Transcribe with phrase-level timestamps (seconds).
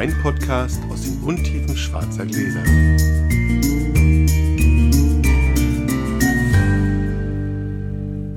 [0.00, 2.62] Weinpodcast aus den Untiefen schwarzer Gläser.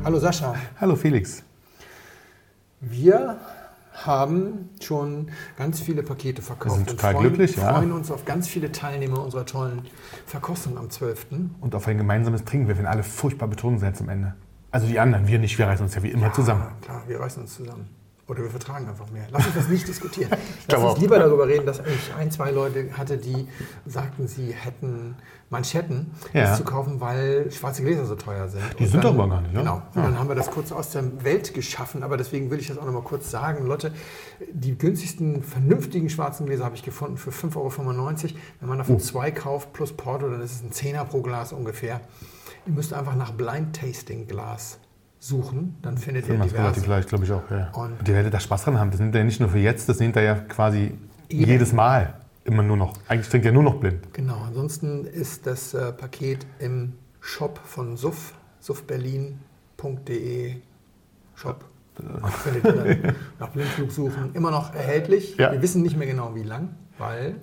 [0.04, 0.56] Hallo Sascha.
[0.82, 1.42] Hallo Felix.
[2.82, 3.38] Wir
[3.94, 6.80] haben schon ganz viele Pakete verkauft.
[6.80, 7.74] Wir sind total und freuen, glücklich, ja.
[7.74, 9.84] freuen uns auf ganz viele Teilnehmer unserer tollen
[10.26, 11.28] Verkostung am 12.
[11.62, 12.68] Und auf ein gemeinsames Trinken.
[12.68, 14.36] Wir werden alle furchtbar betrunken sein zum Ende.
[14.72, 16.64] Also die anderen, wir nicht, wir reißen uns ja wie immer zusammen.
[16.64, 18.03] Ja, klar, wir reißen uns zusammen.
[18.28, 19.28] Oder wir vertragen einfach mehr.
[19.32, 20.32] Lass uns das nicht diskutieren.
[20.70, 23.48] Lass uns lieber darüber reden, dass ich ein, zwei Leute hatte, die
[23.86, 25.16] sagten, sie hätten
[25.50, 26.44] Manschetten Ja.
[26.44, 28.64] das zu kaufen, weil schwarze Gläser so teuer sind.
[28.80, 29.60] Die Und sind dann, doch aber gar nicht, ja?
[29.60, 29.82] Genau.
[29.94, 32.02] Und dann haben wir das kurz aus der Welt geschaffen.
[32.02, 33.66] Aber deswegen will ich das auch noch mal kurz sagen.
[33.68, 33.94] Leute,
[34.54, 37.74] die günstigsten, vernünftigen schwarzen Gläser habe ich gefunden für 5,95 Euro.
[38.62, 42.00] Wenn man davon zwei kauft plus Porto, dann ist es ein Zehner pro Glas ungefähr.
[42.66, 44.80] Ihr müsst einfach nach Blind Tasting Glas
[45.24, 45.76] suchen.
[45.82, 46.56] Dann findet ihr diverse.
[46.58, 47.50] relativ leicht, glaube ich auch.
[47.50, 47.72] Ja.
[47.72, 48.92] Und- die werdet da Spaß dran haben.
[48.92, 50.98] Das sind ja nicht nur für jetzt, das sind da ja quasi
[51.30, 51.46] Eben.
[51.50, 52.94] jedes Mal immer nur noch.
[53.08, 54.14] Eigentlich trinkt er nur noch blind.
[54.14, 60.56] Genau, ansonsten ist das äh, Paket im Shop von SUF, sufberlin.de
[61.36, 61.66] Shop.
[62.44, 64.32] Findet ihr dann nach Blindflug suchen.
[64.34, 65.38] Immer noch erhältlich.
[65.38, 65.52] Ja.
[65.52, 67.36] Wir wissen nicht mehr genau, wie lang, weil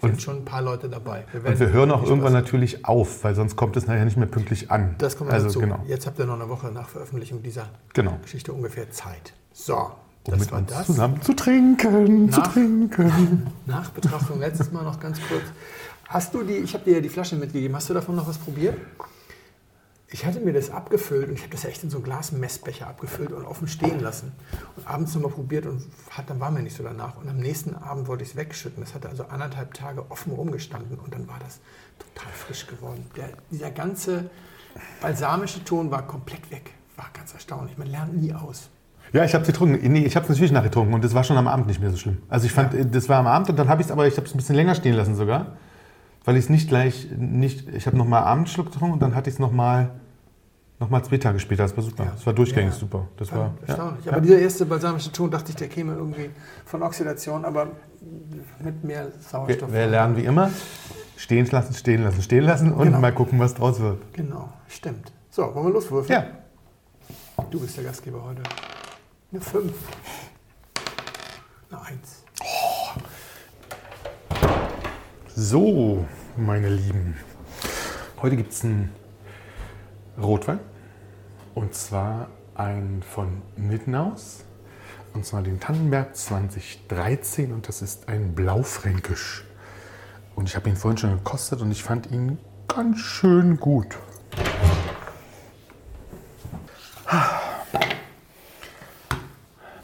[0.00, 1.24] sind schon ein paar Leute dabei.
[1.32, 4.16] Und werden wir hören auch irgendwann Spaß- natürlich auf, weil sonst kommt es nachher nicht
[4.16, 4.94] mehr pünktlich an.
[4.98, 5.60] Das kommt also dazu.
[5.60, 5.78] genau.
[5.86, 8.18] Jetzt habt ihr noch eine Woche nach Veröffentlichung dieser Genau.
[8.22, 9.32] Geschichte ungefähr Zeit.
[9.52, 9.90] So, Um
[10.24, 10.86] das mit war uns das.
[10.86, 13.46] zusammen zu trinken, zu Nach- trinken.
[13.66, 15.42] Nachbetrachtung letztes Mal noch ganz kurz.
[16.08, 18.38] Hast du die, ich habe dir ja die Flasche mitgegeben, hast du davon noch was
[18.38, 18.76] probiert?
[20.08, 23.32] Ich hatte mir das abgefüllt und ich habe das echt in so einen Glasmessbecher abgefüllt
[23.32, 24.32] und offen stehen lassen.
[24.76, 27.16] Und abends nochmal probiert und hat, dann war mir nicht so danach.
[27.16, 28.82] Und am nächsten Abend wollte ich es wegschütten.
[28.84, 31.58] Das hatte also anderthalb Tage offen rumgestanden und dann war das
[31.98, 33.04] total frisch geworden.
[33.16, 34.30] Der, dieser ganze
[35.00, 36.74] balsamische Ton war komplett weg.
[36.96, 37.76] War ganz erstaunlich.
[37.76, 38.70] Man lernt nie aus.
[39.12, 39.92] Ja, ich habe es getrunken.
[39.92, 41.96] Nee, ich habe es natürlich nachgetrunken und das war schon am Abend nicht mehr so
[41.96, 42.18] schlimm.
[42.28, 44.16] Also ich fand, äh, das war am Abend und dann habe ich es aber, ich
[44.16, 45.56] habe es ein bisschen länger stehen lassen sogar,
[46.26, 49.36] weil ich es nicht gleich, nicht, ich habe nochmal Abendschluck getrunken und dann hatte ich
[49.36, 49.92] es nochmal
[50.78, 51.62] noch mal zwei Tage später.
[51.62, 52.04] Das war super.
[52.04, 52.10] Ja.
[52.10, 52.78] Das war durchgängig Ja.
[52.78, 53.08] super.
[53.16, 54.04] Das War war, erstaunlich.
[54.04, 54.12] Ja.
[54.12, 56.28] Aber dieser erste balsamische Ton dachte ich, der käme irgendwie
[56.66, 57.68] von Oxidation, aber
[58.62, 59.70] mit mehr Sauerstoff.
[59.72, 60.50] Wir, wir lernen wie immer,
[61.16, 63.00] stehen lassen, stehen lassen, stehen lassen und Genau.
[63.00, 64.02] mal gucken, was draus wird.
[64.12, 65.12] Genau, stimmt.
[65.30, 66.24] So, wollen wir loswürfeln?
[67.38, 67.44] Ja.
[67.50, 68.42] Du bist der Gastgeber heute.
[69.32, 69.72] Eine 5.
[71.70, 72.24] Eine 1.
[75.38, 76.06] So,
[76.38, 77.14] meine Lieben.
[78.22, 78.90] Heute gibt es einen
[80.18, 80.60] Rotwein.
[81.54, 84.44] Und zwar einen von Nittenhaus.
[85.12, 87.52] Und zwar den Tannenberg 2013.
[87.52, 89.44] Und das ist ein Blaufränkisch.
[90.36, 93.88] Und ich habe ihn vorhin schon gekostet und ich fand ihn ganz schön gut.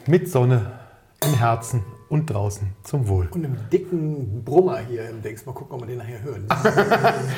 [0.07, 0.79] Mit Sonne
[1.23, 3.27] im Herzen und draußen zum Wohl.
[3.31, 5.47] Und einem dicken Brummer hier im Dings.
[5.47, 6.45] Mal gucken, ob wir den nachher hören.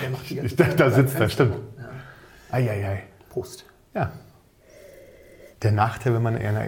[0.01, 1.55] Der macht die ganze Ich dachte, da Zeit sitzt er, stimmt.
[1.77, 1.89] Ja.
[2.51, 3.03] Eieiei.
[3.29, 3.63] Prost.
[3.93, 4.11] Ja.
[5.61, 6.67] Der Nachteil, wenn man in einer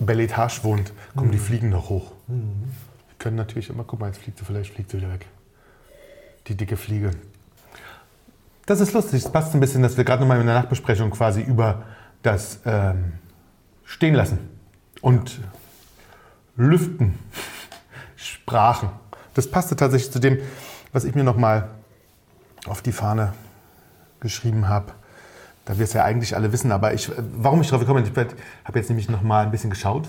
[0.00, 2.12] Belle Etage wohnt, kommen die Fliegen noch hoch.
[2.26, 2.36] Wir
[3.18, 5.26] können natürlich immer, guck mal, jetzt fliegt sie, vielleicht fliegt sie wieder weg.
[6.46, 7.10] Die dicke Fliege.
[8.64, 9.26] Das ist lustig.
[9.26, 11.82] Es passt ein bisschen, dass wir gerade nochmal in der Nachbesprechung quasi über
[12.22, 13.12] das ähm,
[13.84, 14.38] Stehen lassen
[15.02, 15.38] und
[16.56, 17.18] Lüften
[18.16, 18.90] sprachen.
[19.34, 20.38] Das passte tatsächlich zu dem,
[20.92, 21.70] was ich mir nochmal
[22.66, 23.32] auf die Fahne
[24.20, 24.92] geschrieben habe.
[25.64, 28.34] Da wir es ja eigentlich alle wissen, aber ich, warum ich drauf gekommen bin, ich
[28.64, 30.08] habe jetzt nämlich noch mal ein bisschen geschaut.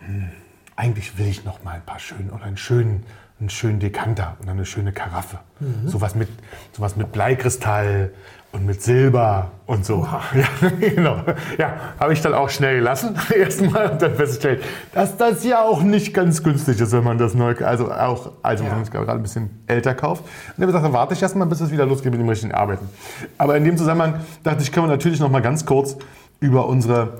[0.00, 0.30] Hm,
[0.76, 3.04] eigentlich will ich noch mal ein paar schönen oder einen schönen,
[3.40, 5.38] einen schönen Dekanter und eine schöne Karaffe.
[5.86, 6.28] Sowas mit,
[6.72, 8.10] sowas mit Bleikristall
[8.52, 10.06] und mit Silber und so.
[10.34, 11.16] Ja, genau.
[11.58, 13.16] Ja, habe ich dann auch schnell gelassen.
[13.36, 14.62] Erstmal und dann festgestellt,
[14.92, 18.62] dass das ja auch nicht ganz günstig ist, wenn man das neu, also auch, also
[18.62, 18.74] wenn Ja.
[18.76, 20.22] man es gerade ein bisschen älter kauft.
[20.22, 22.28] Und dann habe ich gesagt, dann warte ich erstmal, bis es wieder losgeht mit dem
[22.28, 22.88] richtigen Arbeiten.
[23.36, 25.96] Aber in dem Zusammenhang dachte ich, können wir natürlich noch mal ganz kurz
[26.38, 27.18] über unsere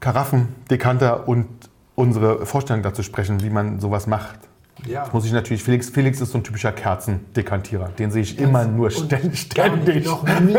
[0.00, 1.46] Karaffen, Dekanter und
[1.96, 4.38] unsere Vorstellung dazu sprechen, wie man sowas macht.
[4.86, 5.02] Ja.
[5.02, 7.90] Jetzt muss ich natürlich, Felix, Felix ist so ein typischer Kerzendekantierer.
[7.98, 9.40] Den sehe ich immer nur ständig.
[9.40, 10.04] Ständig.
[10.04, 10.54] noch nie.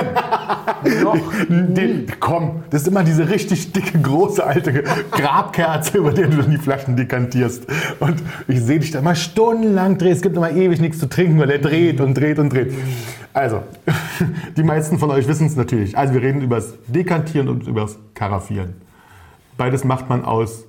[1.04, 1.18] noch
[1.50, 6.52] Den, komm, das ist immer diese richtig dicke, große, alte Grabkerze, über der du dann
[6.52, 7.66] die Flaschen dekantierst.
[8.00, 10.14] Und ich sehe dich da immer stundenlang drehen.
[10.14, 12.74] Es gibt immer ewig nichts zu trinken, weil er dreht und dreht und dreht.
[13.34, 13.64] Also,
[14.58, 15.98] die meisten von euch wissen es natürlich.
[15.98, 18.76] Also, wir reden über das Dekantieren und über das Karaffieren.
[19.58, 20.66] Beides macht man aus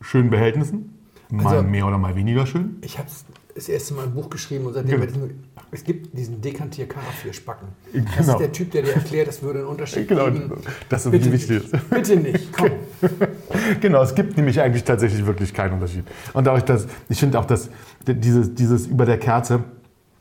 [0.00, 0.93] schönen Behältnissen.
[1.30, 2.76] Mal Also- mehr oder mal weniger schön.
[2.82, 3.08] Ich habe
[3.54, 5.16] das erste Mal ein Buch geschrieben und seitdem Genau.
[5.18, 5.30] nur,
[5.70, 7.68] es gibt diesen Dekantier Karaffier Spacken.
[7.92, 8.32] Das Genau.
[8.32, 10.52] ist der Typ, der dir erklärt, das würde einen Unterschied Genau, geben.
[10.88, 11.90] das ist Bitte wichtig nicht.
[11.90, 12.70] Bitte nicht, komm.
[13.80, 16.04] genau, es gibt nämlich eigentlich tatsächlich wirklich keinen Unterschied.
[16.32, 17.70] Und auch das, ich finde auch, dass
[18.06, 19.64] dieses, dieses über der Kerze,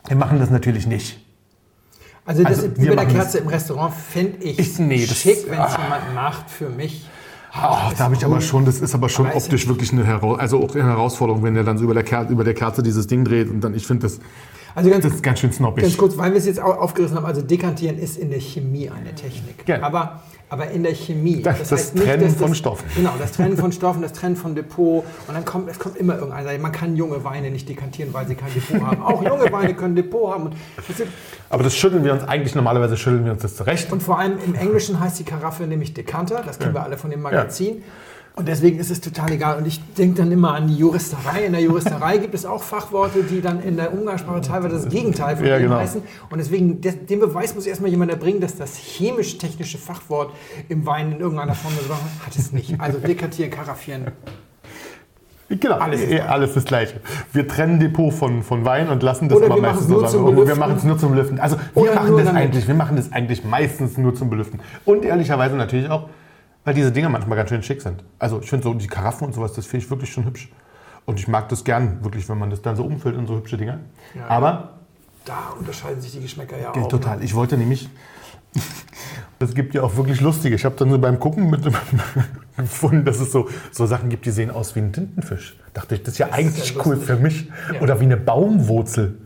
[0.07, 1.19] wir machen das natürlich nicht.
[2.25, 5.59] Also das Also, über der Kerze im Restaurant finde ich, Ich- nee, das- schick, wenn
[5.59, 5.81] es ah.
[5.83, 7.05] jemand macht für mich.
[7.53, 10.35] Ist da habe ich aber schon, das ist aber schon Aber optisch wirklich eine, Hera
[10.35, 13.05] also auch eine Herausforderung, wenn der dann so über der, Kerze, über der Kerze dieses
[13.05, 14.19] Ding dreht und dann, ich finde das,
[14.75, 15.83] Also ganz, das ist ganz schön snobbig.
[15.83, 18.89] ganz kurz, weil wir es jetzt au- aufgerissen haben, also dekantieren ist in der Chemie
[18.89, 19.67] eine Technik.
[19.67, 19.81] Ja.
[19.83, 21.41] Aber, aber in der Chemie.
[21.43, 22.85] Das- das Trennen von Stoffen.
[22.95, 25.03] Genau, das Trennen von Stoffen, das Trennen von Depot.
[25.27, 26.57] Und dann kommt, es kommt immer irgendeiner.
[26.59, 29.03] Man kann junge Weine nicht dekantieren, weil sie kein Depot haben.
[29.03, 30.49] Auch junge Weine können Depot haben.
[30.75, 30.85] Das
[31.49, 33.91] aber das schütteln wir uns eigentlich, normalerweise schütteln wir uns das zurecht.
[33.91, 36.41] und vor allem im Englischen heißt die Karaffe nämlich Dekanter.
[36.45, 37.83] Das kennen wir alle von dem Magazin.
[38.35, 39.57] Und deswegen ist es total egal.
[39.59, 41.45] Und ich denke dann immer an die Juristerei.
[41.45, 45.37] In der Juristerei gibt es auch Fachworte, die dann in der Umgangssprache teilweise das Gegenteil
[45.37, 45.75] von Ja, dem genau.
[45.77, 46.01] heißen.
[46.31, 50.31] Und deswegen, des- den Beweis muss erstmal jemand erbringen, dass das chemisch-technische Fachwort
[50.67, 51.73] im Wein in irgendeiner Form
[52.25, 52.79] hat es nicht.
[52.81, 54.05] Also dekantieren, karaffieren.
[55.49, 57.01] Genau, Alles ist alles das Gleiche.
[57.31, 60.47] Wir trennen Depot von, von Wein und lassen das Oder aber meistens nur so sein.
[60.47, 61.39] Wir machen es nur zum Belüften.
[61.39, 62.41] Also wir Oder machen das damit.
[62.41, 64.59] eigentlich, wir machen das eigentlich meistens nur zum Belüften.
[64.85, 66.09] Und ehrlicherweise natürlich auch,
[66.63, 68.03] weil diese Dinger manchmal ganz schön schick sind.
[68.19, 70.49] Also ich finde so die Karaffen und sowas, das finde ich wirklich schon hübsch.
[71.05, 73.57] Und ich mag das gern, wirklich, wenn man das dann so umfüllt in so hübsche
[73.57, 73.79] Dinger.
[74.15, 74.27] Ja.
[74.27, 74.69] Aber
[75.25, 76.87] Da unterscheiden sich die Geschmäcker ja auch.
[76.87, 77.23] total.
[77.23, 77.89] Ich wollte nämlich.
[79.39, 80.55] Es gibt ja auch wirklich lustige.
[80.55, 81.61] Ich habe dann so beim Gucken mit
[82.57, 85.57] gefunden, dass es so, so Sachen gibt, die sehen aus wie ein Tintenfisch.
[85.73, 87.49] Dachte ich, das ist ja Das ist eigentlich ja cool für mich.
[87.73, 87.81] Ja.
[87.81, 89.17] Oder wie eine Baumwurzel.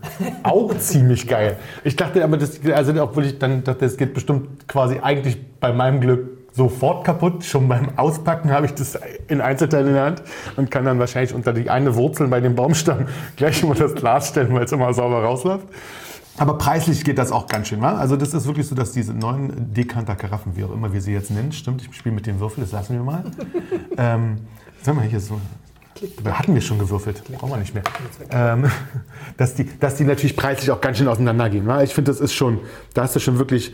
[0.42, 1.58] Auch ziemlich geil.
[1.84, 5.72] Ich dachte aber, das, also obwohl ich dann dachte, es geht bestimmt quasi eigentlich bei
[5.72, 7.46] meinem Glück sofort kaputt.
[7.46, 10.24] Schon beim Auspacken habe ich das in Einzelteilen in der Hand
[10.58, 13.06] und kann dann wahrscheinlich unter die eine Wurzel bei dem Baumstamm
[13.38, 15.68] gleich immer das Glas stellen, weil es immer sauber rausläuft.
[16.40, 17.82] Aber preislich geht das auch ganz schön.
[17.82, 17.96] Wa?
[17.96, 21.32] Also das ist wirklich so, dass diese neuen Dekanter-Karaffen, wie auch immer wir sie jetzt
[21.32, 23.24] nennen, stimmt, ich spiele mit dem Würfel, das lassen wir mal.
[23.98, 24.38] ähm,
[24.82, 25.40] sag mal, hier so.
[26.24, 27.84] Da hatten wir schon gewürfelt, brauchen wir nicht mehr.
[28.30, 28.66] Ähm,
[29.38, 31.68] dass, die, dass die natürlich preislich auch ganz schön auseinandergehen.
[31.82, 32.60] Ich finde, das ist schon,
[32.94, 33.74] da hast du schon wirklich,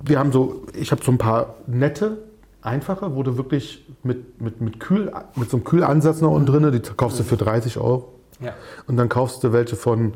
[0.00, 2.18] wir haben so, ich habe so ein paar nette,
[2.62, 6.72] einfache, wo du wirklich mit, mit, mit, Kühl, mit so einem Kühlansatz noch unten drin,
[6.72, 8.12] die kaufst du für 30 Euro.
[8.40, 8.54] Ja.
[8.86, 10.14] Und dann kaufst du welche von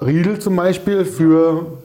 [0.00, 1.78] Riedel zum Beispiel für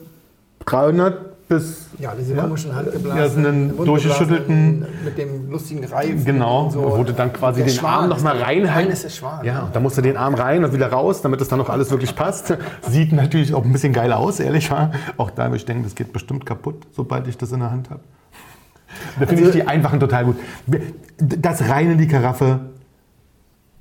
[0.66, 1.86] 300 bis.
[1.98, 2.42] Ja, diese Ja.
[2.42, 6.24] komischen Ja, handgeblasenen, durchgeschüttelten- mit dem lustigen Reifen.
[6.24, 6.82] Genau, so.
[6.96, 9.16] wo du dann quasi Der den Schwan Arm noch ist mal der- reinhalten- Nein, ist
[9.16, 9.44] Schwan.
[9.44, 11.90] Ja, da musst du den Arm rein und wieder raus, damit es dann noch alles
[11.90, 12.56] wirklich passt.
[12.88, 14.92] Sieht natürlich auch ein bisschen geil aus, ehrlich wahr.
[15.16, 17.90] Auch da würde ich denken, das geht bestimmt kaputt, sobald ich das in der Hand
[17.90, 18.00] habe.
[19.18, 20.36] Da finde Also- ich die einfachen total gut.
[21.18, 22.60] Das rein in die Karaffe,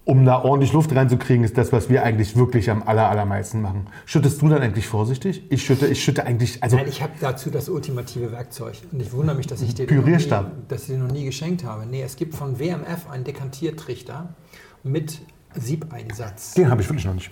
[0.06, 3.88] um da ordentlich Luft reinzukriegen, ist das, was wir eigentlich wirklich am aller, allermeisten machen.
[4.06, 5.44] Schüttest du dann eigentlich vorsichtig?
[5.50, 8.76] Ich schütte, ich schütte eigentlich, also Nein, ich habe dazu das ultimative Werkzeug.
[8.92, 10.28] Und ich wundere mich, dass ich dir den nie,
[10.68, 11.86] dass ich den noch nie geschenkt habe.
[11.86, 14.36] Nee, es gibt von WMF einen Dekantiertrichter
[14.84, 15.22] mit
[15.56, 16.54] Siebeinsatz.
[16.56, 17.32] den habe ich wirklich noch nicht.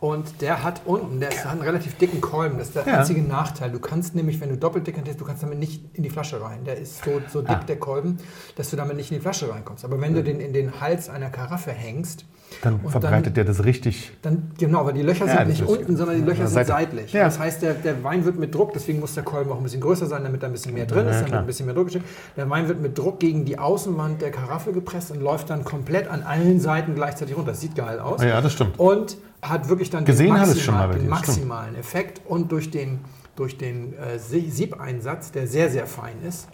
[0.00, 2.58] Und der hat unten, der hat einen relativ dicken Kolben.
[2.58, 2.98] Das ist der Ja.
[2.98, 3.70] einzige Nachteil.
[3.70, 6.64] Du kannst nämlich, wenn du doppelt dekantierst, du kannst damit nicht in die Flasche rein.
[6.64, 7.64] Der ist so, so dick, Ah.
[7.66, 8.18] der Kolben,
[8.56, 9.84] dass du damit nicht in die Flasche reinkommst.
[9.84, 12.24] Aber wenn du den in den Hals einer Karaffe hängst,
[12.62, 14.12] Dann Und verbreitet der das richtig.
[14.22, 17.12] dann, genau, weil die Löcher Ja, sind nicht unten, sondern die Löcher Ja, sind seitlich.
[17.12, 19.80] Das heißt, der, der Wein wird mit Druck, deswegen muss der Kolben auch ein bisschen
[19.80, 22.02] größer sein, damit da ein bisschen mehr drin ist, damit ein bisschen mehr Druck entsteht.
[22.36, 26.08] Der Wein wird mit Druck gegen die Außenwand der Karaffe gepresst und läuft dann komplett
[26.08, 27.50] an allen Seiten gleichzeitig runter.
[27.52, 28.22] Das sieht geil aus.
[28.22, 28.78] Ja, das stimmt.
[28.78, 33.00] Und hat wirklich dann Gesehen den, ich schon mal den maximalen Effekt und durch den,
[33.36, 36.48] durch den äh, Sie- Siebeinsatz, der sehr, sehr fein ist,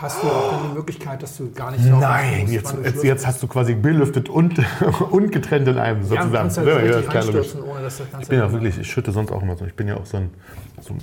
[0.00, 3.04] hast du auch dann die Möglichkeit, dass du gar nicht achten Nein, musst, jetzt, jetzt,
[3.04, 4.60] jetzt hast du quasi belüftet und,
[5.10, 6.32] und getrennt in einem ja, sozusagen.
[6.32, 8.22] kannst halt Ja, so ja, ohne dass das Ganze...
[8.22, 9.64] Ich bin ja wirklich, ich schütte sonst auch immer so.
[9.64, 10.30] Ich bin ja auch so ein,
[10.80, 10.94] so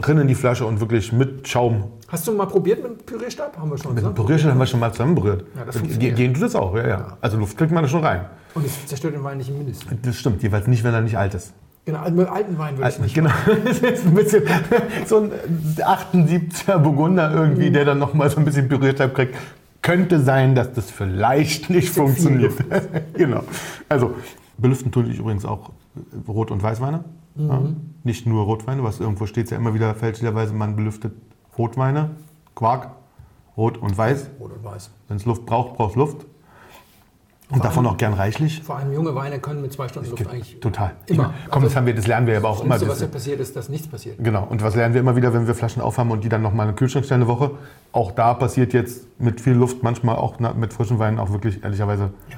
[0.00, 1.92] drin in die Flasche und wirklich mit Schaum.
[2.08, 3.56] Hast du mal probiert mit dem Pürierstab?
[3.56, 5.44] Haben wir schon Mit Pürierstab haben wir schon mal zusammen berührt.
[5.56, 6.16] Ja, das funktioniert.
[6.16, 7.18] Gehen tut das auch, ja, ja.
[7.20, 8.24] Also Luft kriegt man da schon rein.
[8.54, 9.98] Und es zerstört den Wein nicht im Mindesten.
[10.02, 11.52] Das stimmt, jeweils nicht, wenn er nicht alt ist.
[11.88, 13.14] Genau, also mit alten Wein würde ich nicht.
[13.14, 13.30] Genau,
[13.64, 14.42] das ist ein bisschen
[15.06, 15.32] so ein
[15.78, 17.36] 78er Burgunder Mhm.
[17.38, 19.34] irgendwie, der dann nochmal so ein bisschen Pürierstab kriegt.
[19.80, 22.52] Könnte sein, dass das vielleicht nicht funktioniert.
[23.14, 23.42] genau.
[23.88, 24.16] Also,
[24.58, 27.04] belüften tue ich übrigens auch äh, Rot- und Weißweine.
[27.36, 27.48] Mhm.
[27.48, 27.62] Ja.
[28.04, 31.14] Nicht nur Rotweine, was irgendwo steht ja immer wieder fälschlicherweise, man belüftet
[31.56, 32.10] Rotweine,
[32.54, 32.90] Quark,
[33.56, 34.28] Rot und Weiß.
[34.38, 34.90] Rot und Weiß.
[35.08, 36.26] Wenn es Luft braucht, braucht es Luft.
[37.50, 38.62] Und davon auch gern reichlich.
[38.62, 40.60] Vor allem junge Weine können mit zwei Stunden Luft eigentlich.
[40.60, 40.90] Total.
[41.06, 41.28] Ich Immer.
[41.28, 42.74] meine, komm, das, Also, haben wir, das lernen wir aber auch Das immer.
[42.76, 44.16] Schlimmste, was Das- ja passiert ist, dass nichts passiert.
[44.22, 44.46] Genau.
[44.50, 46.72] Und was lernen wir immer wieder, wenn wir Flaschen aufhaben und die dann nochmal in
[46.72, 47.52] den Kühlschrank stellen eine Woche?
[47.92, 52.10] Auch da passiert jetzt mit viel Luft manchmal auch mit frischen Weinen auch wirklich ehrlicherweise
[52.30, 52.36] Ja.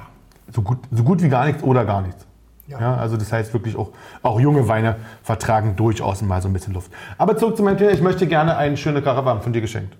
[0.49, 2.25] so gut, so gut wie gar nichts oder gar nichts.
[2.67, 2.79] Ja.
[2.79, 2.95] Ja.
[2.95, 3.89] also das heißt wirklich auch,
[4.23, 6.89] auch junge Weine vertragen durchaus mal so ein bisschen Luft.
[7.17, 7.91] Aber zurück zu meinem Thema.
[7.91, 9.93] Ich möchte gerne eine schöne Karawane von dir geschenkt.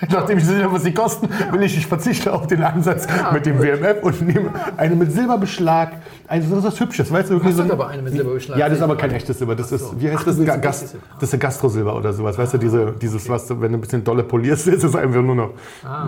[0.10, 3.58] Nachdem ich sehe, was sie kosten, will ich, ich verzichte auf den Ansatz mit dem
[3.62, 5.92] WMF und nehme eine mit Silberbeschlag.
[6.26, 7.42] Also das ist was Hübsches, weißt du?
[7.42, 8.58] Hast so ein- aber eine mit Silberbeschlag?
[8.58, 9.54] Ja, das ist aber kein echtes Silber.
[9.56, 10.44] Das ist, wie heißt Ach, das?
[10.44, 11.06] Ga ein Gas, echtes Silber.
[11.20, 12.38] das ist Gastrosilber oder sowas.
[12.38, 15.22] Weißt du, diese, dieses, was du, wenn du ein bisschen dolle polierst, ist es einfach
[15.22, 15.50] nur noch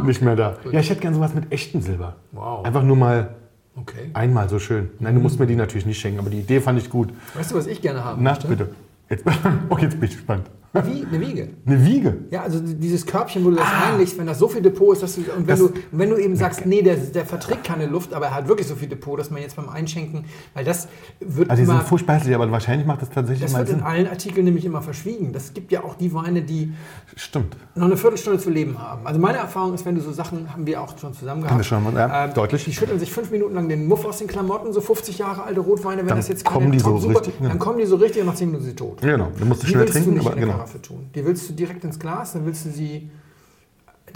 [0.04, 0.56] nicht mehr da.
[0.70, 2.16] Ja, ich hätte gern sowas mit echtem Silber.
[2.32, 2.64] Wow.
[2.64, 3.30] Einfach nur mal
[3.74, 4.10] Okay.
[4.12, 4.90] einmal so schön.
[4.98, 7.08] Nein, du musst mir die natürlich nicht schenken, aber die Idee fand ich gut.
[7.34, 8.46] Weißt du, was ich gerne haben Na, möchte?
[8.48, 8.68] bitte.
[9.08, 9.24] Jetzt,
[9.70, 10.46] oh, jetzt bin ich gespannt.
[10.74, 11.48] Wie eine Wiege.
[11.66, 12.16] Eine Wiege.
[12.30, 15.16] Ja, also dieses Körbchen, wo du das reinlegst, wenn das so viel Depot ist, dass
[15.16, 17.84] du, und wenn, Das- du, und wenn du eben sagst, nee, der, der verträgt keine
[17.86, 20.24] Luft, aber er hat wirklich so viel Depot, dass man jetzt beim Einschenken,
[20.54, 20.88] weil das
[21.20, 23.74] wird Also die immer, sind furchtbar hässlich, aber wahrscheinlich macht das tatsächlich das wird in
[23.76, 23.84] Sinn.
[23.84, 25.32] allen Artikeln nämlich immer verschwiegen.
[25.34, 26.72] Das gibt ja auch die Weine, die
[27.16, 27.54] Stimmt.
[27.74, 29.06] noch eine Viertelstunde zu leben haben.
[29.06, 31.58] Also meine Erfahrung ist, wenn du so Sachen, haben wir auch schon zusammen gehabt.
[31.58, 32.64] wir schon mal, ja, deutlich.
[32.64, 35.60] Die schütteln sich fünf Minuten lang den Muff aus den Klamotten, so 50 Jahre alte
[35.60, 37.48] Rotweine, wenn Dann das jetzt kommen die so richtig, ja.
[37.48, 39.00] Dann kommen die so richtig und nach 10 Minuten sind sie tot.
[39.02, 40.61] Genau, dann musst du Die schnell trinken, aber in genau.
[40.64, 41.10] Karaffe tun.
[41.14, 43.10] Die willst du direkt ins Glas, dann willst du sie.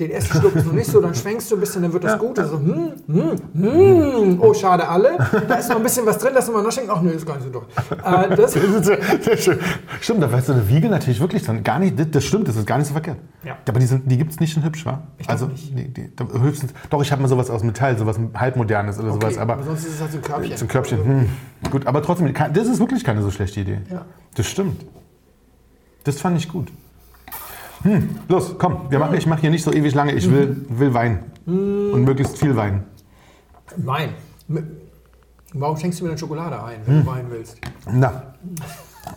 [0.01, 2.19] Den ersten Schluck ist noch nicht so, dann schwenkst du ein bisschen, dann wird das
[2.19, 2.39] gut.
[2.39, 5.17] Also, hm, hm, hm, oh, schade alle.
[5.49, 6.93] Da ist noch ein bisschen was drin, lass uns mal nachschenken.
[6.95, 7.65] Ach, nö, ist gar nicht so durch.
[8.05, 8.53] Äh, das,
[9.25, 9.57] Das.
[10.03, 11.99] Stimmt, da weißt du eine Wiege natürlich wirklich dann gar nicht.
[11.99, 13.17] Das, das stimmt, das ist gar nicht so verkehrt.
[13.43, 13.57] Ja.
[13.67, 15.03] Aber die, sind- die gibt es nicht in hübsch, wa?
[15.17, 15.73] Ich also, nicht.
[15.97, 16.73] Die, da, höchstens.
[16.91, 19.33] Doch, ich habe mal sowas aus Metall, sowas halbmodernes oder sowas.
[19.33, 20.57] okay, Aber aber sonst ist es halt so ein Körbchen.
[20.59, 21.29] so ein Körbchen, hm,
[21.71, 21.87] gut.
[21.87, 23.79] Aber trotzdem, das ist wirklich keine so schlechte Idee.
[23.91, 24.05] Ja.
[24.35, 24.85] Das stimmt.
[26.07, 26.69] Das fand ich gut.
[27.83, 30.13] Hm, los, komm, wir machen, ich mache hier nicht so ewig lange.
[30.15, 31.25] Ich will, will Wein.
[31.47, 32.85] Und möglichst viel Wein.
[33.77, 34.11] Wein.
[35.53, 37.05] Warum schenkst du mir dann Schokolade ein, wenn Hm.
[37.05, 37.59] du Wein willst?
[37.91, 38.35] Na,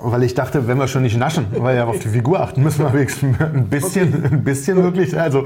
[0.01, 2.79] weil ich dachte, wenn wir schon nicht naschen, weil wir auf die Figur achten, müssen
[2.83, 5.17] wir wenigstens ein bisschen, ein bisschen wirklich.
[5.19, 5.45] Also,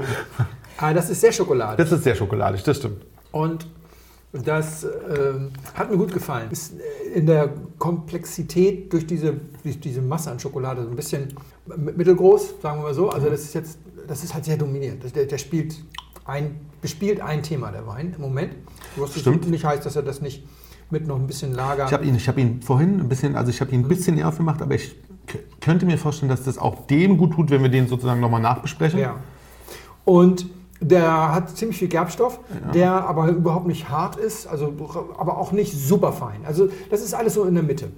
[0.78, 1.76] Ah, das ist sehr Schokolade.
[1.82, 3.04] das ist sehr schokoladisch, das stimmt.
[3.32, 3.66] Und
[4.42, 6.50] das ähm, hat mir gut gefallen.
[6.50, 11.28] Ist äh, in der Komplexität durch diese, durch diese Masse an Schokolade so ein bisschen
[11.76, 13.10] mittelgroß, sagen wir mal so.
[13.10, 15.04] Also das ist jetzt, das ist halt sehr dominierend.
[15.04, 15.76] Das- Der, der spielt
[16.24, 18.54] ein, bespielt ein Thema, der Wein im Moment.
[18.96, 19.48] Was Stimmt.
[19.48, 20.44] nicht heißt, dass er das nicht
[20.90, 21.86] mit noch ein bisschen Lager.
[21.86, 24.16] Ich habe ihn, ich hab ihn vorhin ein bisschen, also ich habe ihn ein bisschen
[24.16, 24.94] näher aufgemacht, aber ich
[25.60, 29.00] könnte mir vorstellen, dass das auch dem gut tut, wenn wir den sozusagen nochmal nachbesprechen.
[29.00, 29.16] Ja.
[30.04, 30.46] Und
[30.88, 32.40] der hat ziemlich viel Gerbstoff,
[32.74, 34.72] der aber überhaupt nicht hart ist, also,
[35.18, 36.40] aber auch nicht super fein.
[36.46, 37.90] Also das ist alles so in der Mitte.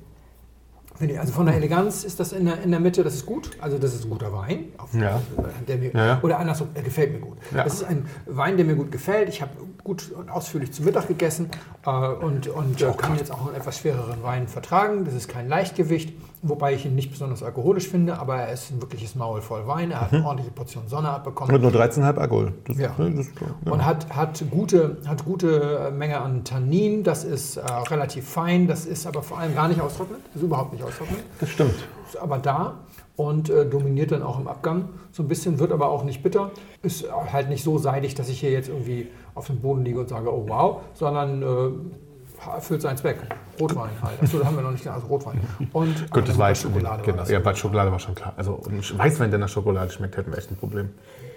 [1.18, 3.50] Also von der Eleganz ist das in der, in der Mitte, das ist gut.
[3.60, 4.66] Also das ist ein guter Wein.
[4.92, 5.20] Ja.
[5.68, 6.20] Der mir, Ja, ja.
[6.22, 7.36] Oder andersrum, er gefällt mir gut.
[7.54, 7.64] Ja.
[7.64, 9.28] Das ist ein Wein, der mir gut gefällt.
[9.28, 9.50] Ich habe
[9.84, 11.50] gut und ausführlich zu Mittag gegessen
[11.84, 15.04] äh, und, und äh, kann jetzt auch einen etwas schwereren Wein vertragen.
[15.04, 16.14] Das ist kein Leichtgewicht,
[16.48, 19.90] wobei ich ihn nicht besonders alkoholisch finde, aber er ist ein wirkliches Maul voll Wein.
[19.90, 21.52] Er hat eine ordentliche Portion Sonne abbekommen.
[21.52, 22.52] Mit nur 13,5 Alkohol.
[22.66, 22.90] Das, Ja.
[22.98, 23.26] ne, das,
[23.64, 23.72] ja.
[23.72, 27.60] Und hat, hat, gute, hat gute äh, Menge an Tannin, das ist äh,
[27.90, 31.48] relativ fein, das ist aber vor allem gar nicht austrocknend, ist überhaupt nicht austrocknend, das
[31.50, 31.74] stimmt.
[32.06, 32.74] ist aber da
[33.16, 36.50] und äh, dominiert dann auch im Abgang so ein bisschen, wird aber auch nicht bitter,
[36.82, 40.08] ist halt nicht so seidig, dass ich hier jetzt irgendwie auf dem Boden liege und
[40.08, 42.05] sage, oh wow, sondern äh,
[42.44, 43.18] erfüllt seinen Zweck.
[43.60, 44.22] Rotwein halt.
[44.22, 45.40] Achso, da haben wir noch nicht also Rotwein.
[45.72, 47.02] Und Gut, das war jetzt Schokolade.
[47.02, 47.24] Genau.
[47.24, 48.32] Ja, bei Schokolade war schon klar.
[48.36, 50.90] Also und Weißwein, der nach Schokolade schmeckt, hätten wir echt ein Problem.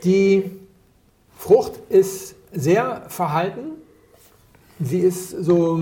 [0.04, 0.52] Die
[1.38, 3.72] Frucht ist sehr verhalten.
[4.82, 5.78] Sie ist so,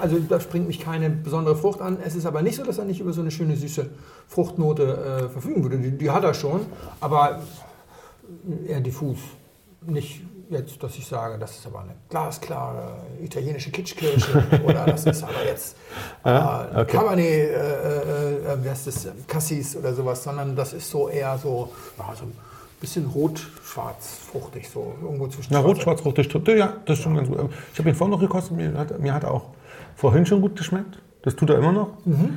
[0.00, 1.98] also da springt mich keine besondere Frucht an.
[2.02, 3.90] Es ist aber nicht so, dass er nicht über so eine schöne süße
[4.28, 5.78] Fruchtnote äh, verfügen würde.
[5.78, 6.62] Die, die hat er schon,
[7.00, 7.42] aber
[8.66, 9.18] eher diffus.
[9.86, 15.22] Nicht jetzt, dass ich sage, das ist aber eine glasklare italienische Kitschkirsche oder das ist
[15.22, 15.76] aber jetzt
[16.24, 16.30] äh,
[16.80, 16.96] okay.
[16.96, 21.38] Cabernet, äh, äh, äh, wie heißt das, Cassis oder sowas, sondern das ist so eher
[21.38, 22.32] so, ja, so ein
[22.80, 26.48] bisschen rot-schwarz fruchtig, so irgendwo zwischen Na, schwarz- Rot-Schwarz-Frucht, das stimmt.
[26.48, 27.38] Ja, das stimmt ganz gut.
[27.72, 29.50] Ich habe ihn vorhin noch gekostet, mir hat, mir hat er auch
[29.96, 30.98] vorhin schon gut geschmeckt.
[31.22, 31.90] Das tut er immer noch.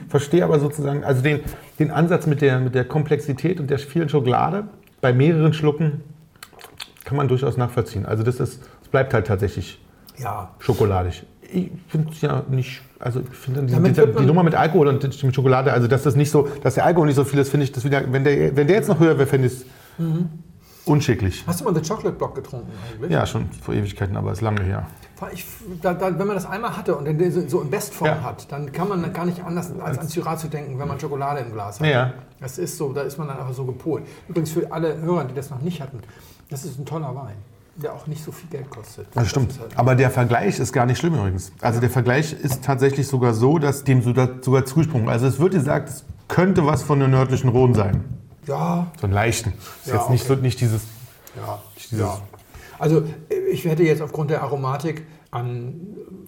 [0.09, 1.39] Verstehe aber sozusagen, also den,
[1.79, 4.65] den Ansatz mit der, mit der Komplexität und der vielen Schokolade
[4.99, 6.03] bei mehreren Schlucken
[7.13, 8.07] kann man durchaus nachvollziehen.
[8.07, 9.79] Also das ist, es bleibt halt tatsächlich
[10.17, 11.23] Ja, schokoladig.
[11.43, 15.03] Ich finde es ja nicht, also ich finde die, die, die Nummer mit Alkohol und
[15.03, 17.65] mit Schokolade, also dass das nicht so, dass der Alkohol nicht so viel ist, finde
[17.65, 19.65] ich das wieder, wenn der, wenn der jetzt noch höher wäre, fände ich es
[20.85, 21.43] unschicklich.
[21.45, 23.11] Hast du mal den Chocolate Block getrunken eigentlich?
[23.11, 24.87] Ja, schon vor Ewigkeiten, aber ist lange her.
[25.31, 25.45] Ich,
[25.81, 28.23] da, da, wenn man das einmal hatte und den so so in Bestform Ja.
[28.23, 31.41] hat, dann kann man gar nicht anders als an Syrah zu denken, wenn man Schokolade
[31.41, 31.87] im Glas hat.
[31.87, 32.13] Ja.
[32.41, 34.03] Das ist so, da ist man dann einfach so gepolt.
[34.27, 35.99] Übrigens für alle Hörer, die das noch nicht hatten,
[36.53, 37.35] das ist ein toller Wein,
[37.75, 39.07] der auch nicht so viel Geld kostet.
[39.13, 39.51] Das stimmt.
[39.51, 41.51] ist halt- Aber der Vergleich ist gar nicht schlimm übrigens.
[41.61, 45.09] Also der Vergleich ist tatsächlich sogar so, dass dem sogar, zugesprungen.
[45.09, 48.03] Also es wird gesagt, es könnte was von der nördlichen Rhone sein.
[48.47, 49.53] ja, So einen leichten.
[49.83, 50.35] Ist Ja, jetzt nicht, okay.
[50.35, 50.81] so, nicht dieses.
[51.35, 52.21] Ja, dieses- ja.
[52.79, 53.03] Also
[53.51, 55.75] ich hätte jetzt aufgrund der Aromatik an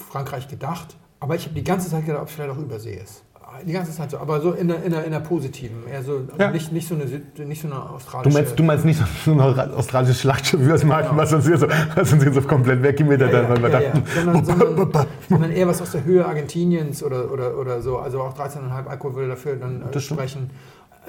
[0.09, 3.21] Frankreich gedacht, aber ich habe die ganze Zeit gedacht, ob es vielleicht auch Übersee ist.
[3.65, 6.13] Die ganze Zeit so, aber so in der, in der, in der positiven, eher so,
[6.17, 6.51] also Ja.
[6.51, 7.05] nicht, nicht, so eine,
[7.45, 8.37] nicht so eine Du australische.
[8.37, 11.17] meinst, du meinst nicht so ein australisches Schlachtschiff, wie wir es machen, Genau.
[11.21, 13.69] was uns hier so, was uns hier so komplett weggemäht hat, ja, ja, weil wir
[13.69, 13.89] ja, ja.
[13.91, 17.97] dachten, Sondern, sondern, sondern eher was aus der Höhe Argentiniens oder, oder, oder so.
[17.97, 20.49] Also auch 13,5 Alkohol würde dafür dann äh, sprechen.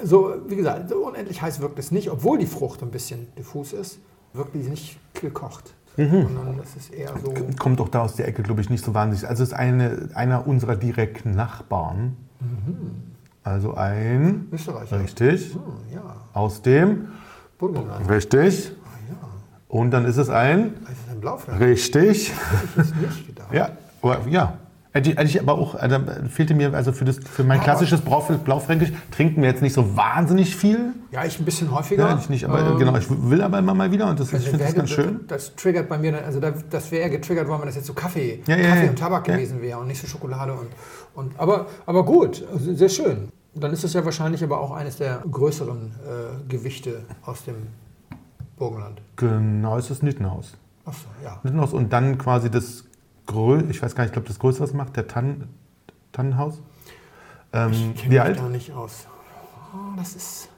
[0.03, 3.73] So, wie gesagt, so unendlich heiß wirkt es nicht, obwohl die Frucht ein bisschen diffus
[3.73, 3.99] ist,
[4.33, 5.73] wirkt die nicht gekocht.
[5.99, 6.27] Mhm.
[6.27, 7.33] Sondern das ist eher so.
[7.57, 9.27] kommt auch da aus der Ecke, glaube ich, nicht so wahnsinnig.
[9.27, 12.15] Also es ist eine, einer unserer direkten Nachbarn.
[13.43, 14.99] Also ein, Österreicher.
[14.99, 15.61] richtig, Hm,
[15.93, 16.01] ja,
[16.33, 17.07] aus dem,
[17.57, 18.09] Burgenland.
[18.09, 18.71] richtig.
[18.83, 19.15] Ah, ja.
[19.69, 21.21] Und dann ist es ein, ist ein
[21.57, 22.33] richtig.
[22.33, 23.47] Hätte ich jetzt nicht gedacht.
[23.53, 23.69] Ja,
[24.01, 24.57] aber, ja.
[24.97, 27.65] Hätte ich, hätte ich aber auch, da fehlte mir, also für, das, für mein Aber-
[27.65, 30.93] klassisches Blauf- Blaufränkisch trinken wir jetzt nicht so wahnsinnig viel.
[31.11, 32.09] Ja, ich ein bisschen häufiger.
[32.09, 34.33] Ja, ich nicht, aber Ähm, genau, ich will aber immer mal wieder und das, ich
[34.33, 35.19] Also finde das ganz schön.
[35.27, 37.93] Das triggert bei mir, dann- also da- das wäre getriggert worden, wenn das jetzt so
[37.93, 38.89] Kaffee, Ja, Kaffee ja.
[38.89, 40.69] und Tabak gewesen wäre und nicht so Schokolade und,
[41.13, 43.29] und aber, aber gut, also sehr schön.
[43.53, 45.77] Dann ist das ja wahrscheinlich aber auch eines der größeren
[46.07, 47.55] äh, Gewichte aus dem
[48.57, 48.99] Burgenland.
[49.15, 50.53] Genau, es ist Nittenhaus.
[50.85, 51.39] Achso, ja.
[51.43, 52.85] Nittenhaus und dann quasi das
[53.69, 55.47] ich weiß gar nicht, ich glaube, das größte, was macht, der Tann
[56.11, 56.61] Tannenhaus.
[57.53, 58.39] Ähm, Ich kenne mich alt?
[58.39, 59.07] da nicht aus.
[59.73, 60.49] Oh, das ist,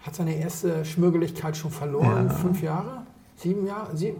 [0.00, 2.26] hat seine erste Schmürgeligkeit schon verloren.
[2.28, 2.34] Ja.
[2.34, 3.02] Fünf Jahre?
[3.36, 3.96] Sieben Jahre?
[3.96, 4.18] Sieben,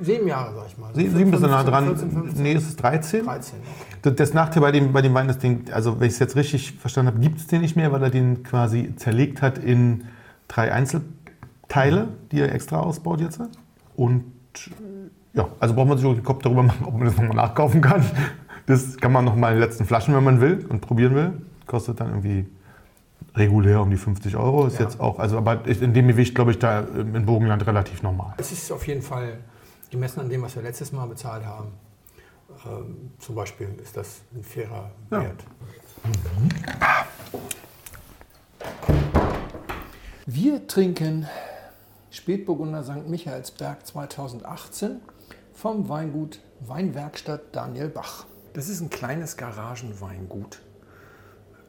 [0.00, 0.94] sieben Jahre, sag ich mal.
[0.94, 1.84] Sie- Sieben bist du nah 15, dran.
[1.86, 3.24] 14, 15, Nee, ist es 13?
[3.24, 3.58] 13.
[4.02, 4.14] Okay.
[4.16, 6.72] Das- Nachteil bei dem, bei dem Wein, das Ding, also wenn ich es jetzt richtig
[6.72, 10.04] verstanden habe, gibt es den nicht mehr, weil er den quasi zerlegt hat in
[10.48, 13.40] drei Einzelteile, die er extra ausbaut jetzt.
[13.96, 14.24] Und
[15.36, 17.80] ja, also braucht man sich auch den Kopf darüber machen, ob man das nochmal nachkaufen
[17.80, 18.04] kann.
[18.66, 21.32] Das kann man nochmal in den letzten Flaschen, wenn man will und probieren will.
[21.66, 22.46] Kostet dann irgendwie
[23.36, 24.66] regulär um die 50 Euro.
[24.66, 24.86] Ist Ja.
[24.86, 28.34] jetzt auch, also aber in dem Gewicht, glaube ich, da in Burgenland relativ normal.
[28.38, 29.38] Es ist auf jeden Fall
[29.90, 31.68] gemessen an dem, was wir letztes Mal bezahlt haben.
[32.64, 35.20] Ähm, zum Beispiel ist das ein fairer Ja.
[35.22, 35.44] Wert.
[40.26, 41.26] Wir trinken
[42.10, 43.08] Spätburgunder St.
[43.08, 45.00] Michaelsberg 2018
[45.66, 48.26] vom Weingut Weinwerkstatt Daniel Bach.
[48.52, 50.60] Das ist ein kleines Garagenweingut,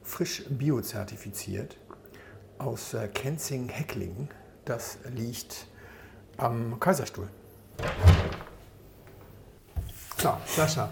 [0.03, 1.77] frisch biozertifiziert
[2.59, 4.29] aus äh, Kenzing-Hecklingen.
[4.65, 5.65] Das liegt
[6.37, 7.27] am Kaiserstuhl.
[10.19, 10.91] So, Sascha.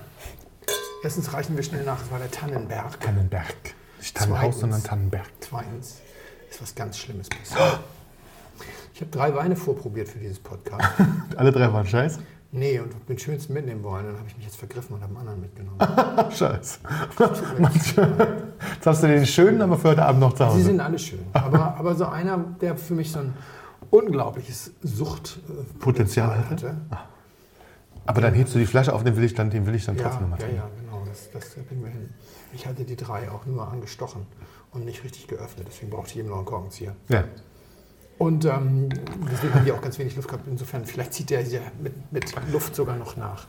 [1.04, 3.00] Erstens reichen wir schnell nach, es war der Tannenberg.
[3.02, 3.76] Tannenberg.
[4.00, 5.30] Nicht Tannenhaus, sondern Tannenberg.
[5.42, 6.02] Zweitens
[6.50, 7.82] ist was ganz Schlimmes passiert.
[8.96, 10.90] Ich habe drei Weine vorprobiert für dieses Podcast.
[11.36, 12.18] Alle drei waren scheiß.
[12.58, 14.06] Nee, und den schönsten mitnehmen wollen.
[14.06, 16.32] Dann habe ich mich jetzt vergriffen und habe einen anderen mitgenommen.
[16.32, 16.80] Scheiß.
[17.60, 20.62] Jetzt hast du den schönen, aber für heute Abend noch zu Sie Hause.
[20.64, 21.20] sind alle schön.
[21.34, 23.34] Aber, aber so einer, der für mich so ein
[23.90, 26.78] unglaubliches Suchtpotenzial Potenzial hatte.
[28.06, 29.98] Aber dann hebst du die Flasche auf, den will ich dann, den will ich dann
[29.98, 30.62] Ja, trotzdem nochmal ja, trinken.
[30.64, 31.04] ja, genau.
[31.08, 32.10] Das, das kriegen wir hin.
[32.54, 34.26] Ich hatte die drei auch nur angestochen
[34.72, 35.68] und nicht richtig geöffnet.
[35.70, 36.96] Deswegen brauchte ich eben noch einen Korkenzieher.
[37.10, 37.26] Ja.
[38.18, 38.90] Und ähm,
[39.32, 40.48] deswegen haben die auch ganz wenig Luft gehabt.
[40.48, 43.46] Insofern, vielleicht zieht der ja mit, mit Luft sogar noch nach.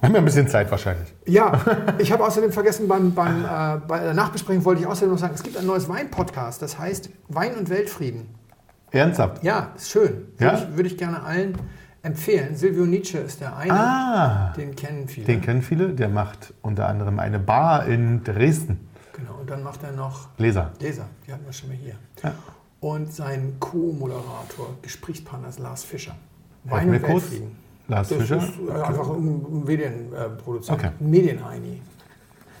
[0.00, 1.14] Wir haben ja ein bisschen Zeit wahrscheinlich.
[1.26, 1.60] Ja,
[1.98, 5.34] ich habe außerdem vergessen, beim, beim, äh, bei der Nachbesprechung wollte ich außerdem noch sagen,
[5.34, 8.28] es gibt ein neues Wein-Podcast, das heißt Wein und Weltfrieden.
[8.90, 9.42] Ernsthaft?
[9.42, 10.26] Ja, ist schön.
[10.38, 10.52] Ja?
[10.52, 11.58] Würde, ich, würde ich gerne allen
[12.02, 12.54] empfehlen.
[12.54, 15.26] Silvio Nietzsche ist der eine, Ah, den kennen viele.
[15.26, 15.88] den kennen viele.
[15.94, 18.86] Der macht unter anderem eine Bar in Dresden.
[19.14, 20.72] Genau, und dann macht er noch Leser.
[20.80, 21.94] Leser, die hatten wir schon mal hier.
[22.22, 22.34] Ja.
[22.84, 26.14] Und sein Co-Moderator, Gesprächspartner ist Lars Fischer.
[26.64, 27.22] Wir kurz.
[27.30, 27.56] Weltfrieden.
[27.88, 28.36] Lars Das Fischer.
[28.36, 30.90] ist äh, einfach ein Medienproduzent, Okay.
[31.00, 31.80] ein Medienheini.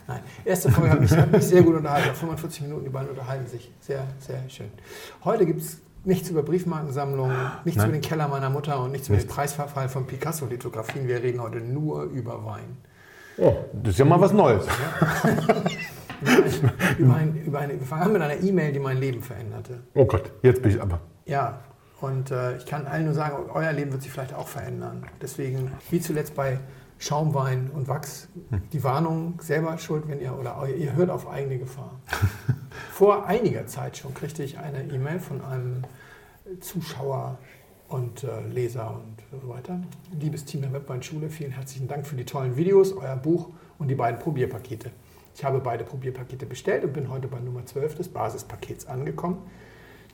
[0.08, 2.08] Nein, erste Folge hat mich, hat mich sehr gut unterhalten.
[2.08, 3.70] Nach 45 Minuten, die beiden unterhalten sich.
[3.82, 4.70] Sehr, sehr schön.
[5.24, 7.90] Heute gibt es nichts über Briefmarkensammlungen, nichts Nein.
[7.90, 9.34] über den Keller meiner Mutter und nichts über den Nichts.
[9.34, 11.06] Preisverfall von Picasso-Lithografien.
[11.06, 12.78] Wir reden heute nur über Wein.
[13.36, 14.64] Oh, das ist ja mal was Neues.
[16.98, 19.80] Über ein, über eine, wir fangen an mit einer E-Mail, die mein Leben veränderte.
[19.94, 21.00] Oh Gott, jetzt bin ich aber.
[21.26, 21.60] Ja,
[22.00, 25.06] und äh, ich kann allen nur sagen, euer Leben wird sich vielleicht auch verändern.
[25.22, 26.58] Deswegen, wie zuletzt bei
[26.98, 28.28] Schaumwein und Wachs,
[28.72, 31.98] die Warnung selber schuld, wenn ihr oder ihr hört auf eigene Gefahr.
[32.92, 35.82] Vor einiger Zeit schon kriegte ich eine E-Mail von einem
[36.60, 37.38] Zuschauer
[37.88, 39.80] und äh, Leser und so weiter.
[40.18, 43.94] Liebes Team der Webweinschule, vielen herzlichen Dank für die tollen Videos, euer Buch und die
[43.94, 44.90] beiden Probierpakete.
[45.34, 49.42] Ich habe beide Probierpakete bestellt und bin heute bei Nummer 12 des Basispakets angekommen.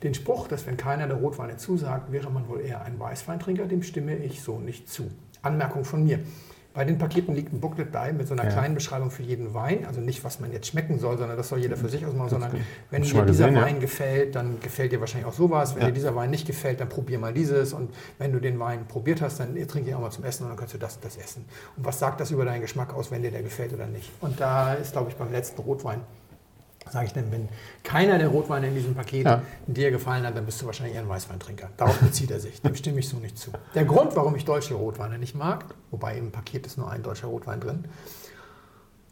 [0.01, 3.83] Den Spruch, dass wenn keiner der Rotweine zusagt, wäre man wohl eher ein Weißweintrinker, dem
[3.83, 5.11] stimme ich so nicht zu.
[5.43, 6.19] Anmerkung von mir.
[6.73, 8.49] Bei den Paketen liegt ein Booklet bei mit so einer Ja.
[8.49, 9.85] kleinen Beschreibung für jeden Wein.
[9.85, 12.51] Also nicht, was man jetzt schmecken soll, sondern das soll jeder für sich ausmachen, sondern
[12.91, 13.61] wenn dir dieser gesehen, ja.
[13.63, 15.75] Wein gefällt, dann gefällt dir wahrscheinlich auch sowas.
[15.75, 15.87] Wenn Ja.
[15.89, 17.73] dir dieser Wein nicht gefällt, dann probier mal dieses.
[17.73, 20.49] Und wenn du den Wein probiert hast, dann trink ihn auch mal zum Essen und
[20.49, 21.43] dann kannst du das und das essen.
[21.75, 24.09] Und was sagt das über deinen Geschmack aus, wenn dir der gefällt oder nicht?
[24.21, 26.01] Und da ist, glaube ich, beim letzten Rotwein
[26.89, 27.47] sage ich dann, wenn
[27.83, 29.41] keiner der Rotweine in diesem Paket Ja.
[29.67, 31.69] dir gefallen hat, dann bist du wahrscheinlich eher ein Weißweintrinker.
[31.77, 32.61] Darauf bezieht er sich.
[32.61, 33.51] Dem stimme ich so nicht zu.
[33.75, 37.27] Der Grund, warum ich deutsche Rotweine nicht mag, wobei im Paket ist nur ein deutscher
[37.27, 37.85] Rotwein drin,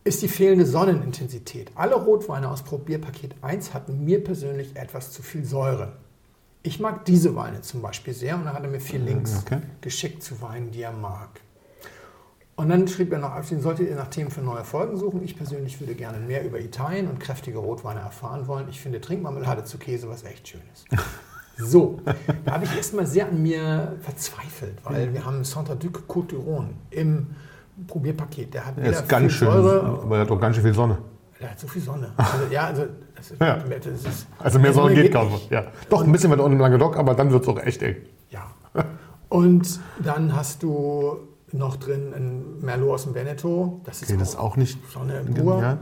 [0.04, 1.72] ist die fehlende Sonnenintensität.
[1.76, 5.94] Alle Rotweine aus Probierpaket 1 hatten mir persönlich etwas zu viel Säure.
[6.64, 9.62] Ich mag diese Weine zum Beispiel sehr und da hat er mir vier Links okay.
[9.82, 11.30] geschickt zu Weinen, die er mag.
[12.60, 15.24] Und dann schrieb er noch abschließend, solltet ihr nach Themen für neue Folgen suchen.
[15.24, 18.68] Ich persönlich würde gerne mehr über Italien und kräftige Rotweine erfahren wollen.
[18.70, 20.84] Ich finde Trinkmarmelade zu Käse was echt Schönes.
[21.62, 22.00] So,
[22.46, 27.28] da habe ich erstmal sehr an mir verzweifelt, weil wir haben Saint-Duc Côte d'Iron im
[27.86, 28.54] Probierpaket.
[28.54, 30.98] Der hat weder ist ganz schön, Säure, aber er hat auch ganz schön viel Sonne.
[31.42, 32.12] der hat so viel Sonne.
[32.16, 33.58] Also, ja, also, das ist, Ja.
[33.58, 35.34] das ist, Also mehr Sonne geht kaum.
[35.34, 35.52] nicht.
[35.52, 35.66] Ja.
[35.90, 37.98] Doch, ein bisschen weiter unten im Languedoc, aber dann wird es auch echt eng.
[38.30, 38.48] Ja.
[39.28, 41.18] Und dann hast du
[41.52, 43.82] noch drin ein Merlot aus dem Veneto.
[43.84, 44.78] Das ist Okay, das ist auch nicht.
[44.92, 45.62] Sonne pur.
[45.62, 45.78] Ja.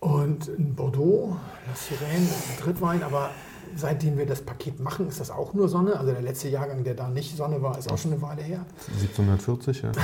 [0.00, 3.30] Und ein Bordeaux, La Sirène, das ist ein Drittwein, aber
[3.74, 5.98] seitdem wir das Paket machen, ist das auch nur Sonne.
[5.98, 8.64] Also der letzte Jahrgang, der da nicht Sonne war, ist auch schon eine Weile her.
[9.00, 9.92] 1740, ja.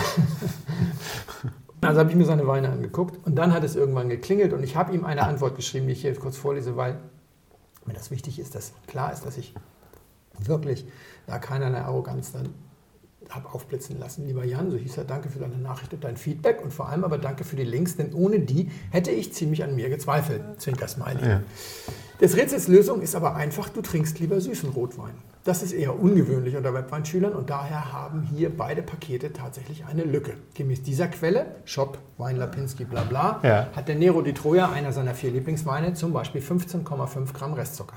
[1.82, 4.76] Also habe ich mir seine Weine angeguckt und dann hat es irgendwann geklingelt und ich
[4.76, 6.98] habe ihm eine Antwort geschrieben, die ich hier kurz vorlese, weil
[7.86, 9.54] mir das wichtig ist, dass klar ist, dass ich
[10.38, 10.84] wirklich
[11.26, 12.50] da keinerlei Arroganz dann
[13.30, 14.26] habe aufblitzen lassen.
[14.26, 17.04] Lieber Jan, so hieß er, danke für deine Nachricht und dein Feedback und vor allem
[17.04, 20.42] aber danke für die Links, denn ohne die hätte ich ziemlich an mir gezweifelt.
[20.60, 21.26] Zwinker Smiley.
[21.26, 21.42] Ja.
[22.20, 25.14] Das Rätsels Lösung ist aber einfach, du trinkst lieber süßen Rotwein.
[25.44, 30.32] Das ist eher ungewöhnlich unter Webweinschülern und daher haben hier beide Pakete tatsächlich eine Lücke.
[30.54, 33.68] Gemäß dieser Quelle, Shop, Wein Lapinski, bla bla, Ja.
[33.74, 37.94] hat der Nero di Troja, einer seiner vier Lieblingsweine, zum Beispiel 15,5 Gramm Restzucker.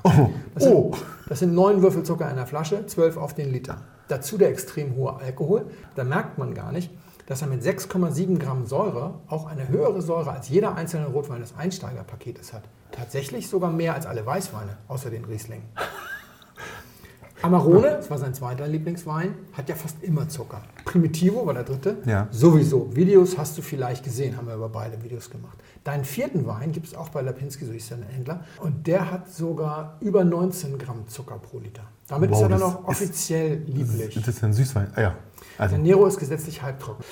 [0.54, 0.92] Das, Oh.
[0.94, 3.82] sind, das sind neun Würfel Zucker in einer Flasche, 12 auf den Liter.
[4.08, 5.66] Dazu der extrem hohe Alkohol.
[5.96, 6.90] Da merkt man gar nicht,
[7.26, 11.56] dass er mit 6,7 Gramm Säure auch eine höhere Säure als jeder einzelne Rotwein des
[11.56, 12.64] Einsteigerpaketes hat.
[12.92, 15.62] Tatsächlich sogar mehr als alle Weißweine, außer den Riesling.
[17.42, 20.62] Amarone, das war sein zweiter Lieblingswein, hat ja fast immer Zucker.
[20.86, 21.98] Primitivo war der dritte.
[22.06, 22.26] Ja.
[22.30, 22.94] Sowieso.
[22.96, 25.58] Videos hast du vielleicht gesehen, haben wir über beide Videos gemacht.
[25.82, 28.44] Deinen vierten Wein gibt es auch bei Lapinski, so hieß der Händler.
[28.60, 31.82] Und der hat sogar über 19 Gramm Zucker pro Liter.
[32.08, 34.16] Damit Wow, ist er dann auch offiziell lieblich.
[34.16, 34.88] Ist das ein Süßwein?
[34.94, 35.14] Ah, ja.
[35.58, 37.04] Also, Der Nero ist gesetzlich halbtrocken.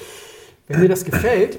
[0.68, 1.58] Wenn dir das gefällt,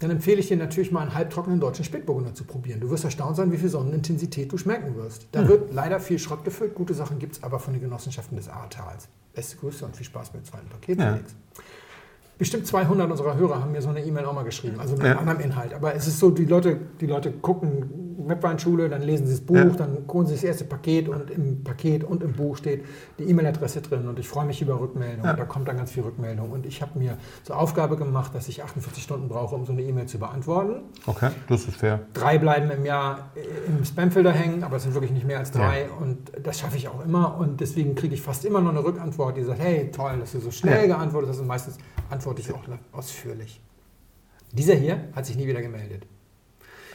[0.00, 2.80] dann empfehle ich dir natürlich mal einen halbtrockenen deutschen Spätburgunder zu probieren.
[2.80, 5.28] Du wirst erstaunt sein, wie viel Sonnenintensität du schmecken wirst.
[5.32, 6.74] Da wird leider viel Schrott gefüllt.
[6.74, 9.08] Gute Sachen gibt es aber von den Genossenschaften des Ahrtals.
[9.34, 10.98] Beste Grüße und viel Spaß mit dem zweiten Paket.
[10.98, 11.18] Ja.
[12.36, 15.10] Bestimmt 200 unserer Hörer haben mir so eine E-Mail auch mal geschrieben, also mit Ja.
[15.12, 15.72] einem anderen Inhalt.
[15.72, 19.54] Aber es ist so, die Leute, die Leute gucken Webweinschule, dann lesen sie das Buch,
[19.56, 19.64] Ja.
[19.66, 22.82] dann holen sie das erste Paket und im Paket und im Buch steht
[23.18, 25.24] die E-Mail-Adresse drin und ich freue mich über Rückmeldungen.
[25.26, 25.34] Ja.
[25.34, 26.50] Da kommt dann ganz viel Rückmeldung.
[26.50, 29.82] Und ich habe mir zur Aufgabe gemacht, dass ich 48 Stunden brauche, um so eine
[29.82, 30.84] E-Mail zu beantworten.
[31.06, 32.00] okay, das ist fair.
[32.14, 33.30] Drei bleiben im Jahr
[33.68, 35.88] im Spamfilter hängen, aber es sind wirklich nicht mehr als drei.
[36.00, 37.36] Und das schaffe ich auch immer.
[37.38, 40.40] Und deswegen kriege ich fast immer noch eine Rückantwort, die sagt, hey, toll, dass du
[40.40, 41.40] so schnell geantwortet hast.
[41.40, 41.76] Und meistens
[42.10, 42.62] antworte ich auch
[42.92, 43.60] ausführlich.
[44.52, 46.06] Dieser hier hat sich nie wieder gemeldet.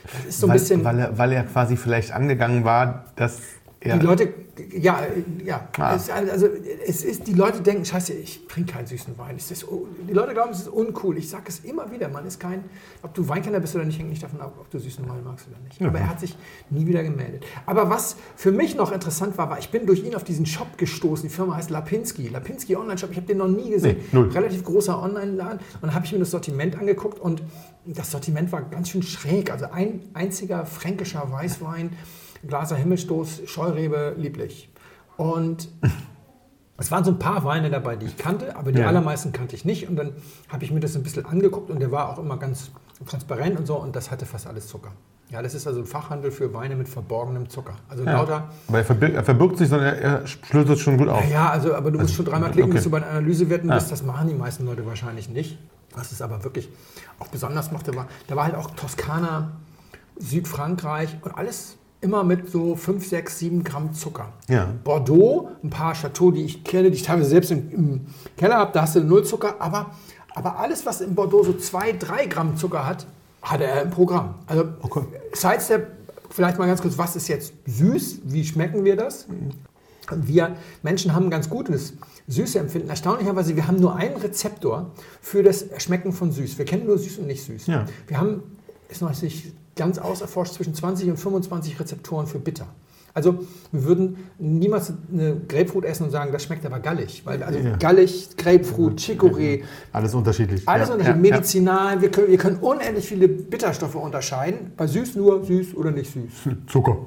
[0.04, 0.84] Das ist so ein weil, bisschen...
[0.84, 3.42] Weil er, weil er quasi vielleicht angegangen war, dass
[3.80, 3.98] er.
[3.98, 4.34] Die Leute,
[4.78, 5.68] ja, äh, ja.
[5.78, 5.96] Ah.
[5.96, 6.48] Es, also
[6.86, 9.36] es ist, die Leute denken, scheiße, ich trinke keinen süßen Wein.
[9.38, 9.66] Es ist,
[10.08, 11.18] die Leute glauben, es ist uncool.
[11.18, 12.64] Ich sage es immer wieder, man ist kein,
[13.02, 15.48] ob du Weinkenner bist oder nicht, hängt nicht davon ab, ob du süßen Wein magst
[15.48, 15.82] oder nicht.
[15.82, 16.38] Aber er hat sich
[16.70, 17.46] nie wieder gemeldet.
[17.66, 20.78] Aber was für mich noch interessant war, war, ich bin durch ihn auf diesen Shop
[20.78, 21.28] gestoßen.
[21.28, 22.28] Die Firma heißt Lapinski.
[22.28, 23.98] Lapinski Online-Shop, ich habe den noch nie gesehen.
[23.98, 24.30] Nee, null.
[24.30, 25.60] Relativ großer Online-Laden.
[25.60, 27.42] Und dann habe ich mir das Sortiment angeguckt und
[27.86, 29.52] das Sortiment war ganz schön schräg.
[29.52, 31.92] Also ein einziger fränkischer Weißwein,
[32.48, 34.70] Glaser Himmelstoß, Scheurebe, lieblich.
[35.18, 35.70] Und
[36.78, 38.88] es waren so ein paar Weine dabei, die ich kannte, aber die Ja.
[38.88, 39.88] allermeisten kannte ich nicht.
[39.90, 40.14] Und dann
[40.48, 42.72] habe ich mir das ein bisschen angeguckt und der war auch immer ganz
[43.08, 44.92] transparent und so und das hatte fast alles Zucker.
[45.30, 47.76] Ja, das ist also ein Fachhandel für Weine mit verborgenem Zucker.
[47.88, 48.14] Also ja.
[48.14, 51.30] lauter Aber er verbirgt, er verbirgt sich, sondern er, er schlüsselt schon gut auf.
[51.30, 52.78] ja, also, aber du musst schon dreimal klicken, okay.
[52.78, 53.76] bis du bei den Analysewerten Ah.
[53.76, 53.92] bist.
[53.92, 55.60] Das machen die meisten Leute wahrscheinlich nicht.
[55.96, 56.70] Was es aber wirklich
[57.20, 59.52] auch besonders machte, war, da war halt auch Toskana,
[60.18, 64.32] Südfrankreich und alles immer mit so 5, 6, 7 Gramm Zucker.
[64.48, 64.70] Ja.
[64.84, 68.02] Bordeaux, ein paar Chateaux, die ich kenne, die ich teilweise selbst im, im
[68.38, 69.92] Keller habe, da hast du null Zucker, aber,
[70.34, 73.06] aber alles, was in Bordeaux so 2, 3 Gramm Zucker hat,
[73.42, 74.36] hat er im Programm.
[74.48, 75.04] Also Okay.
[75.34, 75.88] Sidestep,
[76.30, 78.22] vielleicht mal ganz kurz, was ist jetzt süß?
[78.26, 79.28] Wie schmecken wir das?
[80.12, 81.94] Wir Menschen haben ein ganz gutes
[82.28, 82.90] Süßeempfinden.
[82.90, 86.58] Erstaunlicherweise, wir haben nur einen Rezeptor für das Schmecken von süß.
[86.58, 87.68] Wir kennen nur süß und nicht süß.
[87.68, 87.86] Ja.
[88.08, 88.42] Wir haben,
[88.88, 92.68] ist noch nicht ganz auserforscht, zwischen 20 und 25 Rezeptoren für bitter.
[93.16, 93.40] Also
[93.72, 97.24] wir würden niemals eine Grapefruit essen und sagen, das schmeckt aber gallig.
[97.26, 97.76] Weil also Ja.
[97.78, 100.68] gallig, Grapefruit, Chicorée, Alles unterschiedlich.
[100.70, 101.26] alles ja, unterschiedlich.
[101.32, 104.72] ja, Medizinal, wir, können, wir können unendlich viele Bitterstoffe unterscheiden.
[104.78, 106.54] Bei süß nur süß oder nicht süß.
[106.68, 106.98] Zucker.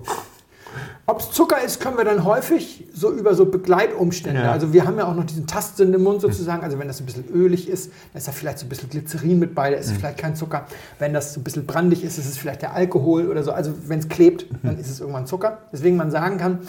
[1.06, 4.42] Ob es Zucker ist, können wir dann häufig so über so Begleitumstände.
[4.42, 4.52] Ja.
[4.52, 6.62] Also wir haben ja auch noch diesen Tastsinn im Mund sozusagen.
[6.62, 9.38] Also wenn das ein bisschen ölig ist, dann ist da vielleicht so ein bisschen Glycerin
[9.38, 10.66] mit bei, da ist es vielleicht kein Zucker.
[10.98, 13.52] Wenn das so ein bisschen brandig ist, ist es vielleicht der Alkohol oder so.
[13.52, 15.58] Also wenn es klebt, dann ist es irgendwann Zucker.
[15.72, 16.60] Deswegen man sagen kann,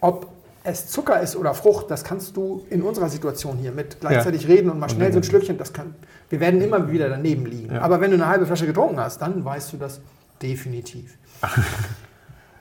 [0.00, 0.28] ob
[0.64, 4.70] es Zucker ist oder Frucht, das kannst du in unserer Situation hier mit gleichzeitig reden
[4.70, 5.94] und mal schnell so ein Schlückchen, das kann,
[6.28, 7.74] wir werden immer wieder daneben liegen.
[7.74, 7.80] Ja.
[7.80, 10.00] Aber wenn du eine halbe Flasche getrunken hast, dann weißt du das
[10.42, 11.16] definitiv.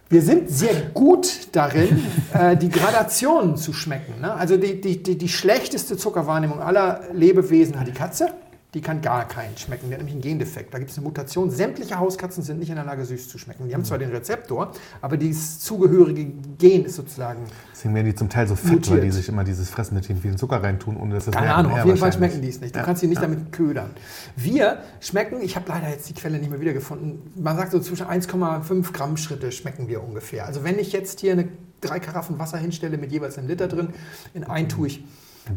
[0.09, 4.21] Wir sind sehr gut darin, äh, die Gradationen zu schmecken.
[4.21, 4.33] Ne?
[4.33, 8.29] Also die, die, die, die schlechteste Zuckerwahrnehmung aller Lebewesen hat die Katze.
[8.73, 9.87] Die kann gar keinen schmecken.
[9.87, 10.73] Die hat nämlich einen Gendefekt.
[10.73, 11.49] Da gibt es eine Mutation.
[11.49, 13.67] Sämtliche Hauskatzen sind nicht in der Lage, süß zu schmecken.
[13.69, 16.25] Die haben zwar den Rezeptor, aber dieses zugehörige
[16.57, 17.39] Gen ist sozusagen.
[17.73, 18.97] Deswegen werden die zum Teil so fett, Mutiert.
[18.97, 21.55] weil die sich immer dieses Fressen mit den vielen Zucker reintun, ohne dass das Keine.
[21.55, 22.75] Ahnung, Ja, auf jeden Fall schmecken die es nicht.
[22.75, 22.85] Du Ja.
[22.85, 23.91] kannst sie nicht damit ködern.
[24.35, 28.05] Wir schmecken, ich habe leider jetzt die Quelle nicht mehr wiedergefunden, man sagt so zwischen
[28.05, 30.45] 1,5 Gramm Schritte schmecken wir ungefähr.
[30.45, 31.47] Also wenn ich jetzt hier eine,
[31.79, 33.89] drei Karaffen Wasser hinstelle mit jeweils einem Liter drin,
[34.33, 35.03] in einen tue ich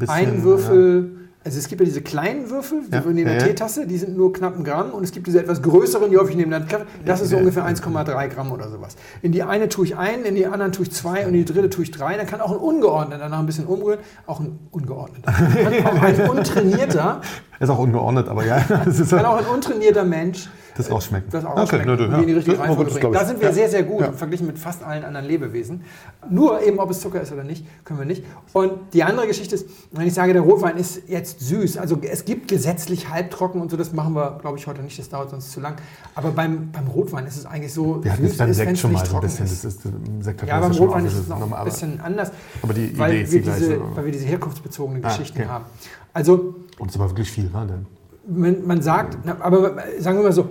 [0.07, 1.16] Ein Würfel.
[1.42, 3.46] Also es gibt ja diese kleinen Würfel, die Ja, in der ja, ja.
[3.46, 4.90] Teetasse, die sind nur knapp ein Gramm.
[4.90, 6.85] Und es gibt diese etwas größeren, die häufig neben der Kaffee.
[7.07, 8.96] Das ist so ungefähr 1,3 Gramm oder sowas.
[9.22, 11.50] In die eine tue ich ein, in die anderen tue ich zwei und in die
[11.50, 12.18] dritte tue ich drei.
[12.18, 14.00] Dann kann auch ein ungeordneter danach ein bisschen umrühren.
[14.26, 15.33] Auch ein ungeordneter.
[15.33, 17.22] Kann auch ein untrainierter,
[17.61, 18.64] Ist auch ungeordnet, aber ja.
[18.85, 21.29] Das ist, kann auch ein untrainierter Mensch das auch schmecken.
[21.31, 22.18] das auch Okay, und ja.
[22.20, 22.88] in die richtige Ja, gut.
[23.14, 23.53] Da sind wir Ja.
[23.53, 24.12] sehr, sehr gut Ja.
[24.12, 25.83] verglichen mit fast allen anderen Lebewesen.
[26.31, 28.25] Nur eben, ob es Zucker ist oder nicht, können wir nicht.
[28.55, 32.25] Und die andere Geschichte ist, wenn ich sage, der Rotwein ist jetzt süß, also es
[32.25, 35.53] gibt gesetzlich halbtrocken und so, das machen wir, glaube ich, heute nicht, das dauert sonst
[35.53, 35.75] zu lang.
[36.14, 39.01] Aber beim, beim Rotwein ist es eigentlich so, Wir süß jetzt beim Sekt schon mal
[39.01, 39.44] nicht so ein trocken bisschen.
[39.46, 39.64] ist.
[39.66, 42.31] Das ist, im Sekt Ja, beim Rotwein ist es noch ein bisschen anders,
[42.62, 45.49] aber die Idee weil, ist wir die diese, weil wir diese herkunftsbezogenen Ah, Geschichten okay.
[45.49, 45.64] haben.
[46.14, 47.66] Also Und es ist aber wirklich viel, ne?
[47.68, 47.86] Denn
[48.26, 50.48] man, man sagt, na, aber sagen wir mal so,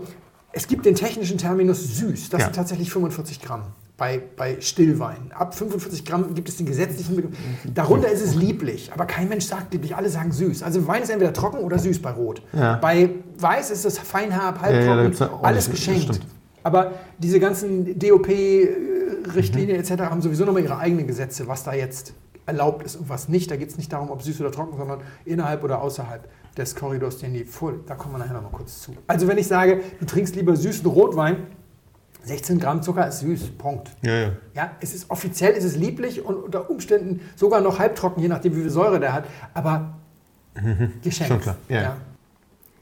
[0.51, 2.29] es gibt den technischen Terminus süß.
[2.29, 2.45] Das Ja.
[2.45, 3.63] sind tatsächlich 45 Gramm
[3.97, 5.31] bei, bei Stillwein.
[5.37, 7.35] Ab 45 Gramm gibt es den gesetzlichen Begriff.
[7.73, 9.95] Darunter ist es lieblich, aber kein Mensch sagt lieblich.
[9.95, 10.63] Alle sagen süß.
[10.63, 12.41] Also Wein ist entweder trocken oder süß bei Rot.
[12.53, 12.77] Ja.
[12.77, 16.19] Bei Weiß ist es feinherb, halbtrocken, ja alles geschenkt.
[16.63, 20.03] Aber diese ganzen DOP-Richtlinien etc.
[20.03, 22.13] haben sowieso nochmal ihre eigenen Gesetze, was da jetzt
[22.49, 23.49] erlaubt ist und was nicht.
[23.51, 27.19] Da geht es nicht darum, ob süß oder trocken, sondern innerhalb oder außerhalb des Korridors,
[27.19, 27.89] den die vorliegt.
[27.89, 28.93] Da kommen wir nachher nochmal kurz zu.
[29.07, 31.47] Also wenn ich sage, du trinkst lieber süßen Rotwein,
[32.23, 33.91] 16 Gramm Zucker ist süß, Punkt.
[34.01, 34.31] ja, ja.
[34.53, 38.55] Ja, es ist offiziell, es ist lieblich und unter Umständen sogar noch halbtrocken, je nachdem,
[38.55, 39.25] wie viel Säure der hat.
[39.53, 39.93] Aber
[41.01, 41.31] geschenkt.
[41.31, 41.97] Schon klar, ja.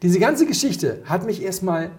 [0.02, 1.92] Diese ganze Geschichte hat mich erstmal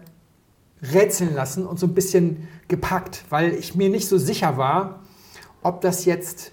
[0.83, 5.01] rätseln lassen und so ein bisschen gepackt, weil ich mir nicht so sicher war,
[5.63, 6.53] ob das jetzt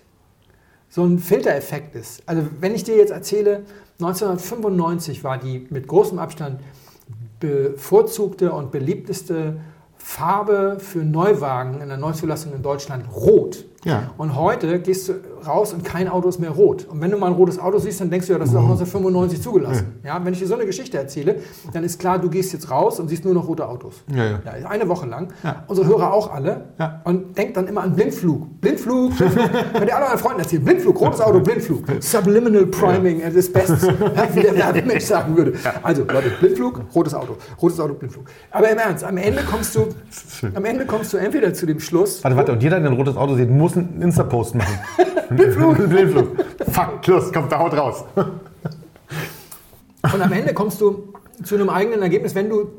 [0.96, 2.24] so ein Filtereffekt ist.
[2.26, 3.64] Also wenn ich dir jetzt erzähle,
[4.00, 6.62] 1995 war die mit großem Abstand
[7.42, 9.58] bevorzugte und beliebteste
[9.98, 13.66] Farbe für Neuwagen in der Neuzulassung in Deutschland rot.
[13.84, 14.14] Ja.
[14.18, 15.16] Und heute gehst du
[15.48, 16.86] raus und kein Auto ist mehr rot.
[16.90, 18.62] Und wenn du mal ein rotes Auto siehst, dann denkst du ja, das ist auch
[18.62, 20.00] 1995 zugelassen.
[20.04, 21.38] Ja, wenn ich dir so eine Geschichte erzähle,
[21.74, 24.04] dann ist klar, du gehst jetzt raus und siehst nur noch rote Autos.
[24.14, 24.40] Ja, ja.
[24.62, 25.30] Ja, eine Woche lang.
[25.44, 25.64] Ja.
[25.68, 26.66] Unsere Hörer auch alle.
[26.80, 27.02] Ja.
[27.04, 28.62] Und denkt dann immer an Blindflug.
[28.62, 29.50] Blindflug, Blindflug.
[29.74, 30.64] Könnt ihr alle euren Freunden erzählen.
[30.64, 31.84] Blindflug, rotes Auto, Blindflug.
[32.00, 33.84] Subliminal Priming des Bestes,
[34.16, 35.54] ja, wie der Werbemensch sagen würde.
[35.84, 37.38] Also, Leute, Blindflug, rotes Auto.
[37.62, 38.26] Rotes Auto, Blindflug.
[38.52, 39.88] Aber im Ernst, am Ende kommst du,
[40.54, 43.16] am Ende kommst du entweder zu dem Schluss, Warte, warte, und jeder, der ein rotes
[43.18, 44.80] Auto sieht, muss einen Insta-Post machen.
[45.36, 45.78] Blindflug.
[45.90, 46.46] Blindflug.
[46.72, 48.04] Fuck, los, kommt da, haut raus.
[48.16, 52.72] Und am Ende kommst du zu einem eigenen Ergebnis, wenn du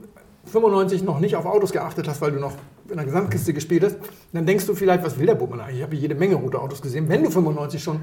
[0.46, 2.52] 95 noch nicht auf Autos geachtet hast, weil du noch
[2.88, 3.96] in der Gesamtkiste gespielt hast,
[4.32, 5.78] dann denkst du vielleicht, was will der Bummel eigentlich?
[5.78, 7.08] Ich habe jede Menge rote Autos gesehen.
[7.08, 8.00] Wenn du 95 schon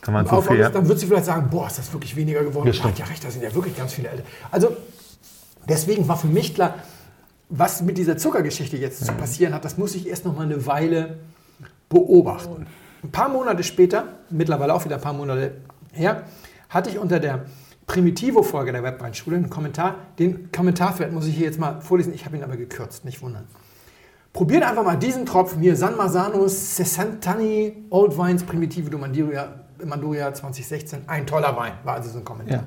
[0.00, 2.42] Kann man auf viel, Autos, dann würdest du vielleicht sagen, boah, ist das wirklich weniger
[2.42, 2.68] geworden.
[2.68, 2.98] Ja, stimmt.
[2.98, 4.22] ja recht, da sind ja wirklich ganz viele älter.
[4.50, 4.74] Also
[5.68, 6.76] deswegen war für mich klar,
[7.50, 10.66] was mit dieser Zuckergeschichte jetzt zu passieren hat, das muss ich erst noch mal eine
[10.66, 11.18] Weile
[11.88, 12.66] beobachten.
[13.02, 15.52] Ein paar Monate später, mittlerweile auch wieder ein paar Monate
[15.92, 16.24] her,
[16.68, 17.46] hatte ich unter der
[17.86, 19.96] Primitivo-Folge der Webweinschule einen Kommentar.
[20.18, 22.12] Den Kommentarthread muss ich hier jetzt mal vorlesen.
[22.14, 23.46] Ich habe ihn aber gekürzt, nicht wundern.
[24.32, 30.32] Probiert einfach mal diesen Tropfen hier, San Marzano Sessantani Old Wines Primitivo de Manduria, Manduria
[30.32, 31.08] 2016.
[31.08, 32.58] Ein toller Wein, war also so ein Kommentar.
[32.58, 32.64] Ja.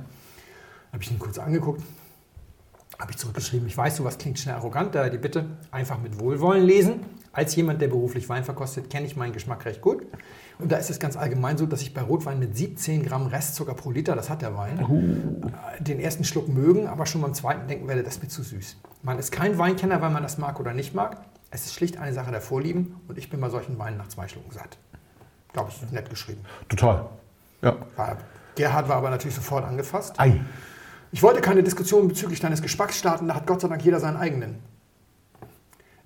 [0.91, 1.81] Habe ich ihn kurz angeguckt,
[2.99, 6.65] habe ich zurückgeschrieben, ich weiß, sowas klingt schnell arrogant, da die Bitte einfach mit Wohlwollen
[6.65, 7.05] lesen.
[7.33, 10.05] Als jemand, der beruflich Wein verkostet, kenne ich meinen Geschmack recht gut.
[10.59, 13.73] Und da ist es ganz allgemein so, dass ich bei Rotwein mit 17 Gramm Restzucker
[13.73, 15.43] pro Liter, das hat der Wein,
[15.79, 18.77] den ersten Schluck mögen, aber schon beim zweiten denken werde, das ist mir zu süß.
[19.01, 21.17] Man ist kein Weinkenner, weil man das mag oder nicht mag.
[21.49, 24.27] Es ist schlicht eine Sache der Vorlieben und ich bin bei solchen Weinen nach zwei
[24.27, 24.77] Schlucken satt.
[25.53, 26.41] Glaube ich, nett geschrieben.
[26.69, 27.09] Total.
[27.63, 27.75] Ja.
[28.55, 30.19] Gerhard war aber natürlich sofort angefasst.
[30.19, 30.39] Ei.
[31.11, 34.17] Ich wollte keine Diskussion bezüglich deines Geschmacks starten, da hat Gott sei Dank jeder seinen
[34.17, 34.59] eigenen.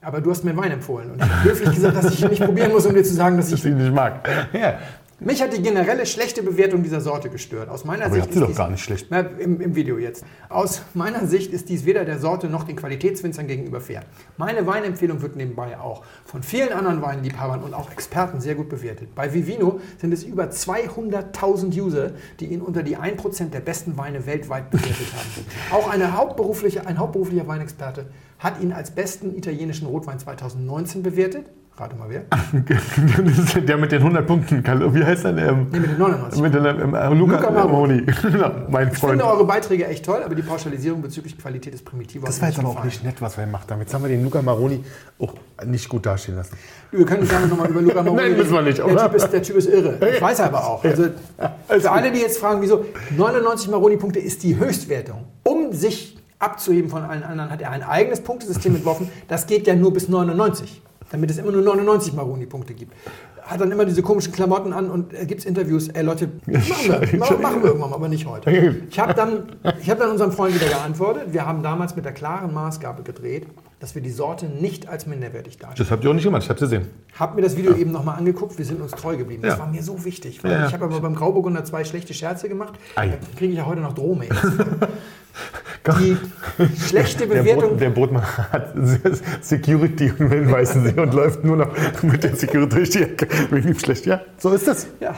[0.01, 2.43] Aber du hast mir Wein empfohlen und ich habe höflich gesagt, dass ich ihn nicht
[2.43, 3.65] probieren muss, um dir zu sagen, dass Das ich.
[3.65, 4.27] ich nicht mag.
[4.53, 4.79] Ja.
[5.19, 7.69] Mich hat die generelle schlechte Bewertung dieser Sorte gestört.
[7.69, 9.07] Aus meiner Aber Sicht habt sie doch dies- gar nicht schlecht.
[9.10, 10.23] Na, im, Im Video jetzt.
[10.47, 14.03] Aus meiner Sicht ist dies weder der Sorte noch den Qualitätswinzern gegenüber fair.
[14.38, 19.15] Meine Weinempfehlung wird nebenbei auch von vielen anderen Weinliebhabern und auch Experten sehr gut bewertet.
[19.15, 24.27] Bei Vivino sind es über 200.000 User, die ihn unter die 1% der besten Weine
[24.27, 25.45] weltweit bewertet haben.
[25.81, 28.05] Auch eine hauptberufliche, ein hauptberuflicher Weinexperte
[28.39, 31.47] hat ihn als besten italienischen Rotwein 2019 bewertet.
[31.80, 32.23] Rate mal wer.
[33.67, 34.63] Der mit den 100 Punkten.
[34.95, 35.38] Wie heißt der?
[35.38, 36.41] Ähm, Nee, mit den 99.
[36.41, 38.02] mit den, ähm, äh, Luca, Luca Maroni.
[38.02, 39.12] Genau, mein Ich Freund.
[39.12, 42.23] finde eure Beiträge echt toll, aber die Pauschalisierung bezüglich Qualität ist primitiv.
[42.23, 43.80] Das war jetzt aber auch nicht nett, was wir gemacht haben.
[43.82, 44.84] Jetzt haben wir den Luca Maroni
[45.19, 45.36] auch
[45.67, 46.56] nicht gut dastehen lassen.
[46.89, 49.04] Wir können gerne nochmal über Luca Maroni Nein, müssen wir nicht, Der oder?
[49.04, 50.00] typ, ist, der typ ist irre.
[50.15, 50.84] Ich weiß aber auch.
[50.84, 51.10] Also,
[51.67, 55.26] für alle, die jetzt fragen, wieso 99 Maroni-Punkte ist die Höchstwertung.
[55.43, 59.10] Um sich abzuheben von allen anderen, hat er ein eigenes Punktesystem entworfen.
[59.28, 62.93] Das geht ja nur bis 99, damit es immer nur 99 Maroni-Punkte gibt.
[63.41, 65.88] Hat dann immer diese komischen Klamotten an und äh, gibt es Interviews.
[65.88, 68.76] Ey Leute, machen wir, machen machen wir irgendwann mal, aber nicht heute.
[68.89, 69.43] Ich habe dann,
[69.82, 71.32] ich hab dann unserem Freund wieder geantwortet.
[71.32, 73.47] Wir haben damals mit der klaren Maßgabe gedreht,
[73.79, 75.77] dass wir die Sorte nicht als minderwertig darstellen.
[75.77, 76.87] Das habt ihr auch nicht gemacht, ich hab's gesehen.
[77.19, 79.43] Hab mir das Video eben nochmal angeguckt, wir sind uns treu geblieben.
[79.43, 79.59] Das Ja.
[79.59, 80.43] war mir so wichtig.
[80.43, 80.67] Weil Ja, ja.
[80.67, 82.73] Ich habe aber beim Grauburgunder zwei schlechte Scherze gemacht.
[82.95, 83.07] Ei.
[83.09, 84.35] Da kriege ich ja heute noch Drohmails.
[85.99, 86.17] Die
[86.85, 87.69] schlechte Der, Bewertung.
[87.71, 88.73] Brot, der Brotmann hat
[89.41, 91.69] Security und will weißen See und läuft nur noch
[92.03, 93.27] mit der Security durch die Ecke.
[93.51, 94.05] Wegen schlecht.
[94.05, 94.87] Ja, so ist das.
[94.99, 95.15] Ja.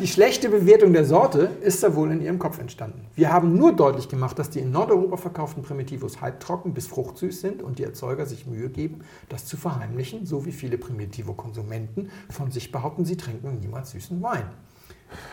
[0.00, 3.04] Die schlechte Bewertung der Sorte ist da wohl in ihrem Kopf entstanden.
[3.14, 7.62] Wir haben nur deutlich gemacht, dass die in Nordeuropa verkauften Primitivos halbtrocken bis fruchtsüß sind
[7.62, 12.72] und die Erzeuger sich Mühe geben, das zu verheimlichen, so wie viele Primitivo-Konsumenten von sich
[12.72, 14.44] behaupten, sie trinken niemals süßen Wein.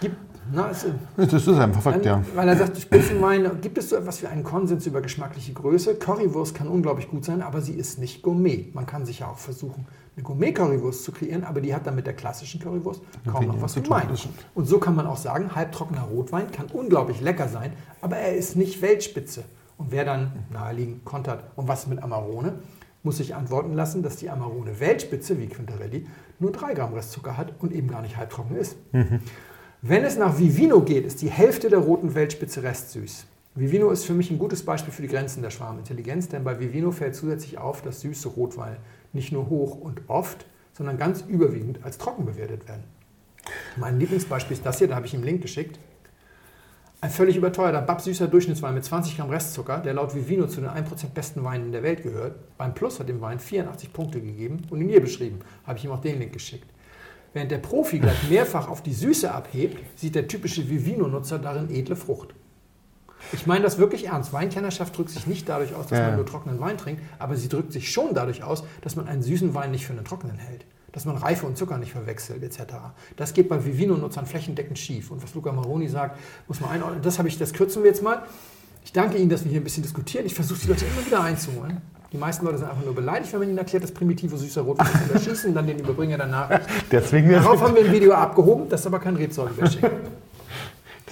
[0.01, 0.17] Gibt,
[0.51, 0.85] na, es,
[1.17, 2.21] Das ist einfach Fakt, ja.
[2.35, 5.95] weil er sagt, Spitzenwein, gibt es so etwas wie einen Konsens über geschmackliche Größe?
[5.95, 8.69] Currywurst kann unglaublich gut sein, aber sie ist nicht Gourmet.
[8.73, 12.05] Man kann sich ja auch versuchen, eine Gourmet-Currywurst zu kreieren, aber die hat dann mit
[12.05, 14.17] der klassischen Currywurst kaum noch was zu tun, gemein.
[14.53, 18.55] Und so kann man auch sagen, halbtrockener Rotwein kann unglaublich lecker sein, aber er ist
[18.55, 19.43] nicht Weltspitze.
[19.77, 22.59] Und wer dann naheliegend kontert, und was mit Amarone,
[23.01, 26.07] muss sich antworten lassen, dass die Amarone Weltspitze, wie Quintarelli,
[26.39, 28.77] nur 3 Gramm Restzucker hat und eben gar nicht halbtrocken ist.
[29.81, 33.25] Wenn es nach Vivino geht, ist die Hälfte der roten Weltspitze restsüß.
[33.55, 36.91] Vivino ist für mich ein gutes Beispiel für die Grenzen der Schwarmintelligenz, denn bei Vivino
[36.91, 38.77] fällt zusätzlich auf, dass süße Rotweine
[39.13, 42.83] nicht nur hoch und oft, sondern ganz überwiegend als trocken bewertet werden.
[43.77, 45.79] Mein Lieblingsbeispiel ist das hier, da habe ich ihm einen Link geschickt.
[47.01, 51.09] Ein völlig überteuerter, babsüßer Durchschnittswein mit 20 Gramm Restzucker, der laut Vivino zu den 1%
[51.13, 52.35] besten Weinen der Welt gehört.
[52.57, 55.39] Beim Plus hat dem Wein 84 Punkte gegeben und ihn hier beschrieben.
[55.65, 56.69] Habe ich ihm auch den Link geschickt.
[57.33, 61.97] Während der Profi gleich mehrfach auf die Süße abhebt, sieht der typische Vivino-Nutzer darin edle
[61.97, 62.35] Frucht.
[63.31, 64.33] Ich meine das wirklich ernst.
[64.33, 66.07] Weinkennerschaft drückt sich nicht dadurch aus, dass Ja.
[66.07, 69.23] man nur trockenen Wein trinkt, aber sie drückt sich schon dadurch aus, dass man einen
[69.23, 70.65] süßen Wein nicht für einen trockenen hält.
[70.91, 72.73] Dass man Reife und Zucker nicht verwechselt, etc.
[73.17, 75.09] Das geht bei Vivino-Nutzern flächendeckend schief.
[75.09, 77.01] Und was Luca Maroni sagt, muss man einordnen.
[77.01, 78.21] Das, habe ich, das kürzen wir jetzt mal.
[78.85, 80.25] Ich danke Ihnen, dass wir hier ein bisschen diskutieren.
[80.27, 81.81] Ich versuche die Leute immer wieder einzuholen.
[82.11, 84.85] Die meisten Leute sind einfach nur beleidigt, wenn man ihnen erklärt, dass primitive süßer Rotwein
[84.85, 85.01] ist.
[85.09, 86.47] Und erschießen dann den Überbringer danach.
[87.41, 89.81] Darauf haben wir ein Video abgehoben, das ist aber kein Rebsorge-Bashing.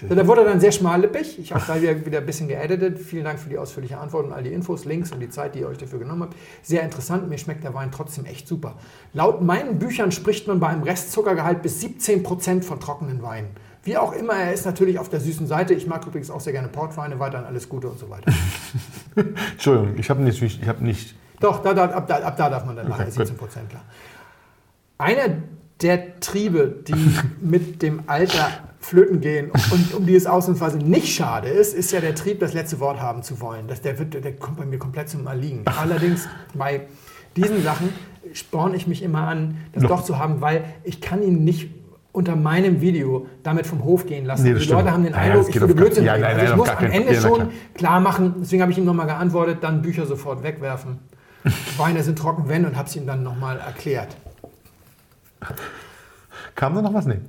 [0.08, 1.38] So, Da wurde dann sehr schmallippig.
[1.40, 3.00] Ich habe da wieder, ein bisschen geeditet.
[3.00, 5.60] Vielen Dank für die ausführliche Antwort und all die Infos, Links und die Zeit, die
[5.60, 6.36] ihr euch dafür genommen habt.
[6.62, 7.30] Sehr interessant.
[7.30, 8.76] Mir schmeckt der Wein trotzdem echt super.
[9.14, 13.50] Laut meinen Büchern spricht man bei einem Restzuckergehalt bis 17% von trockenen Weinen.
[13.84, 15.74] Wie auch immer, er ist natürlich auf der süßen Seite.
[15.74, 17.20] Ich mag übrigens auch sehr gerne Portweine.
[17.20, 18.32] Weiterhin alles Gute und so weiter.
[19.52, 21.16] Entschuldigung, ich habe nicht, ich habe nicht.
[21.40, 23.82] Doch, da, da, ab, da, ab da darf man dann lachen, Okay, 17 Prozent klar.
[25.00, 25.38] Einer
[25.82, 26.94] der Triebe, die
[27.42, 32.00] mit dem Alter flöten gehen und um die es ausnahmsweise nicht schade ist, ist ja
[32.00, 33.68] der Trieb, das letzte Wort haben zu wollen.
[33.68, 35.62] Das, der, wird, der kommt bei mir komplett zum Erliegen.
[35.66, 36.82] Allerdings bei
[37.36, 37.90] diesen Sachen
[38.34, 41.70] sporne ich mich immer an, das doch zu haben, weil ich kann ihn nicht
[42.12, 44.44] unter meinem Video damit vom Hof gehen lassen.
[44.44, 44.80] Nee, die stimmt.
[44.80, 46.70] Leute haben den Ja, ja, Eindruck, das ich würde Blödsinn ja, nein, Also ich muss
[46.70, 47.50] am Ende ja, schon klar.
[47.74, 51.00] klar machen, deswegen habe ich ihm nochmal geantwortet, dann Bücher sofort wegwerfen.
[51.78, 54.18] Weine sind trocken, wenn, und habe es ihm dann nochmal erklärt.
[56.56, 57.06] Kam da noch was?
[57.06, 57.20] Nee.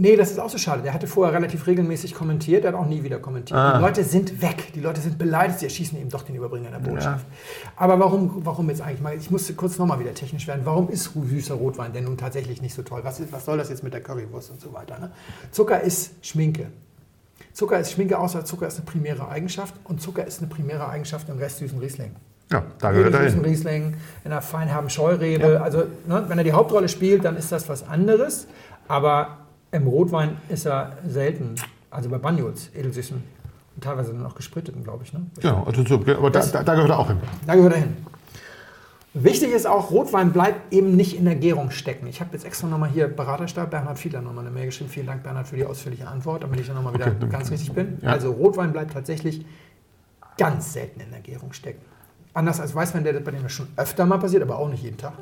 [0.00, 0.82] Nee, das ist auch so schade.
[0.82, 3.58] Der hatte vorher relativ regelmäßig kommentiert, der hat auch nie wieder kommentiert.
[3.58, 3.78] Ah.
[3.78, 6.78] Die Leute sind weg, die Leute sind beleidigt, sie erschießen eben doch den Überbringer der
[6.78, 7.26] Botschaft.
[7.74, 11.10] Aber warum, warum jetzt eigentlich mal, ich musste kurz nochmal wieder technisch werden, warum ist
[11.14, 13.00] süßer Rotwein denn nun tatsächlich nicht so toll?
[13.02, 15.00] Was, ist, was soll das jetzt mit der Currywurst und so weiter?
[15.00, 15.10] Ne?
[15.50, 16.68] Zucker ist Schminke.
[17.52, 21.28] Zucker ist Schminke, außer Zucker ist eine primäre Eigenschaft und Zucker ist eine primäre Eigenschaft
[21.28, 22.14] im restsüßen Riesling.
[22.50, 23.40] Ja, da gehört er hin.
[23.44, 23.94] Riesling,
[24.24, 25.60] in einer feinherben Scheurebe.
[25.60, 28.46] Also, ne, wenn er die Hauptrolle spielt, dann ist das was anderes.
[28.88, 29.38] Aber
[29.70, 31.56] im Rotwein ist er selten.
[31.90, 33.16] Also bei Banyuls, edelsüßen.
[33.76, 35.12] Und teilweise dann auch gespritteten, glaube ich.
[35.12, 35.26] Ne?
[35.40, 37.18] Genau, also so, aber da, Das- da, da gehört er auch hin.
[37.46, 37.96] Da gehört er hin.
[39.14, 42.06] Wichtig ist auch, Rotwein bleibt eben nicht in der Gärung stecken.
[42.06, 44.90] Ich habe jetzt extra nochmal hier Beraterstab, Bernhard Fiedler nochmal eine Mail geschrieben.
[44.90, 47.36] Vielen Dank, Bernhard, für die ausführliche Antwort, damit ich dann nochmal wieder Okay, danke.
[47.36, 47.98] ganz richtig bin.
[48.02, 48.10] Ja.
[48.10, 49.44] Also Rotwein bleibt tatsächlich
[50.36, 51.80] ganz selten in der Gärung stecken.
[52.38, 54.96] Anders als Weißwein, der das bei dem schon öfter mal passiert, aber auch nicht jeden
[54.96, 55.14] Tag.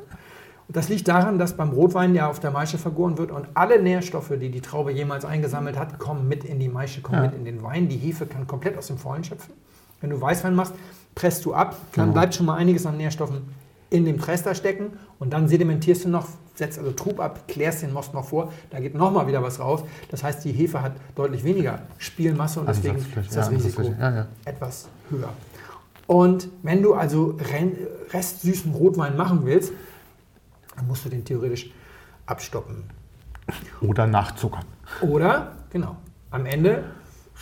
[0.67, 3.81] Und das liegt daran, dass beim Rotwein ja auf der Maische vergoren wird und alle
[3.81, 7.23] Nährstoffe, die die Traube jemals eingesammelt hat, kommen mit in die Maische, kommen Ja.
[7.23, 7.89] mit in den Wein.
[7.89, 9.51] Die Hefe kann komplett aus dem Vollen schöpfen.
[9.99, 10.73] Wenn du Weißwein machst,
[11.15, 12.13] presst du ab, dann Genau.
[12.13, 13.41] bleibt schon mal einiges an Nährstoffen
[13.89, 17.93] in dem Trester stecken und dann sedimentierst du noch, setzt also Trub ab, klärst den
[17.93, 19.83] Most noch vor, da geht nochmal wieder was raus.
[20.11, 23.81] Das heißt, die Hefe hat deutlich weniger Spielmasse und deswegen Ansatzfläche, ist das ja, Risiko
[23.81, 24.27] ja, ja.
[24.45, 25.29] etwas höher.
[26.07, 27.37] Und wenn du also
[28.13, 29.73] restsüßen Rotwein machen willst,
[30.75, 31.71] dann musst du den theoretisch
[32.25, 32.83] abstoppen.
[33.81, 34.65] Oder nachzuckern.
[35.01, 35.97] Oder, genau,
[36.31, 36.85] am Ende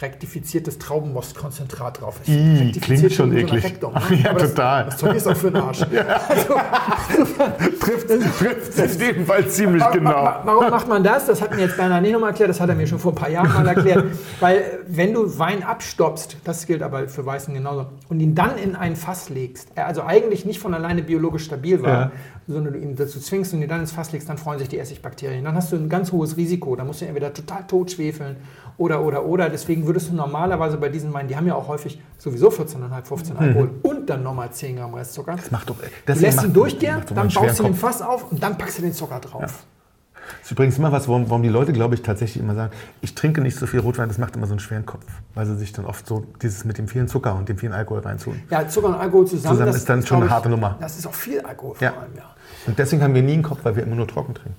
[0.02, 2.20] rektifiziertes Traubenmostkonzentrat drauf.
[2.28, 2.32] Ih,
[2.74, 3.64] rektifiziert klingt schon eklig.
[3.64, 3.94] Rektum,
[4.24, 4.86] Ja, Aber das, total.
[4.86, 5.82] Das Zeug ist auch für den Arsch.
[6.30, 6.56] Also,
[7.80, 8.08] Trifft,
[8.40, 10.12] trifft es jedenfalls ziemlich Wa- genau.
[10.12, 11.26] wa- Warum macht man das?
[11.28, 13.16] Das hat mir jetzt Bernhard nicht nochmal erklärt, das hat er mir schon vor ein
[13.16, 14.06] paar Jahren mal erklärt.
[14.40, 18.58] Weil äh, wenn du Wein abstoppst, das gilt aber für Weißen genauso, und ihn dann
[18.58, 22.12] in ein Fass legst, er also eigentlich nicht von alleine biologisch stabil war, Ja.
[22.48, 24.80] sondern du ihn dazu zwingst und ihn dann ins Fass legst, dann freuen sich die
[24.80, 25.44] Essigbakterien.
[25.44, 26.76] Dann hast du ein ganz hohes Risiko.
[26.76, 28.36] Da musst du entweder total tot schwefeln
[28.78, 29.50] oder, oder, oder.
[29.50, 33.38] Deswegen würdest du normalerweise bei diesen Weinen, die haben ja auch häufig sowieso 14,5, 15
[33.38, 35.36] Alkohol und dann nochmal 10 Gramm Restzucker.
[35.36, 37.74] Das macht doch, Du lässt ihn durchgären, doch dann baust du den.
[37.76, 39.42] Fass auf und dann packst du den Zucker drauf.
[40.40, 42.72] Das ist übrigens immer was, warum, warum die Leute, glaube ich, tatsächlich immer sagen,
[43.02, 45.06] ich trinke nicht so viel Rotwein, das macht immer so einen schweren Kopf.
[45.36, 48.00] Weil sie sich dann oft so dieses mit dem vielen Zucker und dem vielen Alkohol
[48.00, 48.42] reintun.
[48.50, 49.54] Ja, Zucker und Alkohol zusammen.
[49.54, 50.78] Zusammen das ist dann schon eine harte Nummer.
[50.80, 51.92] Das ist auch viel Alkohol Ja.
[51.92, 52.24] vor allem, ja.
[52.68, 54.56] Und deswegen haben wir nie einen Kopf, weil wir immer nur trocken trinken.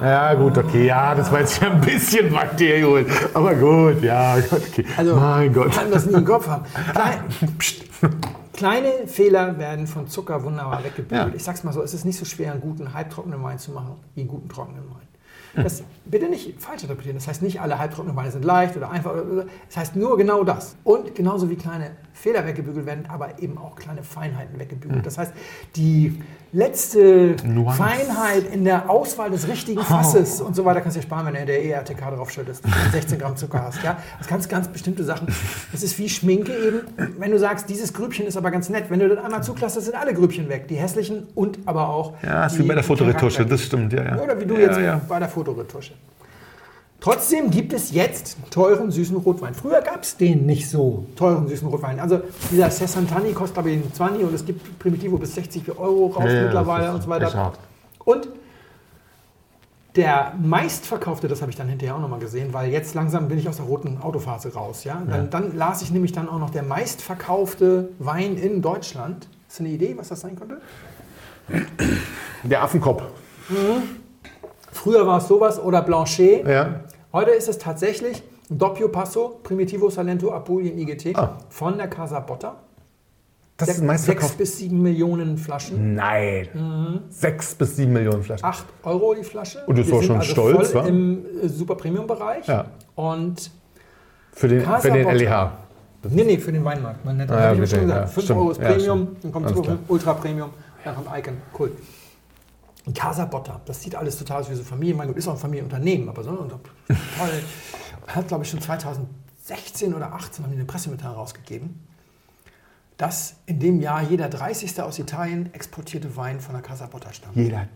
[0.00, 3.06] Ja, gut, okay, ja, das war jetzt ja ein bisschen weit hergeholt.
[3.34, 4.84] Aber gut, ja, okay.
[4.96, 5.72] Also, mein Gott.
[5.72, 6.64] kann das nie im Kopf haben.
[6.94, 7.18] Klein,
[7.58, 7.84] Psst.
[8.54, 11.28] Kleine Fehler werden von Zucker wunderbar weggebügelt.
[11.28, 11.34] Ja.
[11.34, 13.96] Ich sag's mal so, es ist nicht so schwer, einen guten halbtrockenen Wein zu machen,
[14.14, 15.62] wie einen guten trockenen Wein.
[15.64, 17.16] Das bitte nicht falsch interpretieren.
[17.16, 19.14] Das heißt nicht, alle halbtrockenen Weine sind leicht oder einfach.
[19.66, 20.76] Das heißt nur genau das.
[20.84, 25.06] Und genauso wie kleine Fehler weggebügelt werden, aber eben auch kleine Feinheiten weggebügelt.
[25.06, 25.32] Das heißt,
[25.76, 26.20] die
[26.52, 27.82] letzte Nuance.
[27.82, 31.34] Feinheit in der Auswahl des richtigen Fasses und so weiter kannst du dir sparen, wenn
[31.34, 33.82] du der ERTK drauf schüttest und 16 Gramm Zucker hast.
[33.82, 33.98] Ja?
[34.18, 35.28] Das ganz, ganz bestimmte Sachen.
[35.72, 36.80] Das ist wie Schminke eben.
[37.18, 39.94] Wenn du sagst, dieses Grübchen ist aber ganz nett, wenn du das einmal zuklassest, sind
[39.94, 40.66] alle Grübchen weg.
[40.68, 42.14] Die hässlichen und aber auch.
[42.22, 44.18] Ja, ist die wie bei der Fotoretusche, das stimmt, ja, ja.
[44.20, 45.00] Oder wie du ja, jetzt Ja.
[45.08, 45.94] bei der Fotoretusche.
[47.00, 49.54] Trotzdem gibt es jetzt teuren, süßen Rotwein.
[49.54, 51.98] Früher gab es den nicht so, teuren, süßen Rotwein.
[51.98, 52.20] Also
[52.50, 56.32] dieser Sessantani kostet, glaube ich, 20 und es gibt Primitivo bis 60 Euro raus Ja,
[56.32, 57.52] ja, mittlerweile ist und so weiter.
[58.04, 58.28] Und
[59.96, 63.48] der meistverkaufte, das habe ich dann hinterher auch nochmal gesehen, weil jetzt langsam bin ich
[63.48, 64.84] aus der roten Autophase raus.
[64.84, 65.02] Ja?
[65.08, 69.26] Dann, dann las ich nämlich dann auch noch der meistverkaufte Wein in Deutschland.
[69.56, 70.60] Du eine Idee, was das sein könnte?
[72.44, 73.02] Der Affenkopf.
[74.70, 76.46] Früher war es sowas oder Blanchet.
[76.46, 76.80] Ja.
[77.12, 81.38] Heute ist es tatsächlich Doppio Passo Primitivo Salento Apulien IGT Ah.
[81.48, 82.56] von der Casa Botta.
[83.56, 85.94] Das ist Sech- ein Sechs bis sieben Millionen Flaschen.
[85.94, 87.02] Nein.
[87.10, 88.44] Sechs bis sieben Millionen Flaschen.
[88.46, 89.62] 8 Euro die Flasche.
[89.66, 90.88] Und das war schon also stolz, voll wa?
[90.88, 92.46] im äh, Super Premium Bereich.
[92.46, 92.66] Ja.
[92.94, 93.50] Und
[94.32, 95.16] Für den, Casa für den Botta.
[95.16, 95.52] LEH.
[96.10, 97.04] Nee, nee, für den Weinmarkt.
[97.04, 98.08] Man nennt Ah, das, ja, ich ja schon ja, gesagt.
[98.14, 98.38] 5 stimmt.
[98.40, 99.34] Euro ist Ja, Premium, stimmt.
[99.34, 99.78] dann kommt.
[99.88, 100.50] Ultra Premium,
[100.84, 101.34] dann kommt Icon.
[101.58, 101.72] Cool.
[102.90, 104.96] Und Casa Botta, das sieht alles total aus wie so Familie.
[104.96, 106.58] Mein Gott, ist auch ein Familienunternehmen, aber so und toll.
[108.08, 111.86] Hat, glaube ich, schon 2016 oder 18 haben die eine Pressemitteilung rausgegeben,
[112.96, 114.82] dass in dem Jahr jeder 30.
[114.82, 117.36] aus Italien exportierte Wein von der Casa Botta stammt.
[117.36, 117.68] Jeder.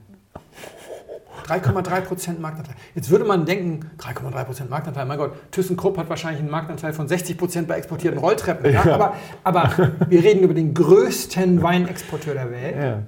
[1.47, 2.75] 3,3% Marktanteil.
[2.97, 7.67] Jetzt würde man denken, 3,3% Marktanteil, mein Gott, ThyssenKrupp hat wahrscheinlich einen Marktanteil von 60%
[7.67, 8.73] bei exportierten Rolltreppen.
[8.73, 8.85] Ja?
[8.85, 12.77] Aber, aber wir reden über den größten Weinexporteur der Welt.
[12.77, 13.03] Ja.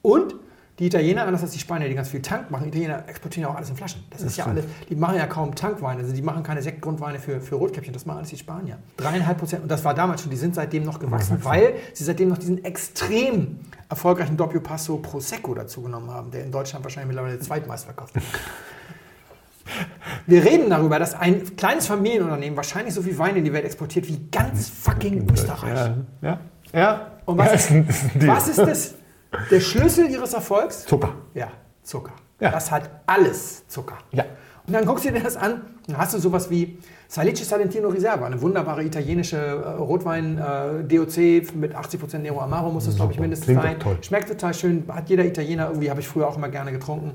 [0.00, 0.36] Und
[0.78, 3.56] die Italiener, anders als die Spanier, die ganz viel Tank machen, Italiener exportieren ja auch
[3.56, 4.04] alles in Flaschen.
[4.10, 7.40] Das, ist ja alles, die machen ja kaum Tankweine, also die machen keine Sektgrundweine für,
[7.40, 8.78] für Rotkäppchen, das machen alles die Spanier.
[8.96, 12.28] Dreieinhalb Prozent, und das war damals schon, die sind seitdem noch gewachsen, weil sie seitdem
[12.28, 17.36] noch diesen extrem erfolgreichen Doppio Passo Prosecco dazu genommen haben, der in Deutschland wahrscheinlich mittlerweile
[17.36, 18.24] der zweitmeist verkauft wird.
[20.26, 24.08] Wir reden darüber, dass ein kleines Familienunternehmen wahrscheinlich so viel Wein in die Welt exportiert
[24.08, 25.74] wie ganz fucking Österreich.
[25.74, 26.40] Ja, ja.
[26.72, 27.10] ja.
[27.24, 28.94] Und was, ja, ist, was ist das?
[29.50, 30.84] Der Schlüssel ihres Erfolgs?
[30.84, 31.14] Zucker.
[31.34, 31.48] Ja,
[31.82, 32.12] Zucker.
[32.40, 32.50] Ja.
[32.50, 33.98] Das hat alles Zucker.
[34.12, 34.24] Ja.
[34.66, 36.78] Und dann guckst du dir das an, dann hast du sowas wie
[37.08, 42.96] Salice Salentino Reserva, eine wunderbare italienische äh, Rotwein, äh, mit 80% Nero Amaro muss es,
[42.96, 43.78] glaube ich, mindestens Klingt sein.
[43.78, 43.98] toll.
[44.00, 47.12] Schmeckt total schön, hat jeder Italiener irgendwie, habe ich früher auch immer gerne getrunken.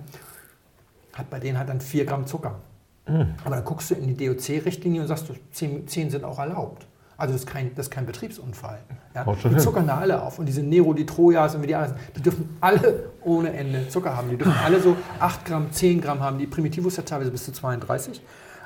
[1.13, 2.59] Hat bei denen halt dann 4 Gramm Zucker.
[3.07, 3.21] Mm.
[3.43, 6.85] Aber dann guckst du in die DOC-Richtlinie und sagst, du, 10, 10 sind auch erlaubt.
[7.19, 8.79] Also das ist kein, das ist kein Betriebsunfall.
[9.13, 9.25] Ja.
[9.25, 10.39] Die zuckern da alle auf.
[10.39, 14.15] Und diese Nero, die Trojas und wie die alles, die dürfen alle ohne Ende Zucker
[14.15, 14.29] haben.
[14.29, 16.39] Die dürfen alle so 8 Gramm, 10 Gramm haben.
[16.39, 18.21] Die Primitivus hat teilweise bis zu 32.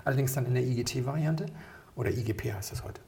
[0.05, 1.47] Allerdings dann in der IGT-Variante.
[1.95, 3.01] Oder IGP heißt das heute.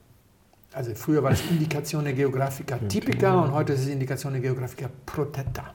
[0.72, 5.72] Also früher war das Indicatione Geographica Typica und heute ist es Indicatione Geographica Protetta.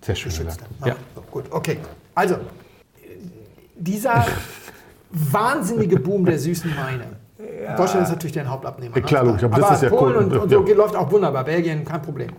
[0.00, 0.30] Sehr schön.
[0.30, 0.64] Geschützte.
[0.64, 0.86] gesagt.
[0.86, 0.96] Ja.
[1.14, 1.78] So, gut, okay.
[2.14, 2.36] Also,
[3.76, 4.24] dieser
[5.10, 7.23] wahnsinnige Boom der süßen Weine.
[7.76, 8.96] Deutschland ist natürlich der Hauptabnehmer.
[8.96, 10.22] Ja, klar, logisch, aber das ist ja Polen cool.
[10.24, 10.74] und, und so Ja.
[10.74, 11.44] läuft auch wunderbar.
[11.44, 12.30] Belgien, kein Problem.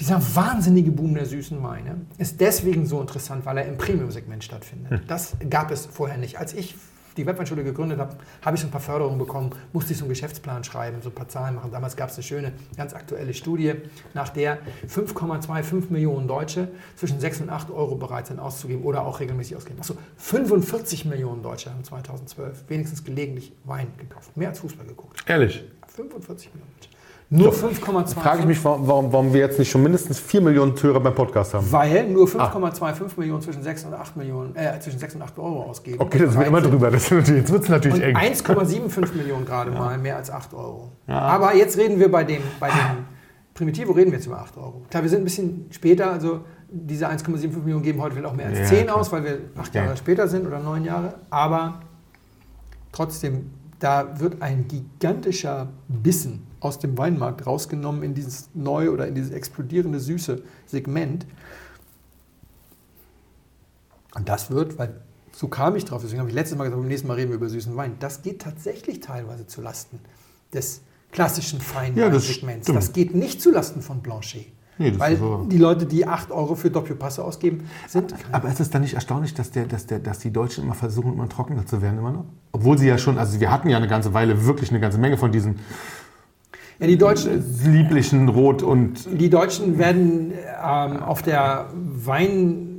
[0.00, 4.90] Dieser wahnsinnige Boom der süßen Weine ist deswegen so interessant, weil er im Premium-Segment stattfindet.
[4.90, 5.00] Hm.
[5.06, 6.38] Das gab es vorher nicht.
[6.38, 6.74] Als ich
[7.16, 10.10] die Webweinschule gegründet habe, habe ich so ein paar Förderungen bekommen, musste ich so einen
[10.10, 11.70] Geschäftsplan schreiben, so ein paar Zahlen machen.
[11.70, 13.74] Damals gab es eine schöne, ganz aktuelle Studie,
[14.14, 14.58] nach der
[14.88, 19.80] 5,25 Millionen Deutsche zwischen 6 und 8 Euro bereit sind auszugeben oder auch regelmäßig ausgeben.
[19.80, 24.36] Achso, 45 Millionen Deutsche haben 2012 wenigstens gelegentlich Wein gekauft.
[24.36, 25.22] Mehr als Fußball geguckt.
[25.26, 25.64] Ehrlich.
[25.88, 26.93] 45 Millionen Deutsche.
[27.36, 28.14] Nur 5,25.
[28.14, 31.52] Frage ich mich, warum, warum, wir jetzt nicht schon mindestens 4 Millionen Hörer beim Podcast
[31.52, 31.66] haben.
[31.72, 35.64] Weil nur 5,25 Millionen zwischen 6 und 8 Millionen, äh, zwischen 6 und 8 Euro
[35.64, 36.00] ausgeben.
[36.00, 36.92] Okay, das wird immer drüber.
[36.92, 38.16] Das jetzt wird es natürlich Und eng.
[38.16, 40.92] 1,75 Millionen gerade mal, mehr als 8 Euro.
[41.08, 43.04] Aber jetzt reden wir bei dem, bei dem
[43.52, 44.82] Primitivo reden wir jetzt über 8 Euro.
[44.88, 48.46] Klar, wir sind ein bisschen später, also diese 1,75 Millionen geben heute vielleicht auch mehr
[48.46, 48.96] als Ja, 10 klar.
[48.96, 49.82] aus, weil wir 8 Ja.
[49.84, 51.14] Jahre später sind oder 9 Jahre.
[51.30, 51.80] Aber
[52.92, 59.14] trotzdem, da wird ein gigantischer Bissen aus dem Weinmarkt rausgenommen in dieses neu oder in
[59.14, 61.26] dieses explodierende süße Segment.
[64.14, 65.00] Und das wird, weil
[65.32, 67.36] so kam ich drauf, deswegen habe ich letztes Mal gesagt, beim nächsten Mal reden wir
[67.36, 67.96] über süßen Wein.
[67.98, 69.98] Das geht tatsächlich teilweise zu Lasten
[70.52, 71.64] des klassischen Ja,
[72.08, 72.66] das Feinweinsegments.
[72.66, 74.46] das geht nicht zu Lasten von Blanchet.
[74.76, 75.16] Nee, weil
[75.50, 78.94] die Leute, die 8 Euro für Doppio Passo ausgeben, sind Aber ist es dann nicht
[78.94, 82.10] erstaunlich, dass, der, dass, der, dass die Deutschen immer versuchen, immer trockener zu werden, immer
[82.10, 82.24] noch?
[82.50, 85.16] Obwohl sie ja schon, also wir hatten ja eine ganze Weile wirklich eine ganze Menge
[85.16, 85.60] von diesen
[86.84, 89.06] ja, die Deutschen, lieblichen Rot und.
[89.18, 91.66] die Deutschen werden ähm, auf der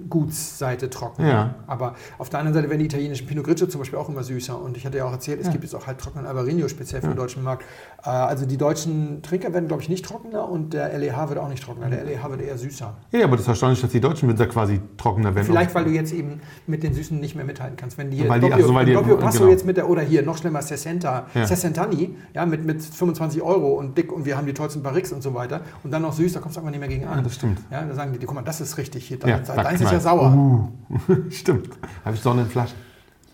[0.09, 1.25] Weingutsseite trocken.
[1.25, 1.55] Ja.
[1.67, 4.59] Aber auf der anderen Seite werden die italienischen Pinot Grigio zum Beispiel auch immer süßer.
[4.59, 7.17] Und ich hatte ja auch erzählt, es gibt jetzt auch halbtrockenen Albarino speziell für den
[7.17, 7.63] deutschen Markt.
[8.03, 11.49] Äh, also die deutschen Trinker werden, glaube ich, nicht trockener und der LEH wird auch
[11.49, 11.89] nicht trockener.
[11.89, 12.93] Der LEH wird eher süßer.
[13.11, 15.45] Ja, aber das ist erstaunlich, dass die deutschen Winzer quasi trockener werden.
[15.45, 17.97] Vielleicht, weil du jetzt eben mit den Süßen nicht mehr mithalten kannst.
[17.97, 19.51] Wenn die hier Weil die- Doppio, so, weil die- Doppio Passo genau.
[19.51, 21.45] jetzt mit der, oder hier, noch schlimmer, Sessenta, Ja.
[21.45, 25.21] Sessentani, ja, mit, mit 25 Euro und dick und wir haben die tollsten Barriques und
[25.21, 27.17] so weiter und dann noch süß, da kommst du einfach nicht mehr gegen an.
[27.17, 27.59] Ja, das stimmt.
[27.71, 29.94] Ja, da sagen die, guck mal, das ist richtig, hier, Ja, da, deins ist mal.
[29.95, 30.33] Ja sauer.
[30.33, 31.69] Uh, stimmt.
[32.03, 32.75] Habe ich Sonne in Flaschen.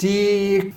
[0.01, 0.73] Die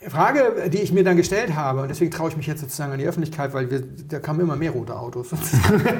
[0.00, 2.98] Frage, die ich mir dann gestellt habe, und deswegen traue ich mich jetzt sozusagen an
[2.98, 5.28] die Öffentlichkeit, weil wir, da kamen immer mehr rote Autos.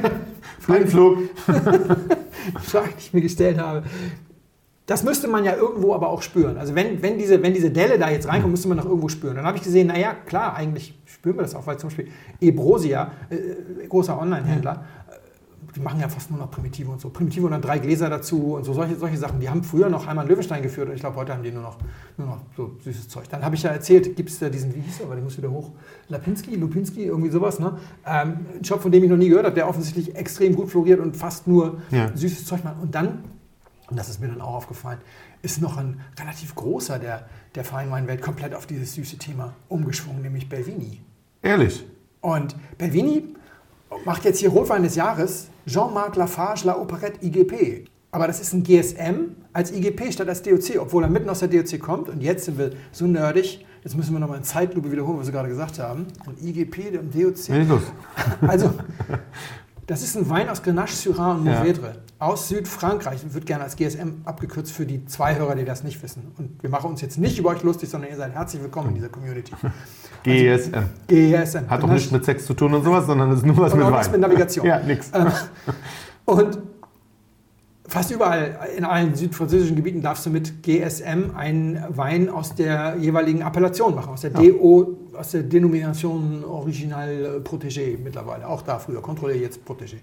[0.67, 1.19] Blindflug.
[1.19, 3.83] die Frage, die ich mir gestellt habe.
[4.87, 6.57] Das müsste man ja irgendwo aber auch spüren.
[6.57, 9.37] Also wenn, wenn, diese, wenn diese Delle da jetzt reinkommt, müsste man doch irgendwo spüren.
[9.37, 12.09] Dann habe ich gesehen, naja, klar, eigentlich spüren wir das auch, weil zum Beispiel
[12.41, 14.85] Ebrosia, äh, großer Online-Händler,
[15.75, 17.11] die machen ja fast nur noch Primitive und so.
[17.11, 19.39] Primitive und dann drei Gläser dazu und so solche, solche Sachen.
[19.41, 21.77] Die haben früher noch einmal Löwenstein geführt und ich glaube, heute haben die nur noch,
[22.17, 23.29] nur noch so süßes Zeug.
[23.29, 25.37] Dann habe ich ja erzählt, gibt es da diesen, wie hieß er, weil der muss
[25.37, 25.71] wieder hoch,
[26.09, 27.79] Lapinski, Lupinski, irgendwie sowas, ne?
[28.07, 31.01] Ähm, ein Shop, von dem ich noch nie gehört habe, der offensichtlich extrem gut floriert
[31.01, 32.11] und fast nur Ja.
[32.17, 32.81] süßes Zeug macht.
[32.81, 33.25] Und dann,
[33.91, 34.99] und das ist mir dann auch aufgefallen,
[35.43, 40.49] ist noch ein relativ großer der, der Feinweinwelt komplett auf dieses süße Thema umgeschwungen, nämlich
[40.49, 41.01] Belvini.
[41.43, 41.85] Ehrlich.
[42.21, 43.35] Und Belvini
[44.05, 47.87] macht jetzt hier Rotwein des Jahres Jean-Marc Lafarge La Operette IGP.
[48.11, 51.49] Aber das ist ein GSM als IGP statt als DOC, obwohl er mitten aus der
[51.49, 52.09] DOC kommt.
[52.09, 55.33] Und jetzt sind wir so nerdig, jetzt müssen wir nochmal in Zeitlupe wiederholen, was wir
[55.33, 56.07] gerade gesagt haben.
[56.27, 57.69] Und IGP und DOC.
[57.69, 57.83] Los.
[58.41, 58.73] Also,
[59.89, 61.55] das ist ein Wein aus Grenache, Syrah und Ja.
[61.57, 65.83] Mourvedre aus Südfrankreich und wird gerne als GSM abgekürzt für die zwei Hörer, die das
[65.85, 66.31] nicht wissen.
[66.37, 68.95] Und wir machen uns jetzt nicht über euch lustig, sondern ihr seid herzlich willkommen in
[68.97, 69.53] dieser Community.
[70.25, 70.85] GSM.
[71.07, 71.71] GSM.
[71.71, 73.79] Hat doch nichts mit Sex zu tun und sowas, sondern es ist nur was Und
[73.79, 73.99] mit auch Wein.
[73.99, 74.67] nichts mit Navigation.
[74.69, 75.11] Ja, nix.
[75.15, 75.29] Ähm,
[76.25, 76.59] Und
[77.87, 83.41] fast überall in allen südfranzösischen Gebieten darfst du mit GSM einen Wein aus der jeweiligen
[83.43, 88.47] Appellation machen, aus der DO, aus der Denomination Original Protégé mittlerweile.
[88.49, 89.97] Auch da früher, Kontrolle jetzt Protégé.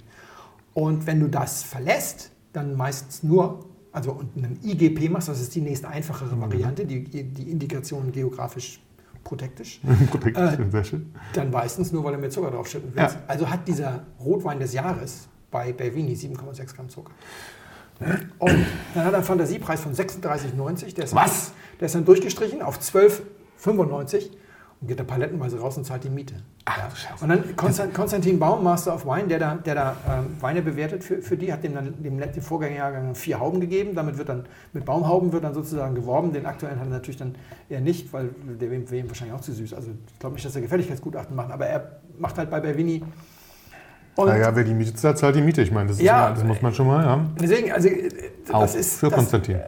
[0.73, 5.55] Und wenn du das verlässt, dann meistens nur also und einen IGP machst, das ist
[5.55, 8.81] die nächst einfachere Variante, die, die Indikation geografisch
[9.23, 9.79] protektisch,
[10.11, 11.13] Protect, Äh, sehr schön.
[11.33, 13.15] dann meistens nur, weil du mehr Zucker draufschütten willst.
[13.15, 13.21] Ja.
[13.27, 17.11] Also hat dieser Rotwein des Jahres bei Belvini 7,6 Gramm Zucker.
[18.39, 20.93] Und dann hat er einen Fantasiepreis von 36,90.
[20.95, 21.53] Der ist Was?
[21.79, 24.31] Der ist dann durchgestrichen auf 12,95
[24.81, 26.35] und geht da palettenweise raus und zahlt die Miete.
[26.67, 26.89] Ja.
[27.21, 31.03] Und dann Konstant, Konstantin Baum, Master of Wine, der da, der da ähm, Weine bewertet
[31.03, 33.95] für, für die, hat dem dann dem, dem Vorgängerjahrgang vier Hauben gegeben.
[33.95, 36.33] Damit wird dann mit Baumhauben wird dann sozusagen geworben.
[36.33, 37.35] Den aktuellen hat er natürlich dann
[37.69, 39.73] eher nicht, weil der wäre ihm wahrscheinlich auch zu süß.
[39.73, 43.03] Also ich glaube nicht, dass er Gefälligkeitsgutachten macht, aber er macht halt bei Belvini.
[44.15, 45.61] Und Naja, wer die Miete zahlt, zahlt die Miete.
[45.61, 46.29] Ich meine, das, ist Ja.
[46.29, 47.35] ja, das muss man schon mal haben.
[47.39, 48.09] deswegen, also äh,
[48.51, 49.59] Auch das ist für das, Konstantin.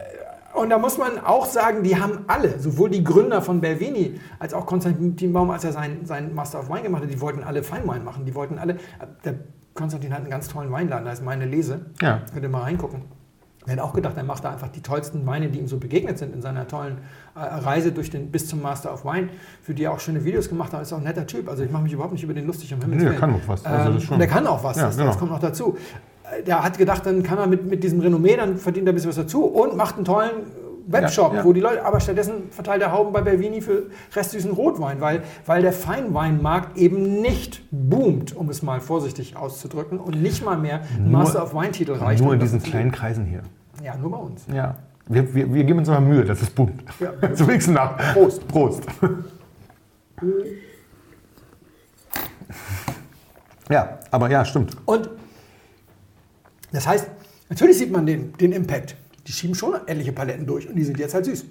[0.53, 4.53] Und da muss man auch sagen, die haben alle, sowohl die Gründer von Belvini als
[4.53, 7.61] auch Konstantin Baum, als er seinen sein Master of Wine gemacht hat, die wollten alle
[7.63, 8.25] Feinwein machen.
[8.25, 8.77] Die wollten alle.
[9.23, 9.35] Der
[9.75, 11.87] Konstantin hat einen ganz tollen Weinladen, da ist meine Lese.
[12.01, 12.21] Ja.
[12.33, 13.01] Könnt ihr mal reingucken.
[13.67, 16.17] Er hat auch gedacht, er macht da einfach die tollsten Weine, die ihm so begegnet
[16.17, 16.99] sind in seiner tollen
[17.35, 19.27] äh, Reise durch den, bis zum Master of Wine,
[19.61, 20.81] für die er auch schöne Videos gemacht hat.
[20.81, 21.49] Ist auch ein netter Typ.
[21.49, 23.19] Also ich mache mich überhaupt nicht über den lustig, um Himmels Nee, er Willen.
[23.19, 23.65] kann auch was.
[23.65, 24.15] Also Ähm, das schon.
[24.15, 25.09] und er kann auch was, Ja, das, genau.
[25.09, 25.77] das kommt noch dazu.
[26.45, 29.09] Der hat gedacht, dann kann er mit, mit diesem Renommee, dann verdient er ein bisschen
[29.09, 30.31] was dazu und macht einen tollen
[30.89, 31.45] Webshop, Ja, ja.
[31.45, 33.83] wo die Leute, aber stattdessen verteilt er Hauben bei Belvini für
[34.15, 40.21] restsüßen Rotwein, weil, weil der Feinweinmarkt eben nicht boomt, um es mal vorsichtig auszudrücken, und
[40.21, 42.23] nicht mal mehr Nur- Master of Wine-Titel reicht.
[42.23, 43.41] Nur in diesen kleinen Kreisen hier.
[43.83, 44.45] Ja, nur bei uns.
[44.53, 44.75] Ja.
[45.09, 46.83] Wir, wir, wir geben uns mal Mühe, dass es boomt.
[46.99, 47.11] Ja.
[47.33, 47.97] Zum nächsten nach.
[48.13, 48.47] Prost.
[48.47, 48.83] Prost.
[53.69, 54.77] Ja, aber ja, stimmt.
[54.85, 55.09] Und
[56.71, 57.07] das heißt,
[57.49, 58.95] natürlich sieht man den, den Impact.
[59.27, 61.45] Die schieben schon etliche Paletten durch und die sind jetzt halt süß.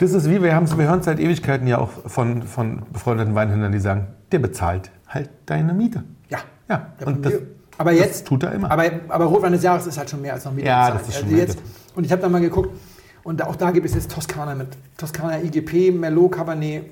[0.00, 3.78] Das ist wie, wir, wir hören seit Ewigkeiten ja auch von, von befreundeten Weinhändlern, die
[3.78, 6.04] sagen, der bezahlt halt deine Miete.
[6.28, 6.38] Ja.
[6.68, 7.34] Ja, und das,
[7.78, 8.70] aber das jetzt tut er immer.
[8.70, 10.68] Aber, aber Rotwein des Jahres ist halt schon mehr als noch Miete.
[10.68, 11.00] Ja, bezahlt.
[11.00, 11.58] das ist schon also jetzt,
[11.94, 12.78] Und ich habe da mal geguckt
[13.24, 16.84] und auch da gibt es jetzt Toskana mit Toskana IGP, Merlot, Cabernet,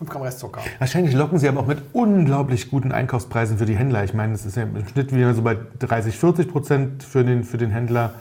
[0.00, 0.62] 5 Gramm Restzucker.
[0.78, 4.02] Wahrscheinlich locken sie aber auch mit unglaublich guten Einkaufspreisen für die Händler.
[4.02, 7.44] Ich meine, das ist ja im Schnitt wieder so bei 30, 40 Prozent für den,
[7.44, 8.14] für den Händler.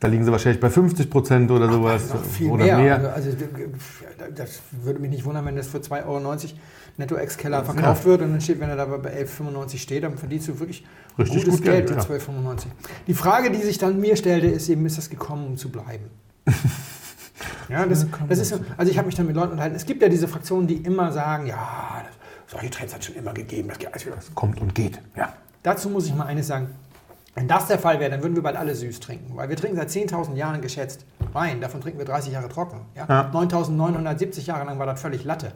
[0.00, 2.14] Da liegen sie wahrscheinlich bei 50 Prozent oder sowas.
[2.14, 2.78] Noch viel oder mehr.
[2.78, 3.12] mehr.
[3.12, 3.28] Also,
[4.34, 6.36] das würde mich nicht wundern, wenn das für 2,90 Euro
[6.96, 10.48] netto ex-Keller verkauft wird und dann steht, wenn er da bei 11,95 steht, dann verdienst
[10.48, 10.86] du wirklich
[11.18, 12.16] Richtig gutes gut Geld Geld, ja.
[12.16, 12.66] 12,95.
[13.06, 16.06] Die Frage, die sich dann mir stellte, ist eben, ist das gekommen, um zu bleiben?
[17.68, 19.76] Ja, das, das ist so, also ich habe mich dann mit Leuten unterhalten.
[19.76, 22.14] Es gibt ja diese Fraktionen, die immer sagen, ja, das,
[22.52, 23.68] solche Trends hat es schon immer gegeben.
[23.68, 25.00] Das, also, Kommt und geht.
[25.16, 25.32] Ja.
[25.62, 26.68] Dazu muss ich mal eines sagen.
[27.34, 29.36] Wenn das der Fall wäre, dann würden wir bald alle süß trinken.
[29.36, 31.60] Weil wir trinken seit 10.000 Jahren geschätzt Wein.
[31.60, 32.80] Davon trinken wir 30 Jahre trocken.
[32.96, 33.06] Ja?
[33.08, 33.30] Ja.
[33.32, 35.52] 9.970 Jahre lang war das völlig Latte.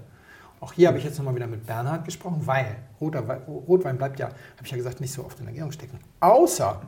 [0.61, 4.21] Auch hier habe ich jetzt nochmal wieder mit Bernhard gesprochen, weil roter Wei- Rotwein bleibt
[4.21, 5.99] ja, habe ich ja gesagt, nicht so oft in der Gärung stecken.
[6.21, 6.83] Außer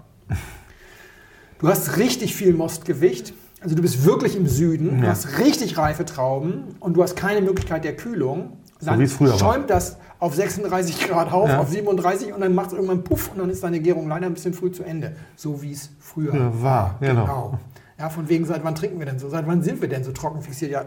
[1.58, 3.32] du hast richtig viel Mostgewicht.
[3.64, 5.12] Also du bist wirklich im Süden, du Ja.
[5.12, 8.58] hast richtig reife Trauben und du hast keine Möglichkeit der Kühlung.
[8.82, 9.38] Dann wie es früher war.
[9.38, 11.60] schäumt das auf 36 Grad auf, Ja.
[11.60, 14.34] auf 37 und dann macht es irgendwann Puff und dann ist deine Gärung leider ein
[14.34, 15.16] bisschen früh zu Ende.
[15.34, 17.22] So wie es früher Ja, war, genau.
[17.24, 17.58] Genau.
[17.98, 19.30] Ja, von wegen, seit wann trinken wir denn so?
[19.30, 20.70] Seit wann sind wir denn so trocken fixiert?
[20.70, 20.84] Ja,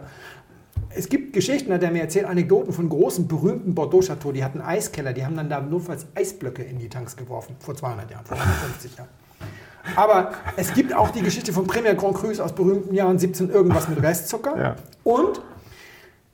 [0.91, 4.32] es gibt Geschichten, hat er mir erzählt, Anekdoten von großen, berühmten Bordeaux-Chateaux.
[4.34, 7.55] Die hatten Eiskeller, die haben dann da notfalls Eisblöcke in die Tanks geworfen.
[7.59, 9.09] Vor 200 Jahren, vor 150 Jahren.
[9.96, 13.88] Aber es gibt auch die Geschichte von Premier Grand Crus aus berühmten Jahren 17 irgendwas
[13.90, 14.58] mit Restzucker.
[14.60, 14.76] Ja.
[15.04, 15.42] Und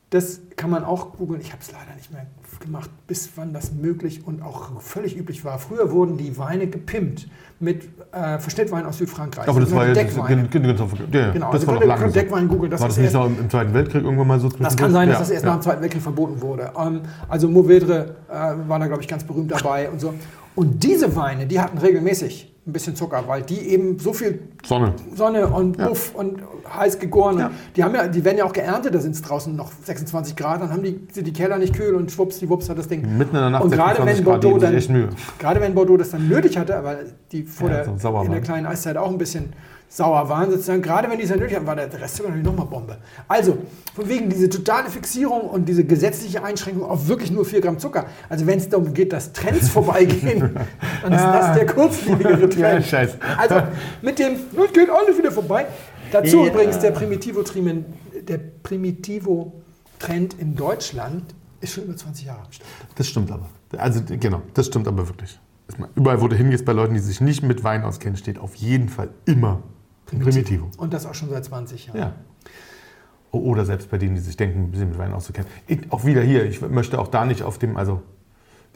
[0.10, 1.41] das kann man auch googeln.
[1.41, 2.26] Ich habe es leider nicht mehr
[2.60, 5.58] gemacht, bis wann das möglich und auch völlig üblich war.
[5.60, 7.28] Früher wurden die Weine gepimpt
[7.60, 7.84] mit
[8.14, 9.47] äh, Verschnittwein aus Südfrankreich.
[9.49, 10.28] Aber das war ja das, Genau,
[11.51, 12.14] das also war ihr- lange so.
[12.14, 14.78] Deckwein googeln, das war das nicht erst- noch im Zweiten Weltkrieg irgendwann mal so Das
[14.78, 15.51] kann sein, dass das Ja, erst ja.
[15.51, 16.72] nach dem Zweiten Weltkrieg verboten wurde.
[16.80, 18.34] Ähm, also Mourvedre äh,
[18.68, 20.14] war da, glaube ich, ganz berühmt dabei und so.
[20.56, 24.93] Und diese Weine, die hatten regelmäßig ein bisschen Zucker, weil die eben so viel Sonne.
[25.14, 26.41] Sonne und Puff und
[26.74, 27.38] heiß gegoren.
[27.38, 27.51] Ja.
[27.76, 30.61] Die, haben ja, die werden ja auch geerntet, da sind es draußen noch 26 Grad,
[30.61, 33.01] dann haben die, sind die Keller nicht kühl und schwupps, die Wups hat das Ding.
[33.18, 35.09] Mitten in der Nacht und gerade 26 wenn, Bordeaux dann, echt Mühe.
[35.39, 36.99] gerade wenn Bordeaux das dann nötig hatte, aber
[37.34, 39.51] die vor Ja, der, in der kleinen Eiszeit auch ein bisschen
[39.95, 42.47] sauer waren, sozusagen, gerade wenn die es dann nötig hatten, war der Rest sogar natürlich
[42.47, 42.97] nochmal Bombe.
[43.27, 43.59] Also,
[43.93, 48.07] von wegen diese totale Fixierung und diese gesetzliche Einschränkung auf wirklich nur 4 Gramm Zucker.
[48.27, 50.39] Also wenn es darum geht, dass Trends vorbeigehen,
[51.03, 52.91] dann ist das der kurzlebigere Trend.
[52.91, 53.07] Ja.
[53.37, 53.61] Also
[54.01, 55.67] mit dem, das geht alles wieder vorbei.
[56.11, 56.47] Dazu Ja.
[56.47, 57.85] übrigens der Primitivo-Trend
[58.27, 62.69] der Primitivo-Trend in Deutschland ist schon über 20 Jahre am Start.
[62.95, 63.49] Das stimmt aber.
[63.77, 65.39] Also genau, das stimmt aber wirklich.
[65.95, 68.89] Überall, wo du hingehst, bei Leuten, die sich nicht mit Wein auskennen, steht auf jeden
[68.89, 69.61] Fall immer
[70.14, 70.70] ein Primitivo.
[70.78, 71.97] Und das auch schon seit 20 Jahren.
[71.99, 72.14] Ja.
[73.32, 75.49] Oder selbst bei denen, die sich denken, ein bisschen mit Wein auszukennen.
[75.68, 78.01] Ich, auch wieder hier, ich möchte auch da nicht auf dem, also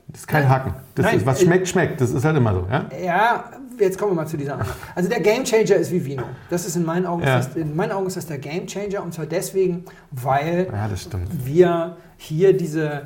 [0.08, 0.74] Das ist kein Haken.
[0.96, 2.02] Das Nein, ist, was äh, schmeckt, schmeckt.
[2.02, 2.68] Das ist halt immer so.
[2.72, 2.86] Ja?
[3.04, 4.72] Ja, jetzt kommen wir mal zu dieser anderen.
[4.96, 6.24] Also der Game Changer ist wie Vino.
[6.50, 7.38] Das ist in meinen Augen, Ja.
[7.38, 11.04] das, in meinen Augen ist das der Game Changer und zwar deswegen, weil ja, das
[11.04, 11.28] stimmt.
[11.46, 13.04] wir hier diese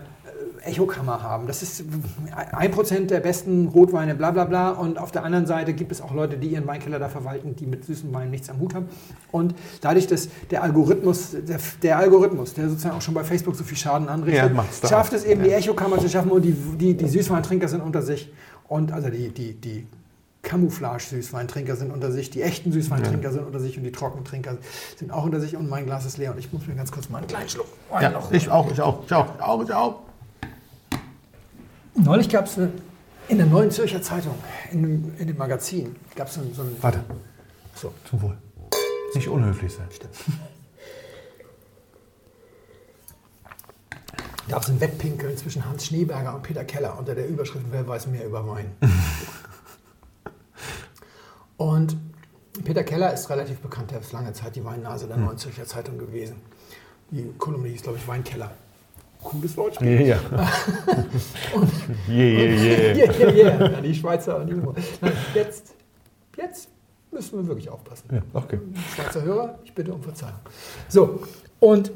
[0.64, 1.48] Echokammer haben.
[1.48, 1.84] Das ist
[2.52, 4.70] ein Prozent der besten Rotweine, bla bla bla.
[4.72, 7.66] Und auf der anderen Seite gibt es auch Leute, die ihren Weinkeller da verwalten, die
[7.66, 8.88] mit süßen Weinen nichts am Hut haben.
[9.32, 13.64] Und dadurch, dass der Algorithmus, der, der Algorithmus, der sozusagen auch schon bei Facebook so
[13.64, 15.48] viel Schaden Ja, anrichtet, da schafft es eben, Ja.
[15.48, 18.32] die Echokammer zu schaffen und die, die, die Süßweintrinker sind unter sich.
[18.68, 19.86] Und also die, die, die
[20.44, 24.58] Camouflage-Süßweintrinker sind unter sich, die echten Süßweintrinker sind unter sich und die Trockentrinker
[24.98, 27.10] sind auch unter sich und mein Glas ist leer und ich muss mir ganz kurz
[27.10, 29.64] mal einen kleinen Schluck Wein Ja, noch ich auch, ich auch, ich auch, ich auch,
[29.64, 29.96] ich auch.
[31.96, 34.36] Neulich gab es in der Neuen Zürcher Zeitung,
[34.72, 36.76] in dem, in dem Magazin, gab es so, so ein.
[36.82, 37.04] Warte,
[37.76, 38.38] So, zum Wohl.
[39.14, 39.88] Nicht unhöflich sein.
[44.48, 48.08] gab es ein Wettpinkeln zwischen Hans Schneeberger und Peter Keller unter der Überschrift Wer weiß
[48.08, 48.76] mehr über Wein.
[51.58, 51.96] und
[52.66, 55.98] Peter Keller ist relativ bekannt, er ist lange Zeit die Weinnase der Neuen Zürcher Zeitung
[55.98, 56.36] gewesen.
[57.12, 58.52] Die Kolumne hieß, glaube ich, Weinkeller.
[59.24, 60.08] Cooles Wortspiel.
[60.08, 60.18] Ja.
[61.54, 61.70] Und,
[62.08, 62.96] Yeah, yeah, yeah.
[62.96, 63.72] yeah, yeah, yeah.
[63.72, 64.56] Ja, die Schweizer und die.
[64.56, 65.74] Nein, jetzt,
[66.38, 66.70] jetzt
[67.12, 68.08] müssen wir wirklich aufpassen.
[68.12, 68.60] Ja, okay.
[68.96, 70.40] Schweizer Hörer, ich bitte um Verzeihung.
[70.88, 71.22] So,
[71.60, 71.92] und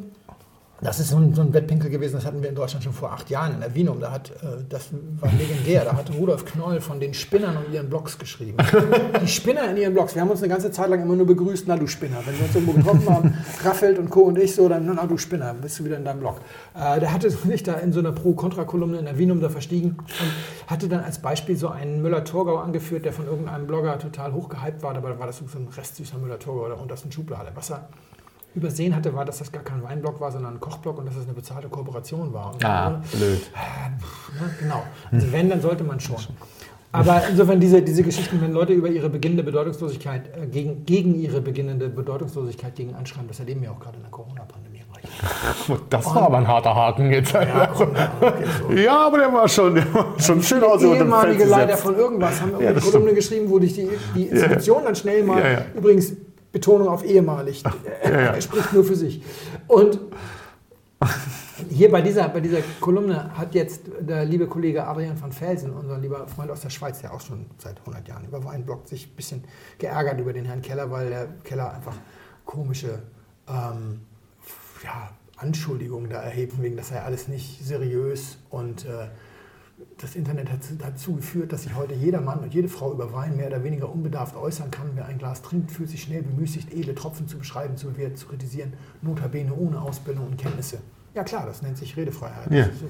[0.81, 3.11] das ist so ein, so ein Wettpinkel gewesen, das hatten wir in Deutschland schon vor
[3.11, 4.01] acht Jahren in der Wienum.
[4.01, 4.89] Da hat, äh, das
[5.21, 8.57] war legendär, da hat Rudolf Knoll von den Spinnern und ihren Blogs geschrieben.
[9.21, 11.65] Die Spinner in ihren Blogs, wir haben uns eine ganze Zeit lang immer nur begrüßt,
[11.67, 12.17] na du Spinner.
[12.25, 14.21] Wenn wir uns irgendwo getroffen haben, Raffelt und Co.
[14.21, 16.41] und ich so, dann, na du Spinner, bist du wieder in deinem Blog.
[16.75, 20.69] Äh, der hatte sich da in so einer Pro-Kontra-Kolumne in der Wienum da verstiegen und
[20.69, 24.93] hatte dann als Beispiel so einen Müller-Thurgau angeführt, der von irgendeinem Blogger total hochgehypt war,
[24.93, 27.51] dabei war das so ein restsüßer Müller-Thurgau der untersten Schublade.
[27.55, 27.87] Was er
[28.55, 31.23] übersehen hatte, war, dass das gar kein Weinblog war, sondern ein Kochblog und dass es
[31.25, 32.53] eine bezahlte Kooperation war.
[32.53, 33.41] Und Ah, blöd.
[34.39, 34.83] Ne, genau.
[35.11, 36.17] Also wenn, dann sollte man schon.
[36.91, 41.41] Aber insofern diese, diese Geschichten, wenn Leute über ihre beginnende Bedeutungslosigkeit, äh, gegen, gegen ihre
[41.41, 44.75] beginnende Bedeutungslosigkeit gegen anschreiben, das erleben wir auch gerade in der Corona-Pandemie.
[45.89, 47.31] Das war aber ein harter Haken jetzt.
[47.33, 48.73] Ja, komm, ja, okay, so.
[48.75, 52.41] Ja, aber der war schon, der war schon schön aus dem ehemalige Leiter von irgendwas
[52.41, 55.65] haben Ja, das Kolumne geschrieben, wo dich die, die Institution dann schnell mal, Ja, ja.
[55.75, 56.13] übrigens
[56.55, 57.63] Betonung auf ehemalig,
[58.01, 58.33] er, ja, ja.
[58.35, 59.21] er spricht nur für sich.
[59.67, 59.99] Und
[61.69, 65.97] hier bei dieser, bei dieser Kolumne hat jetzt der liebe Kollege Adrian van Felsen, unser
[65.97, 69.05] lieber Freund aus der Schweiz, der auch schon seit 100 Jahren über Wein bloggt, sich
[69.05, 69.43] ein bisschen
[69.79, 71.97] geärgert über den Herrn Keller, weil der Keller einfach
[72.45, 73.01] komische
[73.49, 73.99] ähm,
[74.81, 79.09] ja, Anschuldigungen da erhebt, wegen das sei alles nicht seriös und äh,
[79.97, 83.35] das Internet hat dazu geführt, dass sich heute jeder Mann und jede Frau über Wein
[83.35, 84.91] mehr oder weniger unbedarft äußern kann.
[84.95, 88.27] Wer ein Glas trinkt, fühlt sich schnell bemüßigt, edle Tropfen zu beschreiben, zu bewerten, zu
[88.27, 90.79] kritisieren, notabene ohne Ausbildung und Kenntnisse.
[91.15, 92.51] Ja klar, das nennt sich Redefreiheit.
[92.51, 92.65] Ja.
[92.65, 92.83] Ist.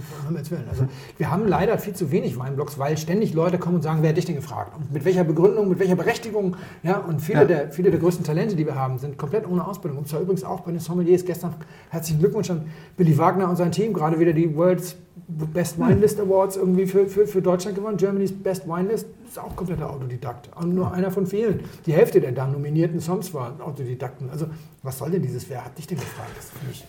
[0.67, 4.09] Also, wir haben leider viel zu wenig Weinblogs, weil ständig Leute kommen und sagen, wer
[4.09, 4.75] hat dich denn gefragt?
[4.75, 6.57] Und mit welcher Begründung, mit welcher Berechtigung?
[6.81, 7.45] Ja, und viele, Ja.
[7.45, 9.99] Der, viele der größten Talente, die wir haben, sind komplett ohne Ausbildung.
[9.99, 11.23] Und zwar übrigens auch bei den Sommeliers.
[11.23, 11.53] Gestern
[11.91, 12.65] herzlichen Glückwunsch an
[12.97, 13.93] Billy Wagner und sein Team.
[13.93, 14.95] Gerade wieder die World's
[15.27, 17.97] Best Wine List Awards irgendwie für, für, für Deutschland gewonnen.
[17.97, 20.49] Germany's Best Wine List ist auch kompletter Autodidakt.
[20.55, 21.61] Und nur einer von vielen.
[21.85, 24.29] Die Hälfte der da nominierten Songs waren Autodidakten.
[24.31, 24.47] Also,
[24.81, 25.47] was soll denn dieses?
[25.49, 26.31] Wer hat dich denn gefragt?
[26.35, 26.85] Das finde ich.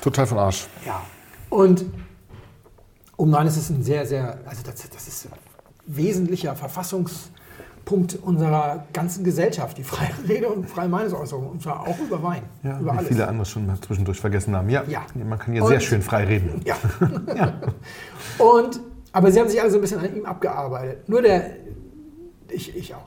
[0.00, 0.66] Total von Arsch.
[0.86, 1.00] Ja.
[1.50, 1.84] Und
[3.16, 5.32] um nein, es ist ein sehr, sehr, also das, das ist ein
[5.86, 12.22] wesentlicher Verfassungspunkt unserer ganzen Gesellschaft, die freie Rede und freie Meinungsäußerung, und zwar auch über
[12.22, 13.08] Wein, Ja, über wie alles.
[13.08, 14.68] viele andere schon mal zwischendurch vergessen haben.
[14.68, 15.00] Ja, Ja.
[15.14, 16.62] man kann hier Und- sehr schön frei reden.
[16.64, 16.76] Ja.
[18.38, 18.80] Und,
[19.12, 21.08] aber sie haben sich alle so ein bisschen an ihm abgearbeitet.
[21.08, 21.50] Nur der,
[22.50, 23.02] ich, ich auch.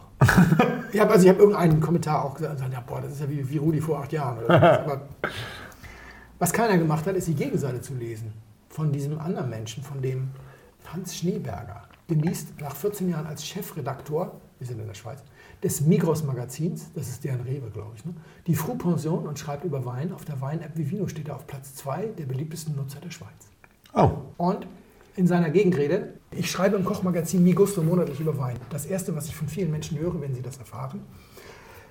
[0.92, 3.22] Ich habe also ich hab irgendeinen Kommentar auch gesagt, und gesagt, ja, boah, das ist
[3.22, 4.44] ja wie, wie Rudi vor acht Jahren.
[4.44, 4.82] Oder.
[4.84, 5.02] Aber
[6.42, 8.34] was keiner gemacht hat, ist die Gegenseite zu lesen
[8.68, 10.30] von diesem anderen Menschen, von dem
[10.92, 11.84] Hans Schneeberger.
[12.10, 15.20] Den liest nach 14 Jahren als Chefredaktor, wir sind in der Schweiz,
[15.62, 18.16] des Migros-Magazins, das ist deren Rewe, glaube ich, ne?
[18.48, 20.12] die Fru-Pension und schreibt über Wein.
[20.14, 23.30] Auf der Wein-App Vivino steht er auf Platz 2 der beliebtesten Nutzer der Schweiz.
[23.94, 24.66] Oh, Und
[25.16, 28.58] in seiner Gegenrede, ich schreibe im Kochmagazin Mi Gusto monatlich über Wein.
[28.72, 31.02] Das Erste, was ich von vielen Menschen höre, wenn sie das erfahren.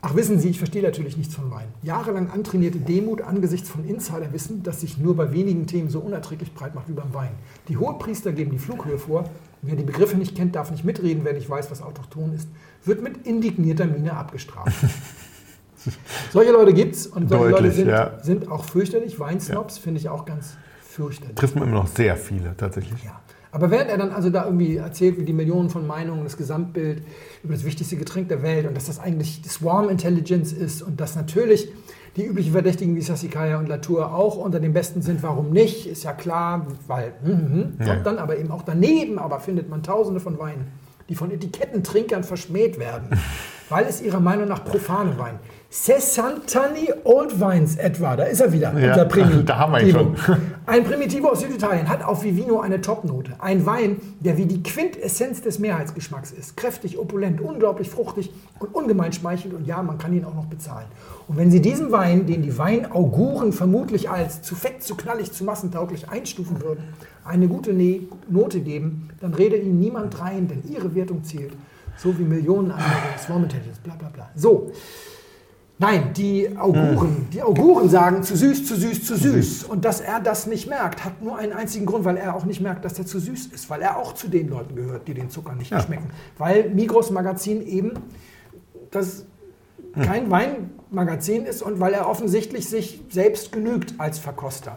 [0.03, 1.69] Ach, wissen Sie, ich verstehe natürlich nichts von Wein.
[1.83, 6.75] Jahrelang antrainierte Demut angesichts von Insiderwissen, das sich nur bei wenigen Themen so unerträglich breit
[6.75, 7.33] macht wie beim Wein.
[7.69, 9.25] Die Hohepriester geben die Flughöhe vor.
[9.61, 12.49] Wer die Begriffe nicht kennt, darf nicht mitreden, wer nicht weiß, was autochthon ist,
[12.85, 14.73] wird mit indignierter Miene abgestraft.
[16.33, 18.19] Solche Leute gibt's und solche Deutlich, Leute sind, ja.
[18.23, 19.19] sind auch fürchterlich.
[19.19, 21.35] Weinsnobs finde ich auch ganz fürchterlich.
[21.37, 23.03] trifft man immer noch sehr viele tatsächlich.
[23.03, 23.21] Ja.
[23.53, 27.03] Aber während er dann also da irgendwie erzählt, wie die Millionen von Meinungen, das Gesamtbild
[27.43, 31.17] über das wichtigste Getränk der Welt und dass das eigentlich Swarm Intelligence ist und dass
[31.17, 31.69] natürlich
[32.17, 35.23] die üblichen Verdächtigen wie Sassicaia und Latour auch unter den Besten sind.
[35.23, 35.87] Warum nicht?
[35.87, 37.15] Ist ja klar, weil.
[37.23, 37.73] Hm, hm.
[37.79, 37.95] Ja.
[37.95, 40.69] Kommt dann aber eben auch daneben, aber findet man tausende von Weinen,
[41.09, 43.09] die von Etikettentrinkern verschmäht werden,
[43.69, 45.39] weil es ihrer Meinung nach profane Wein.
[45.73, 49.43] Sessantani Old Wines etwa, da ist er wieder, Ja, unser Primitivo.
[49.47, 50.16] da haben wir ihn schon.
[50.66, 53.35] Ein Primitivo aus Süditalien hat auf Vivino eine Topnote.
[53.39, 56.57] Ein Wein, der wie die Quintessenz des Mehrheitsgeschmacks ist.
[56.57, 59.55] Kräftig, opulent, unglaublich fruchtig und ungemein schmeichelt.
[59.55, 60.87] Und ja, man kann ihn auch noch bezahlen.
[61.29, 65.45] Und wenn Sie diesen Wein, den die Weinauguren vermutlich als zu fett, zu knallig, zu
[65.45, 66.83] massentauglich einstufen würden,
[67.25, 71.53] eine gute Ne- Note geben, dann redet Ihnen niemand rein, denn Ihre Wertung zählt.
[71.97, 72.87] So wie Millionen andere
[73.25, 74.31] Swarm Intelligence, bla bla bla.
[74.35, 74.73] So,
[75.81, 79.64] Nein, die Auguren, die Auguren sagen zu süß, zu süß, zu süß.
[79.64, 82.61] Und dass er das nicht merkt, hat nur einen einzigen Grund, weil er auch nicht
[82.61, 85.31] merkt, dass er zu süß ist, weil er auch zu den Leuten gehört, die den
[85.31, 86.11] Zucker nicht schmecken.
[86.37, 87.95] Weil Migros Magazin eben
[88.91, 89.24] das
[89.95, 94.76] kein Weinmagazin ist und weil er offensichtlich sich selbst genügt als Verkoster.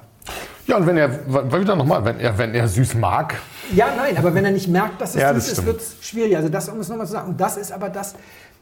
[0.66, 3.36] Ja, und wenn er, wieder nochmal, wenn er, wenn er süß mag,
[3.76, 5.68] Ja, nein, aber wenn er nicht merkt, dass es Ja, das süß ist, stimmt.
[5.68, 6.38] wird es schwierig.
[6.38, 7.30] Also das, um es nochmal zu sagen.
[7.32, 8.16] Und das ist aber das,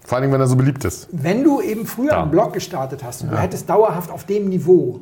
[0.06, 1.08] vor allem wenn er so beliebt ist.
[1.12, 2.22] wenn du eben früher Ja.
[2.24, 5.02] einen Blog gestartet hast und du hättest dauerhaft auf dem Niveau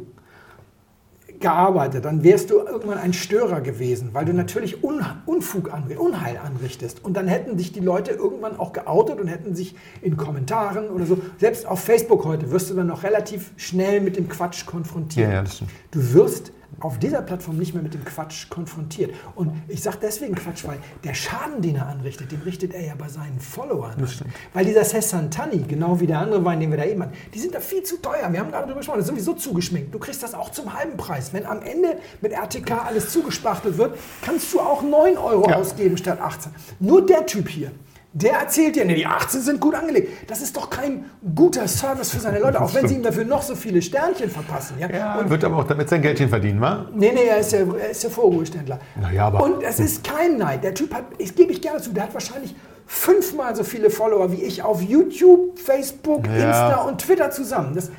[1.40, 6.38] gearbeitet, dann wärst du irgendwann ein Störer gewesen, weil du natürlich Un Unfug, anri- Unheil
[6.38, 7.02] anrichtest.
[7.06, 11.06] Und dann hätten dich die Leute irgendwann auch geoutet und hätten sich in Kommentaren oder
[11.06, 15.30] so, selbst auf Facebook heute, wirst du dann noch relativ schnell mit dem Quatsch konfrontiert.
[15.30, 15.72] Ja, ja, das stimmt.
[15.92, 19.14] Du wirst auf dieser Plattform nicht mehr mit dem Quatsch konfrontiert.
[19.36, 22.94] Und ich sage deswegen Quatsch, weil der Schaden, den er anrichtet, den richtet er ja
[22.98, 24.08] bei seinen Followern an.
[24.54, 27.54] Weil dieser Sessantani, genau wie der andere Wein, den wir da eben hatten, die sind
[27.54, 28.32] da viel zu teuer.
[28.32, 29.94] Wir haben gerade drüber gesprochen, das ist sowieso zugeschminkt.
[29.94, 31.34] Du kriegst das auch zum halben Preis.
[31.34, 35.58] Wenn am Ende mit RTK alles zugespachtelt wird, kannst du auch 9 Euro Ja.
[35.58, 36.52] ausgeben statt 18.
[36.80, 37.72] Nur der Typ hier.
[38.12, 40.10] Der erzählt dir, nee, die 18 sind gut angelegt.
[40.30, 41.06] Das ist doch kein
[41.36, 44.78] guter Service für seine Leute, auch wenn sie ihm dafür noch so viele Sternchen verpassen.
[44.80, 44.90] Ja?
[44.90, 46.88] Ja, wird aber auch damit sein Geldchen verdienen, wa?
[46.92, 48.80] Nee, nee, er ist ja, er ist ja Vorruheständler.
[49.00, 50.64] Na ja, aber- Und es ist kein Neid.
[50.64, 52.56] Der Typ hat, ich gebe ich gerne zu, der hat wahrscheinlich
[52.88, 56.34] fünfmal so viele Follower wie ich auf YouTube, Facebook, Ja.
[56.48, 57.76] Insta und Twitter zusammen.
[57.76, 57.92] Das,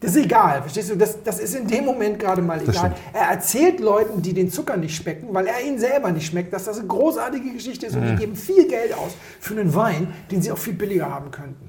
[0.00, 0.96] das ist egal, verstehst du?
[0.96, 2.94] Das, das ist in dem Moment gerade mal egal.
[3.12, 6.64] Er erzählt Leuten, die den Zucker nicht schmecken, weil er ihn selber nicht schmeckt, dass
[6.64, 8.06] das eine großartige Geschichte ist und Mhm.
[8.12, 11.68] die geben viel Geld aus für einen Wein, den sie auch viel billiger haben könnten.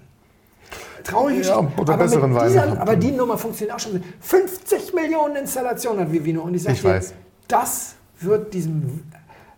[1.04, 1.82] Traurige Ja, Geschichte.
[1.82, 2.48] oder aber, besseren Wein.
[2.48, 4.04] dieser, aber die Nummer funktioniert auch schon.
[4.22, 6.42] 50 Millionen Installationen hat Vivino.
[6.44, 7.02] Und ich sage
[7.48, 9.02] das wird diesem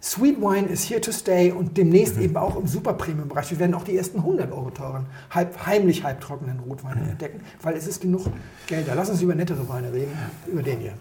[0.04, 2.24] Sweet Wine is here to stay und demnächst Mhm.
[2.24, 3.50] eben auch im Super Premium Bereich.
[3.52, 7.10] Wir werden auch die ersten 100 Euro teuren, halb, heimlich halbtrockenen Rotwein Mhm.
[7.12, 8.26] entdecken, weil es ist genug
[8.68, 8.96] Geld da.
[8.96, 10.12] Lass uns über nettere Weine reden,
[10.46, 10.94] über den hier.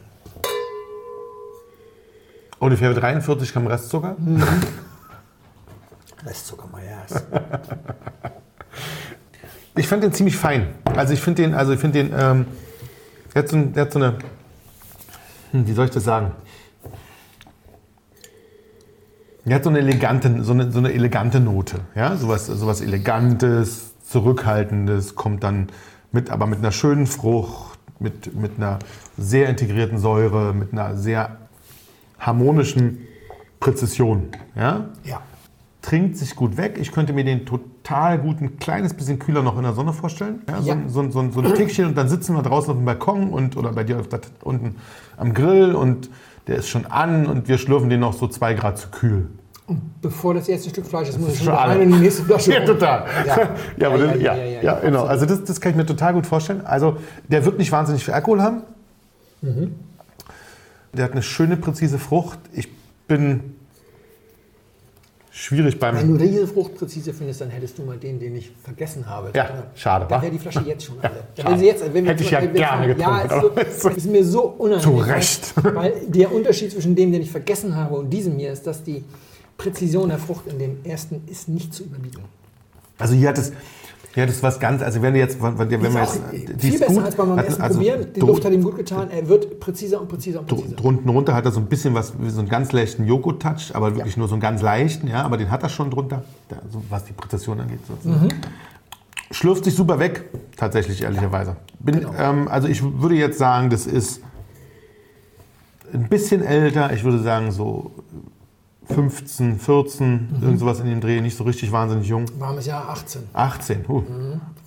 [2.61, 4.15] Ungefähr 43 Gramm Restzucker.
[6.25, 7.25] Restzucker, my ass.
[9.75, 10.67] Ich fand den ziemlich fein.
[10.95, 12.45] Also ich finde den, also ich finde den, ähm,
[13.35, 14.19] der, hat so, der hat so eine,
[15.51, 16.33] hm, wie soll ich das sagen?
[19.45, 23.95] Der hat so eine elegante, so eine, so eine elegante Note, ja, sowas, sowas elegantes,
[24.05, 25.69] zurückhaltendes, kommt dann
[26.13, 28.79] mit, aber mit einer schönen Frucht, mit, mit einer
[29.19, 31.39] sehr integrierten Säure, mit einer sehr
[32.21, 32.99] harmonischen
[33.59, 35.21] Präzision, ja Ja.
[35.83, 36.79] trinkt sich gut weg.
[36.81, 40.43] Ich könnte mir den total gut ein kleines bisschen kühler noch in der Sonne vorstellen.
[40.49, 40.75] Ja, so, Ja.
[40.75, 43.31] ein- so, so, ein- so ein Tickchen und dann sitzen wir draußen auf dem Balkon
[43.31, 44.01] und, oder bei dir
[44.45, 44.77] unten
[45.17, 46.11] am Grill und
[46.47, 49.29] der ist schon an und wir schlürfen den noch so zwei Grad zu kühl.
[50.03, 52.53] Bevor das erste Stück Fleisch ist, muss ich schon rein in die nächste Flasche.
[52.53, 53.07] Ja, total.
[53.27, 53.37] Ja.
[53.77, 55.05] Ja, Ja, ja, ja, ja, ja, ja, genau.
[55.05, 56.63] Also das, das kann ich mir total gut vorstellen.
[56.67, 56.97] Also
[57.29, 58.63] der wird nicht wahnsinnig viel Alkohol haben.
[59.41, 59.75] Mhm.
[60.93, 62.39] Der hat eine schöne, präzise Frucht.
[62.53, 62.69] Ich
[63.07, 63.55] bin
[65.33, 65.97] schwierig beim...
[65.97, 69.31] Wenn du diese Frucht präzise findest, dann hättest du mal den, den ich vergessen habe.
[69.35, 70.23] Ja, schade, Da wa?
[70.23, 71.25] wäre die Flasche jetzt schon alle.
[71.37, 71.49] Schade.
[71.49, 74.25] wäre sie jetzt, wenn Hätte ich ja wenn gerne Ja, getrunken, ist, so, ist mir
[74.25, 74.99] so unangenehm.
[74.99, 75.55] Zu Recht.
[75.63, 79.05] Weil der Unterschied zwischen dem, den ich vergessen habe, und diesem hier ist, dass die
[79.57, 82.23] Präzision der Frucht in dem ersten ist nicht zu überbieten.
[82.99, 83.53] Also hier hat es,
[84.15, 86.75] hier hat es was ganz, also wenn du jetzt, wenn, wenn wir ist jetzt, viel
[86.75, 88.13] ist besser gut, als beim ersten also Probieren.
[88.15, 89.09] Die Luft hat ihm gut getan.
[89.11, 90.69] Er wird präziser und präziser und präziser.
[90.75, 93.95] dr- drunten runter hat er so ein bisschen was, so einen ganz leichten Joghurt-Touch, aber
[93.97, 96.83] wirklich nur so einen ganz leichten, ja, aber den hat er schon drunter, da, so,
[96.91, 97.81] was die Präzision angeht.
[97.89, 98.27] sozusagen.
[98.27, 98.31] Mhm.
[99.31, 100.25] Schlürft sich super weg,
[100.59, 101.57] tatsächlich, ehrlicherweise.
[101.81, 102.13] Bin, Genau.
[102.19, 104.21] ähm, also ich würde jetzt sagen, das ist
[105.95, 107.93] ein bisschen älter, ich würde sagen so
[108.87, 110.43] 15, 14, Mhm.
[110.43, 112.25] irgend sowas in den Dreh, nicht so richtig wahnsinnig jung.
[112.39, 113.23] Warmes Jahr 18.
[113.33, 114.03] 18, huh.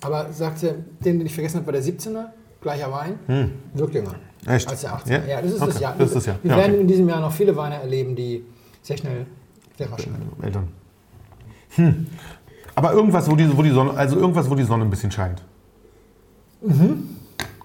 [0.00, 2.26] Aber sagte, den, den ich vergessen habe, war der 17er,
[2.60, 4.14] gleicher Wein, wirkt jünger.
[4.46, 4.68] Echt?
[4.68, 5.10] Als der 18er.
[5.10, 5.24] Ja?
[5.36, 5.94] Ja, das ist Okay, das Jahr.
[5.98, 6.36] das ist das Jahr.
[6.42, 6.80] Wir Ja, werden okay.
[6.80, 8.44] in diesem Jahr noch viele Weine erleben, die
[8.82, 9.26] sehr schnell,
[9.76, 10.28] sehr rasch werden.
[10.42, 10.68] Eltern.
[11.76, 12.06] Hm.
[12.74, 15.42] Aber irgendwas, wo die, wo die Sonne, also irgendwas, wo die Sonne ein bisschen scheint.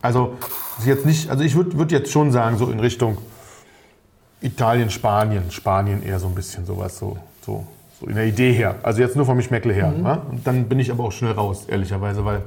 [0.02, 0.34] Also,
[0.80, 3.18] ist jetzt nicht, also ich würde würd jetzt schon sagen, so in Richtung
[4.42, 5.50] Italien, Spanien.
[5.52, 7.66] Spanien eher so ein bisschen sowas, so, so,
[8.00, 8.76] so in der Idee her.
[8.84, 9.90] Also jetzt nur vom Geschmäckle her.
[9.92, 10.04] Mhm.
[10.04, 10.14] wa?
[10.30, 12.42] Und dann bin ich aber auch schnell raus, ehrlicherweise, weil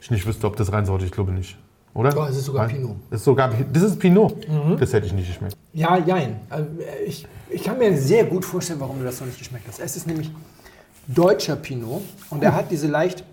[0.00, 1.04] ich nicht wüsste, ob das rein sollte.
[1.04, 1.56] Ich glaube nicht.
[1.94, 2.14] Oder?
[2.14, 2.76] Ja, es ist sogar Nein?
[2.76, 2.96] Pinot.
[2.96, 3.02] Mhm.
[3.10, 4.46] Das ist sogar, das ist Pinot.
[4.78, 5.56] Das hätte ich nicht geschmeckt.
[5.72, 6.36] Ja, jein.
[6.48, 9.66] Also, äh, Ich, ich kann mir sehr gut vorstellen, warum du das noch nicht geschmeckt
[9.68, 9.80] hast.
[9.80, 10.30] Es ist nämlich
[11.08, 13.24] deutscher Pinot und er hat diese leicht,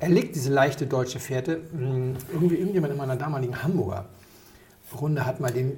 [0.00, 1.60] er legt diese leichte deutsche Fährte.
[1.72, 4.06] Mh, Irgendwie irgendjemand in meiner damaligen Hamburger
[5.00, 5.72] Runde hat mal den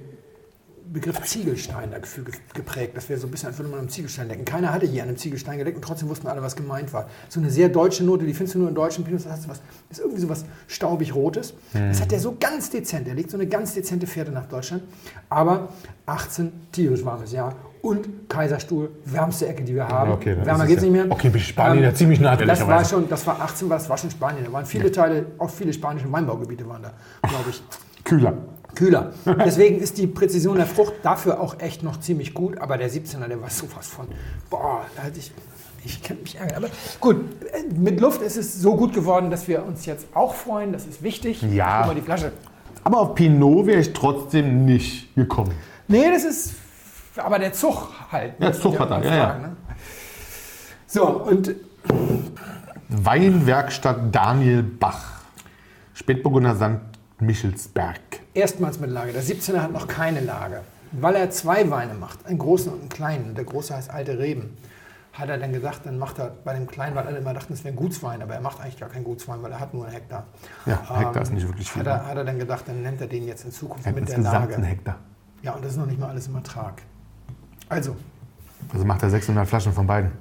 [0.91, 2.97] Begriff Ziegelstein dafür ge- geprägt.
[2.97, 4.45] Das wäre so ein bisschen, als würde man am Ziegelstein lecken.
[4.45, 7.09] Keiner hatte hier an einem Ziegelstein geleckt und trotzdem wussten alle, was gemeint war.
[7.29, 9.25] So eine sehr deutsche Note, die findest du nur in deutschen Pinots.
[9.25, 9.61] Das, hast du was,
[9.91, 11.55] ist irgendwie so was staubig-rotes.
[11.73, 13.07] Das hat der so ganz dezent.
[13.07, 14.83] Der legt so eine ganz dezente Fährte nach Deutschland.
[15.29, 15.69] Aber
[16.07, 17.55] 18, tierisch warmes Jahr.
[17.81, 20.13] Und Kaiserstuhl, wärmste Ecke, die wir haben.
[20.13, 21.05] Okay, Wärmer geht es ja- nicht mehr.
[21.07, 23.89] Ähm, Okay, bis Spanien ja ziemlich nah, Das war schon, das war 18, weil das
[23.89, 24.45] war schon Spanien.
[24.45, 26.93] Da waren viele Teile, auch viele spanische Weinbaugebiete waren da,
[27.29, 27.61] glaube ich
[28.05, 28.35] Kühler.
[28.75, 29.13] Kühler.
[29.45, 32.59] Deswegen ist die Präzision der Frucht dafür auch echt noch ziemlich gut.
[32.59, 34.07] Aber der 17er, der war sowas von,
[34.51, 35.33] boah, da hatte ich,
[35.85, 36.57] ich kann mich ärgern.
[36.57, 36.69] Aber
[37.01, 37.17] gut,
[37.53, 40.73] äh, mit Luft ist es so gut geworden, dass wir uns jetzt auch freuen.
[40.73, 41.43] Das ist wichtig.
[41.43, 41.85] Ja.
[41.87, 42.33] Mal die Flasche.
[42.85, 45.53] Aber auf Pinot wäre ich trotzdem nicht gekommen.
[45.89, 46.55] Nee, das ist,
[47.17, 48.35] aber der Zug halt.
[48.41, 49.39] Ja, Zug hat er, ja, ja.
[49.39, 49.57] ne?
[50.87, 51.55] So, und
[52.89, 55.23] Weinwerkstatt Daniel Bach.
[55.95, 56.92] Spätburgunder St.
[57.23, 58.01] Michelsberg.
[58.35, 59.13] erstmals mit Lage.
[59.13, 60.61] Der 17er hat noch keine Lage.
[60.93, 63.35] Weil er zwei Weine macht, einen großen und einen kleinen.
[63.35, 64.57] Der große heißt Alte Reben.
[65.15, 67.65] Hat er dann gesagt, dann macht er bei dem kleinen, weil alle immer dachten, es
[67.65, 69.95] wäre ein Gutswein, aber er macht eigentlich gar keinen Gutswein, weil er hat nur einen
[69.95, 70.25] Hektar.
[70.67, 72.07] Ähm, Ja, Hektar ist nicht wirklich viel, Hat er, ne?
[72.07, 74.55] hat er dann gedacht, dann nennt er den jetzt in Zukunft mit der Lage.
[74.55, 74.97] einen Hektar.
[75.43, 76.83] Ja, und das ist noch nicht mal alles im Ertrag.
[77.69, 77.97] Also,
[78.73, 80.13] Also macht er 600 Flaschen von beiden.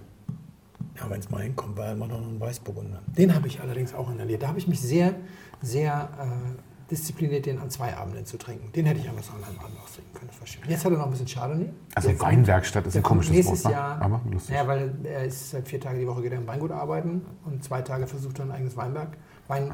[0.97, 2.99] Ja, wenn es mal hinkommt, weil er auch noch einen Weißburgunder.
[3.17, 4.43] Den habe ich allerdings auch inhaliert.
[4.43, 5.13] Da habe ich mich sehr,
[5.61, 8.71] sehr äh, diszipliniert, den an zwei Abenden zu trinken.
[8.73, 10.29] Den hätte ich so an einem Abend auch trinken können.
[10.69, 11.69] Jetzt hat er noch ein bisschen Chardonnay.
[11.95, 13.79] Also kommt- Weinwerkstatt ist ein komisches nächstes Wort, ne?
[13.79, 14.01] Jahr.
[14.01, 14.55] aber lustig.
[14.55, 17.63] Ja, weil er ist seit vier Tage die Woche geht er im Weingut arbeiten und
[17.63, 19.09] zwei Tage versucht er ein eigenes Weinberg,
[19.47, 19.71] Wein,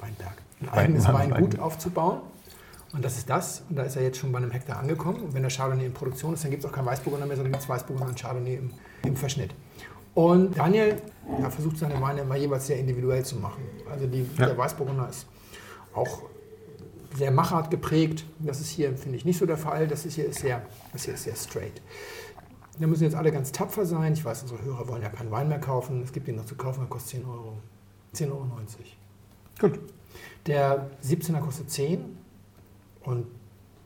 [0.00, 2.20] Weinberg, ein eigenes Wein- Weingut Wein- aufzubauen.
[2.92, 3.62] Und das ist das.
[3.70, 5.20] Und da ist er jetzt schon bei einem Hektar angekommen.
[5.22, 7.52] Und wenn der Chardonnay in Produktion ist, dann gibt es auch kein Weißburgunder mehr, sondern
[7.52, 8.70] gibt es Weißburgunder und Chardonnay im,
[9.04, 9.54] im Verschnitt.
[10.14, 11.00] Und Daniel
[11.40, 13.62] ja, versucht seine Weine immer jeweils sehr individuell zu machen.
[13.88, 14.46] Also die, Ja.
[14.46, 15.26] der Weißburgunder ist
[15.94, 16.22] auch
[17.16, 18.24] sehr Machart geprägt.
[18.38, 19.88] Das ist hier, finde ich, nicht so der Fall.
[19.88, 20.62] Das ist hier ist sehr,
[20.92, 21.80] das hier ist sehr straight.
[22.78, 24.12] Da müssen jetzt alle ganz tapfer sein.
[24.12, 26.02] Ich weiß, unsere Hörer wollen ja keinen Wein mehr kaufen.
[26.02, 27.58] Es gibt ihn noch zu kaufen, der kostet 10 Euro.
[28.14, 28.48] 10,90 Euro.
[29.60, 29.80] Gut.
[30.46, 32.16] Der 17er kostet 10
[33.04, 33.26] und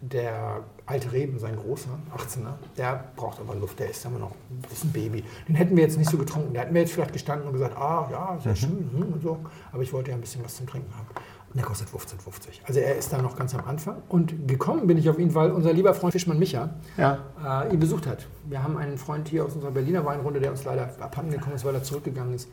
[0.01, 4.33] der alte Reben, sein großer, 18er, der braucht aber Luft, der ist immer noch,
[4.63, 5.25] das ist ein Baby.
[5.49, 7.77] Den hätten wir jetzt nicht so getrunken, da hätten wir jetzt vielleicht gestanden und gesagt,
[7.77, 9.39] ah ja, sehr schön hm, und so,
[9.73, 11.07] aber ich wollte ja ein bisschen was zum Trinken haben.
[11.55, 12.67] Und der kostet 15,50.
[12.67, 15.53] Also er ist da noch ganz am Anfang und gekommen bin ich auf ihn, weil
[15.53, 17.19] unser lieber Freund Fischmann Micha Ja.
[17.65, 18.27] äh, ihn besucht hat.
[18.47, 21.65] Wir haben einen Freund hier aus unserer Berliner Weinrunde, der uns leider abhanden gekommen ist,
[21.65, 22.49] weil er zurückgegangen ist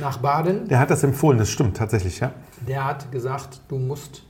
[0.00, 0.66] nach Baden.
[0.66, 2.32] Der hat das empfohlen, das stimmt tatsächlich, ja.
[2.66, 4.24] Der hat gesagt, du musst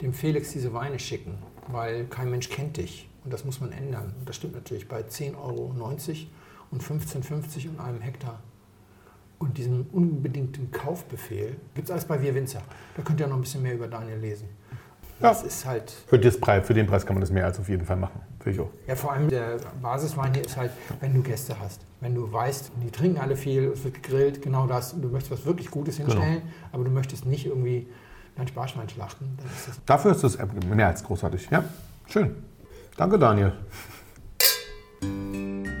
[0.00, 1.34] dem Felix diese Weine schicken,
[1.66, 3.10] weil kein Mensch kennt dich.
[3.24, 4.14] Und das muss man ändern.
[4.18, 5.74] Und das stimmt natürlich bei 10,90 Euro
[6.70, 8.40] und 15,50 und einem Hektar.
[9.38, 12.60] Und diesem unbedingten Kaufbefehl gibt es alles bei Wir Winzer.
[12.96, 14.48] Da könnt ihr noch ein bisschen mehr über Daniel lesen.
[15.20, 17.68] Das ist halt, Für, das Preis, für den Preis kann man das mehr als auf
[17.68, 18.20] jeden Fall machen.
[18.40, 18.70] Finde ich auch.
[18.86, 20.70] ja vor allem der Basiswein hier ist halt,
[21.00, 21.80] wenn du Gäste hast.
[22.00, 24.92] Wenn du weißt, die trinken alle viel, es wird gegrillt, genau das.
[24.92, 27.88] Und du möchtest was wirklich Gutes hinstellen, aber du möchtest nicht irgendwie
[28.36, 30.38] dein Sparschwein schlachten, dann ist das Dafür ist das
[30.74, 31.48] mehr als großartig.
[31.50, 31.64] Ja,
[32.06, 32.36] schön.
[32.96, 33.52] Danke, Daniel.